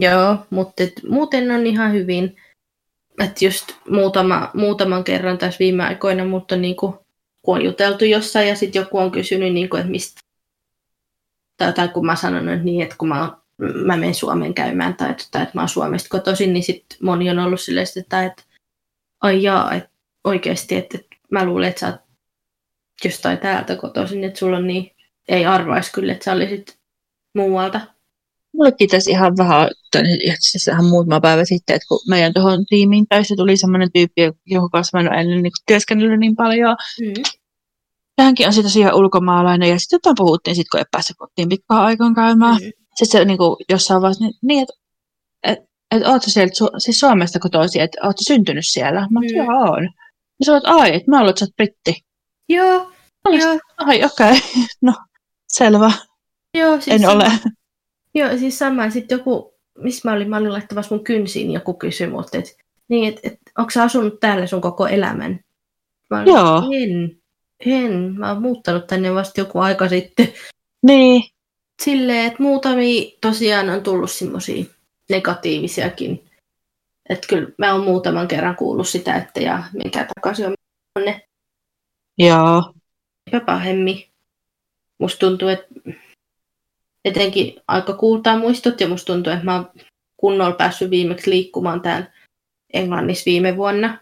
joo, 0.00 0.36
mutta 0.50 0.82
et, 0.82 0.92
muuten 1.08 1.50
on 1.50 1.66
ihan 1.66 1.92
hyvin. 1.92 2.36
Että 3.22 3.44
just 3.44 3.72
muutama, 3.88 4.50
muutaman 4.54 5.04
kerran 5.04 5.38
tässä 5.38 5.58
viime 5.58 5.84
aikoina, 5.84 6.24
mutta 6.24 6.56
niinku, 6.56 6.98
kun 7.42 7.56
on 7.56 7.64
juteltu 7.64 8.04
jossain 8.04 8.48
ja 8.48 8.56
sitten 8.56 8.80
joku 8.80 8.98
on 8.98 9.10
kysynyt, 9.10 9.52
niinku, 9.52 9.76
että 9.76 9.90
mistä, 9.90 10.20
tai 11.56 11.68
jotain 11.68 11.90
kun 11.90 12.06
mä 12.06 12.16
sanon 12.16 12.48
että 12.48 12.64
niin, 12.64 12.82
että 12.82 12.94
kun 12.98 13.08
mä, 13.08 13.36
mä 13.58 13.96
menen 13.96 14.14
Suomeen 14.14 14.54
käymään 14.54 14.94
tai, 14.94 15.14
tai 15.30 15.42
että 15.42 15.54
mä 15.54 15.60
oon 15.60 15.68
Suomesta 15.68 16.08
kotoisin, 16.08 16.52
niin 16.52 16.62
sitten 16.62 16.98
moni 17.02 17.30
on 17.30 17.38
ollut 17.38 17.60
silleen, 17.60 17.86
että, 17.96 18.24
että 18.24 18.42
ai 19.20 19.42
jaa, 19.42 19.74
että 19.74 19.90
oikeasti, 20.24 20.76
että, 20.76 20.98
että 20.98 21.16
mä 21.30 21.44
luulen, 21.44 21.68
että 21.68 21.80
sä 21.80 21.86
oot 21.86 22.00
jostain 23.04 23.38
täältä 23.38 23.76
kotoisin, 23.76 24.24
että 24.24 24.38
sulla 24.38 24.56
on 24.56 24.66
niin, 24.66 24.90
ei 25.28 25.46
arvaisi 25.46 25.92
kyllä, 25.92 26.12
että 26.12 26.24
sä 26.24 26.32
olisit 26.32 26.78
muualta. 27.34 27.80
Mullekin 28.54 28.88
tässä 28.88 29.10
ihan 29.10 29.36
vähän, 29.36 29.68
asiassa 30.38 30.72
ihan 30.72 30.84
muutama 30.84 31.20
päivä 31.20 31.44
sitten, 31.44 31.76
että 31.76 31.86
kun 31.88 31.98
meidän 32.08 32.34
tuohon 32.34 32.66
tiimiin 32.66 33.06
töissä 33.08 33.34
tuli 33.36 33.56
semmoinen 33.56 33.92
tyyppi, 33.94 34.22
johon 34.46 34.70
kanssa 34.70 34.98
mä 34.98 35.00
en 35.00 35.12
ole 35.12 35.20
ennen 35.20 35.42
niin 35.42 35.52
työskennellyt 35.66 36.20
niin 36.20 36.36
paljon. 36.36 36.76
Mm. 37.00 37.22
Ja 38.18 38.24
hänkin 38.24 38.46
on 38.46 38.52
siitä 38.52 38.68
tosiaan 38.68 38.94
ulkomaalainen, 38.94 39.68
ja 39.70 39.78
sitten 39.78 39.96
jotain 39.96 40.14
puhuttiin, 40.18 40.56
sit, 40.56 40.66
kun 40.70 40.80
ei 40.80 40.84
päässyt 40.90 41.16
kotiin 41.18 41.48
pitkään 41.48 41.80
aikaan 41.80 42.14
käymään. 42.14 42.56
Mm. 42.56 42.70
Sitten 42.94 43.20
se 43.20 43.24
niin 43.24 43.38
kuin, 43.38 43.56
jossain 43.70 44.02
vaiheessa, 44.02 44.24
niin, 44.24 44.34
niin 44.42 44.62
että 44.62 44.74
et, 45.42 45.58
et, 45.90 46.06
ootko 46.06 46.30
sieltä, 46.30 46.52
Su- 46.64 46.74
siis 46.78 47.00
Suomesta 47.00 47.38
kotoisin, 47.38 47.82
että 47.82 47.98
ootko 48.02 48.20
syntynyt 48.26 48.64
siellä? 48.68 49.00
Mä 49.00 49.18
oon, 49.20 49.24
Mm. 49.30 49.36
joo, 49.36 49.72
on. 49.72 49.82
Ja 50.40 50.46
sä 50.46 50.52
oot, 50.52 50.66
ai, 50.66 50.94
että 50.94 51.10
mä 51.10 51.16
luulen, 51.16 51.30
että 51.30 51.38
sä 51.40 51.44
oot 51.44 51.56
britti. 51.56 52.04
Joo, 52.48 52.90
Olis- 53.28 53.42
joo, 53.42 53.58
Ai, 53.76 54.04
okei, 54.04 54.30
okay. 54.30 54.40
no, 54.82 54.92
selvä, 55.52 55.92
joo. 56.58 56.80
Siis 56.80 57.02
en 57.02 57.08
ole. 57.08 57.32
Joo, 58.14 58.38
siis 58.38 58.58
sama. 58.58 58.90
Sitten 58.90 59.18
joku, 59.18 59.54
missä 59.78 60.08
mä 60.08 60.16
olin, 60.16 60.30
mä 60.30 60.36
olin 60.36 60.52
laittamassa 60.52 60.94
mun 60.94 61.04
kynsiin 61.04 61.50
joku 61.50 61.74
kysyi 61.74 62.06
multa, 62.06 62.38
että 62.38 62.50
niin, 62.88 63.08
et, 63.08 63.20
et, 63.22 63.38
onko 63.58 63.70
sä 63.70 63.82
asunut 63.82 64.20
täällä 64.20 64.46
sun 64.46 64.60
koko 64.60 64.86
elämän? 64.86 65.40
Mä 66.10 66.20
olin, 66.20 66.34
Joo. 66.34 66.62
En, 66.72 67.18
en. 67.66 68.14
Mä 68.18 68.32
oon 68.32 68.42
muuttanut 68.42 68.86
tänne 68.86 69.14
vasta 69.14 69.40
joku 69.40 69.58
aika 69.58 69.88
sitten. 69.88 70.28
Niin, 70.86 71.22
Silleen, 71.82 72.26
että 72.26 72.42
muutamia 72.42 73.10
tosiaan 73.20 73.70
on 73.70 73.82
tullut 73.82 74.10
semmosia 74.10 74.64
negatiivisiakin. 75.10 76.24
Että 77.08 77.28
kyllä 77.28 77.48
mä 77.58 77.72
oon 77.72 77.84
muutaman 77.84 78.28
kerran 78.28 78.56
kuullut 78.56 78.88
sitä, 78.88 79.16
että 79.16 79.40
ja 79.40 79.64
mikä 79.84 80.06
takaisin 80.14 80.46
on 80.46 80.54
ne 81.04 81.28
joo, 82.18 82.74
eipä 83.26 83.46
pahemmin. 83.46 84.04
Musta 84.98 85.18
tuntuu, 85.18 85.48
että 85.48 85.66
etenkin 87.04 87.60
aika 87.68 87.92
kuultaa 87.92 88.38
muistot 88.38 88.80
ja 88.80 88.88
musta 88.88 89.12
tuntuu, 89.12 89.32
että 89.32 89.44
mä 89.44 89.54
oon 89.54 89.70
kunnolla 90.16 90.54
päässyt 90.54 90.90
viimeksi 90.90 91.30
liikkumaan 91.30 91.80
täällä 91.80 92.06
Englannissa 92.72 93.24
viime 93.26 93.56
vuonna. 93.56 93.98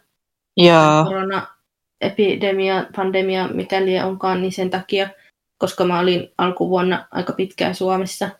joo, 0.56 1.04
Koronaepidemia, 1.04 2.86
pandemia, 2.96 3.48
mikä 3.48 3.84
lie 3.84 4.04
onkaan, 4.04 4.42
niin 4.42 4.52
sen 4.52 4.70
takia, 4.70 5.08
koska 5.58 5.84
mä 5.84 6.00
olin 6.00 6.32
alkuvuonna 6.38 7.06
aika 7.10 7.32
pitkään 7.32 7.74
Suomessa. 7.74 8.30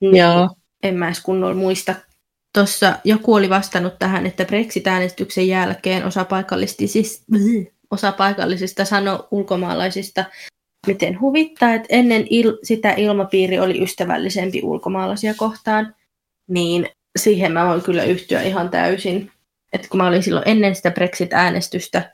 Niin 0.00 0.16
joo, 0.16 0.48
en 0.82 0.94
mä 0.94 1.06
edes 1.06 1.22
kunnolla 1.22 1.54
muista. 1.54 1.94
Tuossa 2.54 2.96
joku 3.04 3.34
oli 3.34 3.50
vastannut 3.50 3.98
tähän, 3.98 4.26
että 4.26 4.44
Brexit-äänestyksen 4.44 5.48
jälkeen 5.48 6.06
osa, 6.06 6.24
paikallisti, 6.24 6.86
siis, 6.86 7.24
osa 7.90 8.12
paikallisista 8.12 8.84
sanoi 8.84 9.28
ulkomaalaisista, 9.30 10.24
miten 10.86 11.20
huvittaa, 11.20 11.74
että 11.74 11.86
ennen 11.90 12.26
il, 12.30 12.58
sitä 12.62 12.92
ilmapiiri 12.92 13.58
oli 13.58 13.82
ystävällisempi 13.82 14.60
ulkomaalaisia 14.62 15.34
kohtaan, 15.34 15.94
niin 16.48 16.88
siihen 17.18 17.52
mä 17.52 17.68
voin 17.68 17.82
kyllä 17.82 18.04
yhtyä 18.04 18.42
ihan 18.42 18.70
täysin. 18.70 19.30
Että 19.72 19.88
kun 19.88 19.98
mä 19.98 20.06
olin 20.06 20.22
silloin 20.22 20.48
ennen 20.48 20.74
sitä 20.74 20.90
Brexit-äänestystä, 20.90 22.12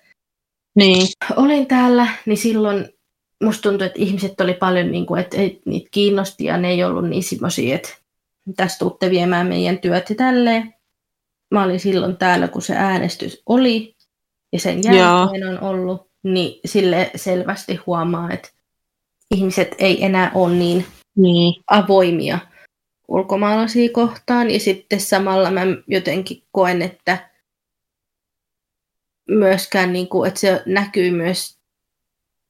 niin, 0.75 1.07
olin 1.37 1.67
täällä, 1.67 2.09
niin 2.27 2.39
silloin 2.39 2.89
musta 3.45 3.63
tuntui, 3.63 3.87
että 3.87 4.03
ihmiset 4.03 4.41
oli 4.41 4.55
paljon, 4.55 4.91
niin 4.91 5.07
kuin, 5.07 5.21
että 5.21 5.37
ei, 5.37 5.63
niitä 5.65 5.89
kiinnosti 5.91 6.45
ja 6.45 6.57
ne 6.57 6.71
ei 6.71 6.85
ollut 6.85 7.09
niin 7.09 7.23
semmoisia, 7.23 7.75
että 7.75 7.89
tässä 8.57 8.79
tuutte 8.79 9.11
viemään 9.11 9.47
meidän 9.47 9.79
työt 9.79 10.11
ja 10.11 10.17
tälleen. 10.17 10.75
Mä 11.51 11.65
olin 11.65 11.81
silloin 11.81 12.17
täällä, 12.17 12.49
kun 12.49 12.63
se 12.63 12.77
äänestys 12.77 13.43
oli 13.47 13.97
ja 14.53 14.61
sen 14.61 14.83
jälkeen 14.85 15.43
Joo. 15.43 15.51
on 15.51 15.61
ollut, 15.61 16.11
niin 16.23 16.61
sille 16.65 17.11
selvästi 17.17 17.77
huomaa, 17.77 18.31
että 18.31 18.49
ihmiset 19.31 19.75
ei 19.79 20.05
enää 20.05 20.31
ole 20.35 20.55
niin, 20.55 20.85
niin. 21.17 21.63
avoimia 21.67 22.39
ulkomaalaisia 23.09 23.93
kohtaan. 23.93 24.51
Ja 24.51 24.61
sitten 24.61 25.01
samalla 25.01 25.51
mä 25.51 25.61
jotenkin 25.87 26.43
koen, 26.53 26.83
että 26.83 27.31
myöskään, 29.29 29.93
niin 29.93 30.09
kuin, 30.09 30.29
että 30.29 30.41
se 30.41 30.63
näkyy 30.67 31.11
myös 31.11 31.59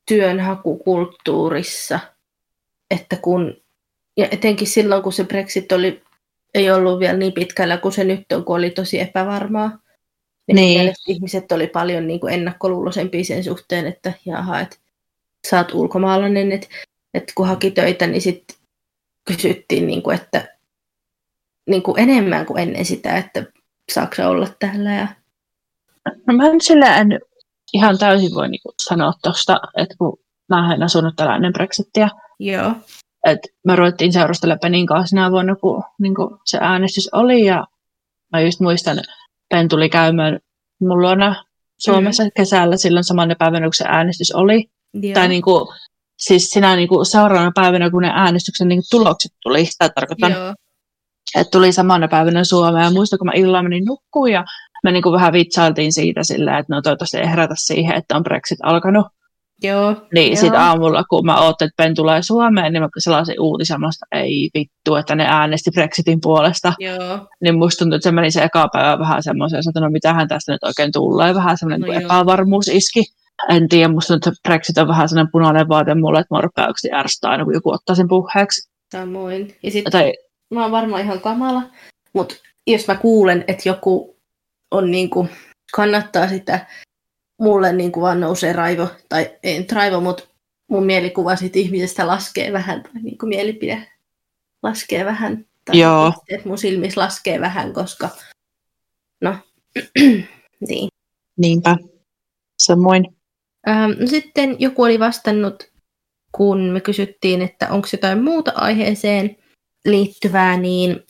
työnhakukulttuurissa, 0.07 2.01
että 2.91 3.17
kun, 3.17 3.57
ja 4.17 4.29
etenkin 4.31 4.69
silloin, 4.69 5.03
kun 5.03 5.13
se 5.13 5.25
Brexit 5.25 5.73
oli, 5.73 6.03
ei 6.55 6.71
ollut 6.71 7.01
vielä 7.01 7.19
niin 7.19 7.33
pitkällä 7.33 7.77
kuin 7.77 7.93
se 7.93 8.05
nyt 8.05 8.33
on, 8.33 8.45
kun 8.45 8.57
oli 8.57 8.71
tosi 8.71 9.01
epävarmaa, 9.01 9.79
niin, 10.53 10.57
niin. 10.57 10.95
ihmiset 11.09 11.53
oli 11.53 11.67
paljon 11.67 12.07
niin 12.07 12.21
kuin 12.21 12.35
ennakkoluuloisempia 12.35 13.25
sen 13.25 13.45
suhteen, 13.45 13.87
että 13.87 14.13
jaha, 14.27 14.61
että 14.61 14.77
sä 15.51 15.59
oot 15.59 15.75
ulkomaalainen, 15.75 16.53
että, 16.53 16.67
että 17.15 17.33
kun 17.37 17.49
haki 17.49 17.71
töitä, 17.71 18.07
niin 18.07 18.23
sitten 18.23 18.57
kysyttiin, 19.25 19.87
niin 19.87 20.03
kuin, 20.03 20.15
että 20.15 20.59
niin 21.69 21.83
kuin 21.83 21.99
enemmän 21.99 22.47
kuin 22.47 22.59
ennen 22.59 22.85
sitä, 22.85 23.17
että 23.17 23.45
saako 23.93 24.23
olla 24.29 24.49
täällä. 24.59 24.93
Ja... 24.93 25.09
No 26.27 26.35
mä 26.35 26.47
en 26.47 26.61
sillä 26.61 26.97
en 26.97 27.21
ihan 27.73 27.99
täysin 27.99 28.35
voi 28.35 28.49
niin 28.49 28.61
sanoa 28.83 29.13
tuosta, 29.23 29.61
että 29.77 29.95
kun 29.99 30.19
mä 30.49 30.75
en 30.75 30.83
asunut 30.83 31.17
täällä 31.17 31.37
ennen 31.37 31.53
Brexitia. 31.53 32.09
Joo. 32.39 32.73
Et 33.27 33.39
mä 33.65 33.77
ruvettiin 33.77 34.13
seurustella 34.13 34.57
Penin 34.57 34.87
kanssa 34.87 35.07
sinä 35.07 35.31
vuonna, 35.31 35.57
kun 35.57 35.85
niin 35.99 36.15
kuin 36.15 36.31
se 36.45 36.59
äänestys 36.61 37.09
oli. 37.13 37.45
Ja 37.45 37.67
mä 38.33 38.41
just 38.41 38.61
muistan, 38.61 38.99
Pen 39.49 39.69
tuli 39.69 39.89
käymään 39.89 40.39
mun 40.81 41.01
luona 41.01 41.45
Suomessa 41.79 42.25
mm. 42.25 42.31
kesällä 42.37 42.77
silloin 42.77 43.05
samana 43.05 43.35
päivänä, 43.39 43.67
kun 43.67 43.75
se 43.75 43.85
äänestys 43.89 44.33
oli. 44.33 44.71
Joo. 44.95 45.15
Tai 45.15 45.29
niin 45.29 45.43
kuin, 45.43 45.69
siis 46.19 46.51
sinä 46.51 46.77
niin 46.77 46.89
kuin 46.89 47.07
seuraavana 47.07 47.53
päivänä, 47.55 47.91
kun 47.91 48.03
ne 48.03 48.11
äänestyksen 48.15 48.69
niin 48.69 48.79
kuin 48.79 48.91
tulokset 48.91 49.33
tuli, 49.43 49.65
sitä 49.65 49.89
tarkoitan. 49.89 50.33
Joo. 50.33 50.55
Että 51.37 51.51
tuli 51.51 51.73
samana 51.73 52.09
päivänä 52.09 52.45
Suomeen. 52.45 52.85
Ja 52.85 52.91
muistan, 52.91 53.19
kun 53.19 53.27
mä 53.27 53.33
illalla 53.35 53.63
menin 53.63 53.85
nukkuun 53.85 54.33
ja 54.33 54.45
me 54.85 54.93
niin 54.93 55.03
kuin 55.03 55.13
vähän 55.13 55.33
vitsailtiin 55.33 55.93
siitä 55.93 56.21
sillä, 56.23 56.59
että 56.59 56.75
no 56.75 56.83
toivottavasti 56.83 57.17
ei 57.17 57.31
herätä 57.31 57.55
siihen, 57.57 57.97
että 57.97 58.17
on 58.17 58.23
Brexit 58.23 58.59
alkanut. 58.63 59.07
Joo. 59.63 59.97
Niin 60.15 60.37
sitten 60.37 60.61
aamulla, 60.61 61.05
kun 61.11 61.27
mä 61.27 61.41
oottelin, 61.41 61.69
että 61.69 61.83
Ben 61.83 61.95
tulee 61.95 62.23
Suomeen, 62.23 62.73
niin 62.73 62.83
mä 62.83 62.89
sellaisen 62.99 63.41
uutisemasta, 63.41 64.07
ei 64.13 64.51
vittu, 64.55 64.95
että 64.95 65.15
ne 65.15 65.27
äänesti 65.29 65.71
Brexitin 65.71 66.21
puolesta. 66.21 66.73
Joo. 66.79 67.29
Niin 67.41 67.59
musta 67.59 67.79
tuntuu, 67.79 67.97
että 67.97 68.09
se 68.09 68.13
meni 68.13 68.31
se 68.31 68.43
eka 68.43 68.69
päivä 68.73 68.99
vähän 68.99 69.23
semmoisen, 69.23 69.59
että 69.59 69.81
no 69.81 69.91
mitähän 69.91 70.29
tästä 70.29 70.53
nyt 70.53 70.65
oikein 70.65 70.93
tulee, 70.93 71.35
vähän 71.35 71.59
semmoinen 71.59 71.89
no 71.89 71.93
epävarmuus 71.93 72.69
iski. 72.69 73.05
En 73.49 73.69
tiedä, 73.69 73.89
musta 73.89 74.15
että 74.15 74.33
Brexit 74.43 74.79
on 74.79 74.89
vähän 74.89 75.09
sellainen 75.09 75.33
punainen 75.33 75.69
vaate 75.69 75.95
mulle, 75.95 76.21
että 76.21 76.35
mä 76.35 76.41
rupeaa 76.41 76.73
ärsyttää 76.93 77.31
aina, 77.31 77.45
kun 77.45 77.55
joku 77.55 77.71
ottaa 77.71 77.97
sen 77.97 78.09
puheeksi. 78.09 78.71
Samoin. 78.93 79.57
Ja 79.63 79.71
sitten 79.71 79.93
tai... 79.93 80.15
mä 80.51 80.63
oon 80.63 80.73
varmaan 80.73 81.03
ihan 81.03 81.21
kamala, 81.21 81.63
mutta 82.13 82.35
jos 82.67 82.87
mä 82.89 82.95
kuulen, 82.95 83.45
että 83.49 83.69
joku 83.69 84.17
on 84.71 84.91
niin 84.91 85.11
kuin, 85.11 85.29
kannattaa 85.75 86.29
sitä, 86.29 86.67
mulle 87.41 87.73
niin 87.73 87.93
kuin 87.93 88.03
vaan 88.03 88.21
nousee 88.21 88.53
raivo, 88.53 88.89
tai 89.09 89.31
ei 89.43 89.59
nyt 89.59 89.73
raivo, 89.73 90.01
mutta 90.01 90.25
mun 90.69 90.87
mielikuva 90.87 91.37
siitä 91.37 91.59
ihmisestä 91.59 92.07
laskee 92.07 92.53
vähän, 92.53 92.83
tai 92.83 93.03
niin 93.03 93.19
kuin 93.19 93.29
mielipide 93.29 93.89
laskee 94.63 95.05
vähän, 95.05 95.47
tai 95.65 95.79
Joo. 95.79 96.13
että 96.29 96.49
mun 96.49 96.59
silmissä 96.59 97.01
laskee 97.01 97.41
vähän, 97.41 97.73
koska 97.73 98.09
no, 99.21 99.37
niin. 100.69 100.89
Niinpä, 101.37 101.77
samoin. 102.59 103.18
Ähm, 103.69 103.91
no 104.01 104.07
sitten 104.07 104.57
joku 104.59 104.83
oli 104.83 104.99
vastannut, 104.99 105.71
kun 106.33 106.61
me 106.61 106.81
kysyttiin, 106.81 107.43
että 107.43 107.69
onko 107.71 107.89
jotain 107.93 108.23
muuta 108.23 108.53
aiheeseen 108.55 109.37
liittyvää, 109.85 110.57
niin 110.57 111.01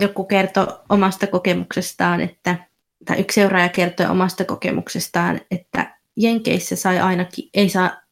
joku 0.00 0.24
kertoi 0.24 0.66
omasta 0.88 1.26
kokemuksestaan, 1.26 2.20
että 2.20 2.56
tai 3.04 3.20
yksi 3.20 3.40
seuraaja 3.40 3.68
kertoi 3.68 4.06
omasta 4.06 4.44
kokemuksestaan, 4.44 5.40
että 5.50 5.96
Jenkeissä 6.16 6.76
sai 6.76 7.00
ainakin, 7.00 7.50
ei 7.54 7.68
saa, 7.68 8.02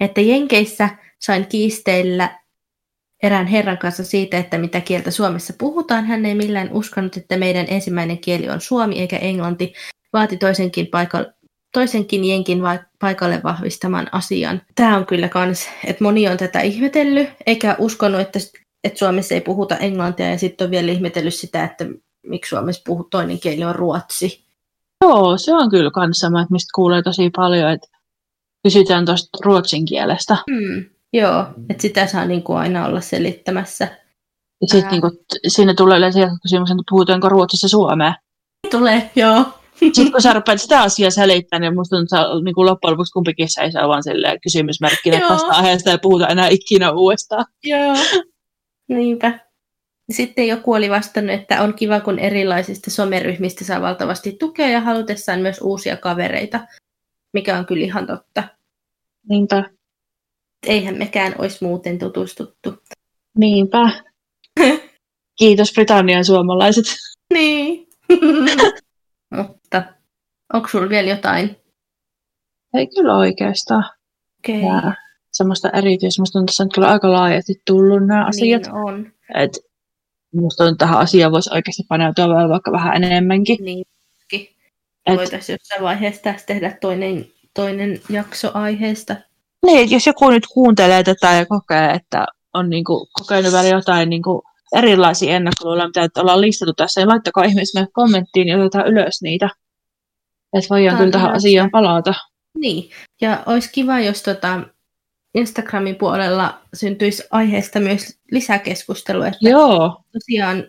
että 0.00 0.20
Jenkeissä 0.20 0.88
sain 1.18 1.46
kiisteillä 1.46 2.40
erään 3.22 3.46
herran 3.46 3.78
kanssa 3.78 4.04
siitä, 4.04 4.38
että 4.38 4.58
mitä 4.58 4.80
kieltä 4.80 5.10
Suomessa 5.10 5.54
puhutaan. 5.58 6.04
Hän 6.04 6.26
ei 6.26 6.34
millään 6.34 6.72
uskonut, 6.72 7.16
että 7.16 7.36
meidän 7.36 7.66
ensimmäinen 7.68 8.18
kieli 8.18 8.48
on 8.48 8.60
suomi 8.60 9.00
eikä 9.00 9.16
englanti. 9.16 9.72
Vaati 10.12 10.36
toisenkin, 10.36 10.86
paikalle, 10.86 11.34
toisenkin 11.76 12.24
jenkin 12.24 12.62
paikalle 13.00 13.40
vahvistamaan 13.44 14.06
asian. 14.12 14.62
Tämä 14.74 14.96
on 14.96 15.06
kyllä 15.06 15.28
kans, 15.28 15.68
että 15.84 16.04
moni 16.04 16.28
on 16.28 16.36
tätä 16.36 16.60
ihmetellyt, 16.60 17.28
eikä 17.46 17.76
uskonut, 17.78 18.20
että, 18.20 18.38
että 18.84 18.98
Suomessa 18.98 19.34
ei 19.34 19.40
puhuta 19.40 19.76
englantia, 19.76 20.30
ja 20.30 20.38
sitten 20.38 20.64
on 20.64 20.70
vielä 20.70 20.92
ihmetellyt 20.92 21.34
sitä, 21.34 21.64
että 21.64 21.84
miksi 22.26 22.48
Suomessa 22.48 22.82
puhuu 22.86 23.04
toinen 23.10 23.40
kieli 23.40 23.64
on 23.64 23.74
ruotsi. 23.74 24.44
Joo, 25.04 25.38
se 25.38 25.54
on 25.54 25.70
kyllä 25.70 25.90
kans 25.90 26.18
sama, 26.18 26.46
mistä 26.50 26.70
kuulee 26.74 27.02
tosi 27.02 27.30
paljon, 27.36 27.70
että 27.70 27.88
kysytään 28.62 29.04
tuosta 29.04 29.38
ruotsin 29.44 29.84
kielestä. 29.84 30.36
Mm, 30.50 30.84
joo, 31.12 31.46
että 31.70 31.82
sitä 31.82 32.06
saa 32.06 32.24
niin 32.24 32.42
kuin 32.42 32.58
aina 32.58 32.86
olla 32.86 33.00
selittämässä. 33.00 33.84
Ja 34.60 34.68
sitten 34.68 35.00
niin 35.00 35.18
siinä 35.48 35.74
tulee 35.74 35.98
yleensä 35.98 36.30
kysymys, 36.42 36.70
että 36.70 36.82
puhutaanko 36.90 37.28
Ruotsissa 37.28 37.68
suomea. 37.68 38.14
Tulee, 38.70 39.10
joo. 39.16 39.44
Sitten 39.78 40.12
kun 40.12 40.22
sä 40.22 40.32
rupeat 40.32 40.60
sitä 40.60 40.80
asiaa 40.80 41.10
selittämään, 41.10 41.60
niin 41.60 41.74
musta 41.74 41.96
tuntuu, 41.96 42.18
että 42.18 42.44
niin 42.44 42.54
kuin 42.54 42.66
loppujen 42.66 42.92
lopuksi 42.92 43.12
kumpikin 43.12 43.48
saa 43.48 43.88
vaan 43.88 44.02
kysymysmerkkinä 44.42 45.20
tästä 45.28 45.46
aiheesta 45.46 45.90
ja 45.90 45.98
puhuta 45.98 46.28
enää 46.28 46.48
ikinä 46.48 46.92
uudestaan. 46.92 47.44
Joo, 47.64 47.96
niinpä. 48.88 49.46
Sitten 50.12 50.48
joku 50.48 50.72
oli 50.72 50.90
vastannut, 50.90 51.34
että 51.34 51.62
on 51.62 51.74
kiva, 51.74 52.00
kun 52.00 52.18
erilaisista 52.18 52.90
someryhmistä 52.90 53.64
saa 53.64 53.80
valtavasti 53.80 54.36
tukea 54.40 54.68
ja 54.68 54.80
halutessaan 54.80 55.40
myös 55.40 55.60
uusia 55.60 55.96
kavereita, 55.96 56.60
mikä 57.32 57.58
on 57.58 57.66
kyllä 57.66 57.84
ihan 57.84 58.06
totta. 58.06 58.42
Niinpä. 59.28 59.64
Eihän 60.66 60.98
mekään 60.98 61.34
olisi 61.38 61.64
muuten 61.64 61.98
tutustuttu. 61.98 62.74
Niinpä. 63.38 63.90
Kiitos 65.38 65.72
Britannian 65.72 66.24
suomalaiset. 66.24 66.84
Niin. 67.34 67.86
Onko 70.56 70.68
sulla 70.68 70.88
vielä 70.88 71.08
jotain? 71.08 71.56
Ei 72.74 72.86
kyllä 72.86 73.16
oikeastaan. 73.16 73.84
Okay. 74.38 74.60
Ja 74.60 74.92
semmoista 75.32 75.70
erityistä. 75.70 76.22
Musta 76.22 76.38
on 76.38 76.46
tässä 76.46 76.66
kyllä 76.74 76.88
aika 76.88 77.12
laajasti 77.12 77.54
tullut 77.66 78.06
nämä 78.06 78.26
asiat. 78.26 78.62
Niin 78.62 78.74
on. 78.74 79.12
Et 79.34 79.52
Minusta 80.36 80.64
on 80.64 80.78
tähän 80.78 80.98
asiaan 80.98 81.32
voisi 81.32 81.50
oikeasti 81.54 81.82
paneutua 81.88 82.28
vielä 82.28 82.48
vaikka 82.48 82.72
vähän 82.72 83.04
enemmänkin. 83.04 83.56
Niinkin. 83.64 84.56
Et... 85.06 85.16
Voitaisiin 85.16 85.54
jossain 85.60 85.82
vaiheessa 85.82 86.22
tässä 86.22 86.46
tehdä 86.46 86.78
toinen, 86.80 87.26
toinen 87.54 88.00
jakso 88.08 88.50
aiheesta. 88.54 89.16
Niin, 89.66 89.90
jos 89.90 90.06
joku 90.06 90.30
nyt 90.30 90.46
kuuntelee 90.54 91.02
tätä 91.02 91.32
ja 91.32 91.46
kokee, 91.46 91.90
että 91.90 92.26
on 92.54 92.70
niinku 92.70 93.08
kokenut 93.12 93.52
vielä 93.52 93.68
jotain 93.68 94.10
niinku 94.10 94.42
erilaisia 94.74 95.36
ennakkoluuloja, 95.36 95.86
mitä 95.86 96.20
ollaan 96.20 96.40
listattu 96.40 96.74
tässä, 96.74 97.00
niin 97.00 97.08
laittakaa 97.08 97.44
ihmeessä 97.44 97.86
kommenttiin 97.92 98.48
ja 98.48 98.58
otetaan 98.58 98.88
ylös 98.88 99.22
niitä. 99.22 99.48
Että 100.58 100.74
voidaan 100.74 100.96
kyllä 100.96 101.10
tähän 101.10 101.34
asiaan 101.34 101.70
palata. 101.70 102.14
Niin, 102.58 102.90
ja 103.20 103.42
olisi 103.46 103.70
kiva, 103.72 104.00
jos 104.00 104.22
tota, 104.22 104.60
Instagramin 105.34 105.96
puolella 105.96 106.58
syntyisi 106.74 107.22
aiheesta 107.30 107.80
myös 107.80 108.18
lisäkeskustelua. 108.30 109.26
Että 109.26 109.48
Joo. 109.48 110.02
Tosiaan 110.12 110.64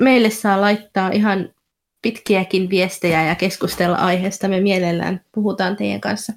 meille 0.00 0.30
saa 0.30 0.60
laittaa 0.60 1.10
ihan 1.10 1.48
pitkiäkin 2.02 2.70
viestejä 2.70 3.24
ja 3.24 3.34
keskustella 3.34 3.96
aiheesta. 3.96 4.48
Me 4.48 4.60
mielellään 4.60 5.20
puhutaan 5.32 5.76
teidän 5.76 6.00
kanssa 6.00 6.32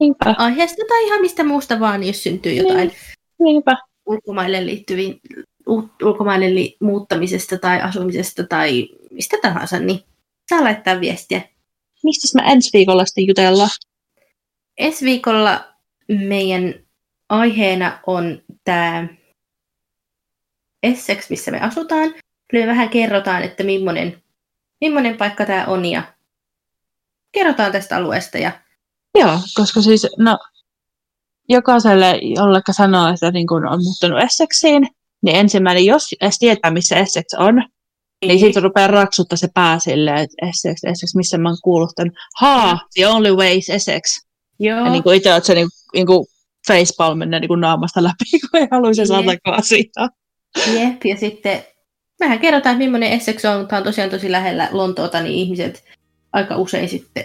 Niinpä. 0.00 0.34
aiheesta 0.38 0.82
tai 0.88 1.04
ihan 1.06 1.20
mistä 1.20 1.44
muusta 1.44 1.80
vaan, 1.80 2.04
jos 2.04 2.22
syntyy 2.22 2.52
jotain 2.52 2.88
niin. 2.88 2.92
Niinpä. 3.38 3.76
ulkomaille 4.06 4.66
liittyviin 4.66 5.20
ulkomaille 6.02 6.54
li- 6.54 6.76
muuttamisesta 6.80 7.58
tai 7.58 7.80
asumisesta 7.80 8.44
tai 8.44 8.88
mistä 9.10 9.36
tahansa, 9.42 9.78
niin 9.78 10.00
saa 10.48 10.64
laittaa 10.64 11.00
viestiä. 11.00 11.40
Mistä 12.04 12.42
me 12.42 12.52
ensi 12.52 12.70
viikolla 12.72 13.04
sitten 13.04 13.26
jutellaan? 13.26 13.70
Ensi 14.78 15.04
viikolla 15.04 15.64
meidän 16.08 16.74
aiheena 17.28 17.98
on 18.06 18.42
tämä 18.64 19.08
Essex, 20.82 21.30
missä 21.30 21.50
me 21.50 21.60
asutaan. 21.60 22.14
Me 22.52 22.66
vähän 22.66 22.88
kerrotaan, 22.88 23.42
että 23.42 23.64
millainen, 23.64 24.22
millainen 24.80 25.16
paikka 25.16 25.46
tämä 25.46 25.64
on 25.66 25.84
ja 25.84 26.14
kerrotaan 27.32 27.72
tästä 27.72 27.96
alueesta. 27.96 28.38
Ja... 28.38 28.52
Joo, 29.18 29.38
koska 29.54 29.82
siis, 29.82 30.06
no, 30.18 30.38
jokaiselle, 31.48 32.18
jolleka 32.22 32.72
sanoo, 32.72 33.08
että 33.08 33.30
niin 33.30 33.46
kun 33.46 33.68
on 33.68 33.84
muuttunut 33.84 34.22
Essexiin, 34.22 34.88
niin 35.22 35.36
ensimmäinen, 35.36 35.84
jos 35.84 36.14
edes 36.20 36.38
tietää, 36.38 36.70
missä 36.70 36.96
Essex 36.96 37.24
on, 37.38 37.68
niin 38.26 38.40
siitä 38.40 38.60
rupeaa 38.60 38.86
raksuttaa 38.86 39.36
se 39.36 39.48
pää 39.54 39.78
silleen, 39.78 40.18
että 40.18 40.46
Essex, 40.48 40.84
Essex, 40.84 41.14
missä 41.14 41.38
mä 41.38 41.48
oon 41.48 41.58
kuullut 41.64 41.90
tämän. 41.96 42.12
Ha, 42.40 42.78
the 42.94 43.06
only 43.06 43.36
way 43.36 43.52
is 43.52 43.70
Essex. 43.70 44.02
Joo. 44.60 44.78
Ja 44.78 44.90
niin 44.90 45.02
kuin 45.02 45.16
itse 45.16 45.32
olet 45.32 45.44
se 45.44 45.54
niin, 45.54 45.68
niin 45.94 46.06
kuin 46.06 46.26
facepalm 46.68 47.18
menee 47.18 47.40
niin 47.40 47.48
kuin 47.48 47.60
naamasta 47.60 48.02
läpi, 48.02 48.24
kun 48.50 48.60
ei 48.60 48.68
haluaisi 48.70 49.02
Jep. 49.02 49.40
asiaa. 49.46 50.08
Jep, 50.74 51.04
ja 51.04 51.16
sitten 51.16 51.64
vähän 52.20 52.38
kerrotaan, 52.38 52.72
että 52.72 52.84
millainen 52.84 53.12
Essex 53.12 53.44
on. 53.44 53.68
Tämä 53.68 53.78
on 53.78 53.84
tosiaan 53.84 54.10
tosi 54.10 54.32
lähellä 54.32 54.68
Lontoota, 54.72 55.22
niin 55.22 55.34
ihmiset 55.34 55.84
aika 56.32 56.56
usein 56.56 56.88
sitten 56.88 57.24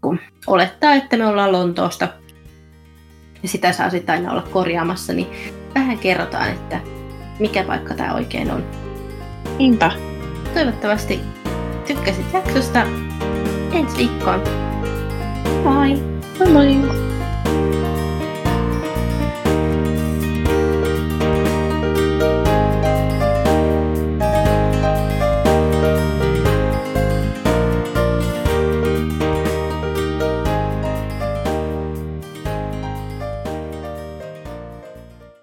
kun 0.00 0.20
olettaa, 0.46 0.94
että 0.94 1.16
me 1.16 1.26
ollaan 1.26 1.52
Lontoosta 1.52 2.08
ja 3.42 3.48
sitä 3.48 3.72
saa 3.72 3.90
sitten 3.90 4.14
aina 4.14 4.32
olla 4.32 4.42
korjaamassa, 4.42 5.12
niin 5.12 5.26
vähän 5.74 5.98
kerrotaan, 5.98 6.50
että 6.50 6.80
mikä 7.38 7.64
paikka 7.64 7.94
tämä 7.94 8.14
oikein 8.14 8.50
on. 8.50 8.89
Niinpä. 9.60 9.92
Toivottavasti 10.54 11.20
tykkäsit 11.86 12.32
jaksosta. 12.32 12.86
Ensi 13.72 13.96
viikkoon. 13.96 14.40
Moi! 15.64 15.98
Moi 16.38 16.52
moi. 16.52 17.19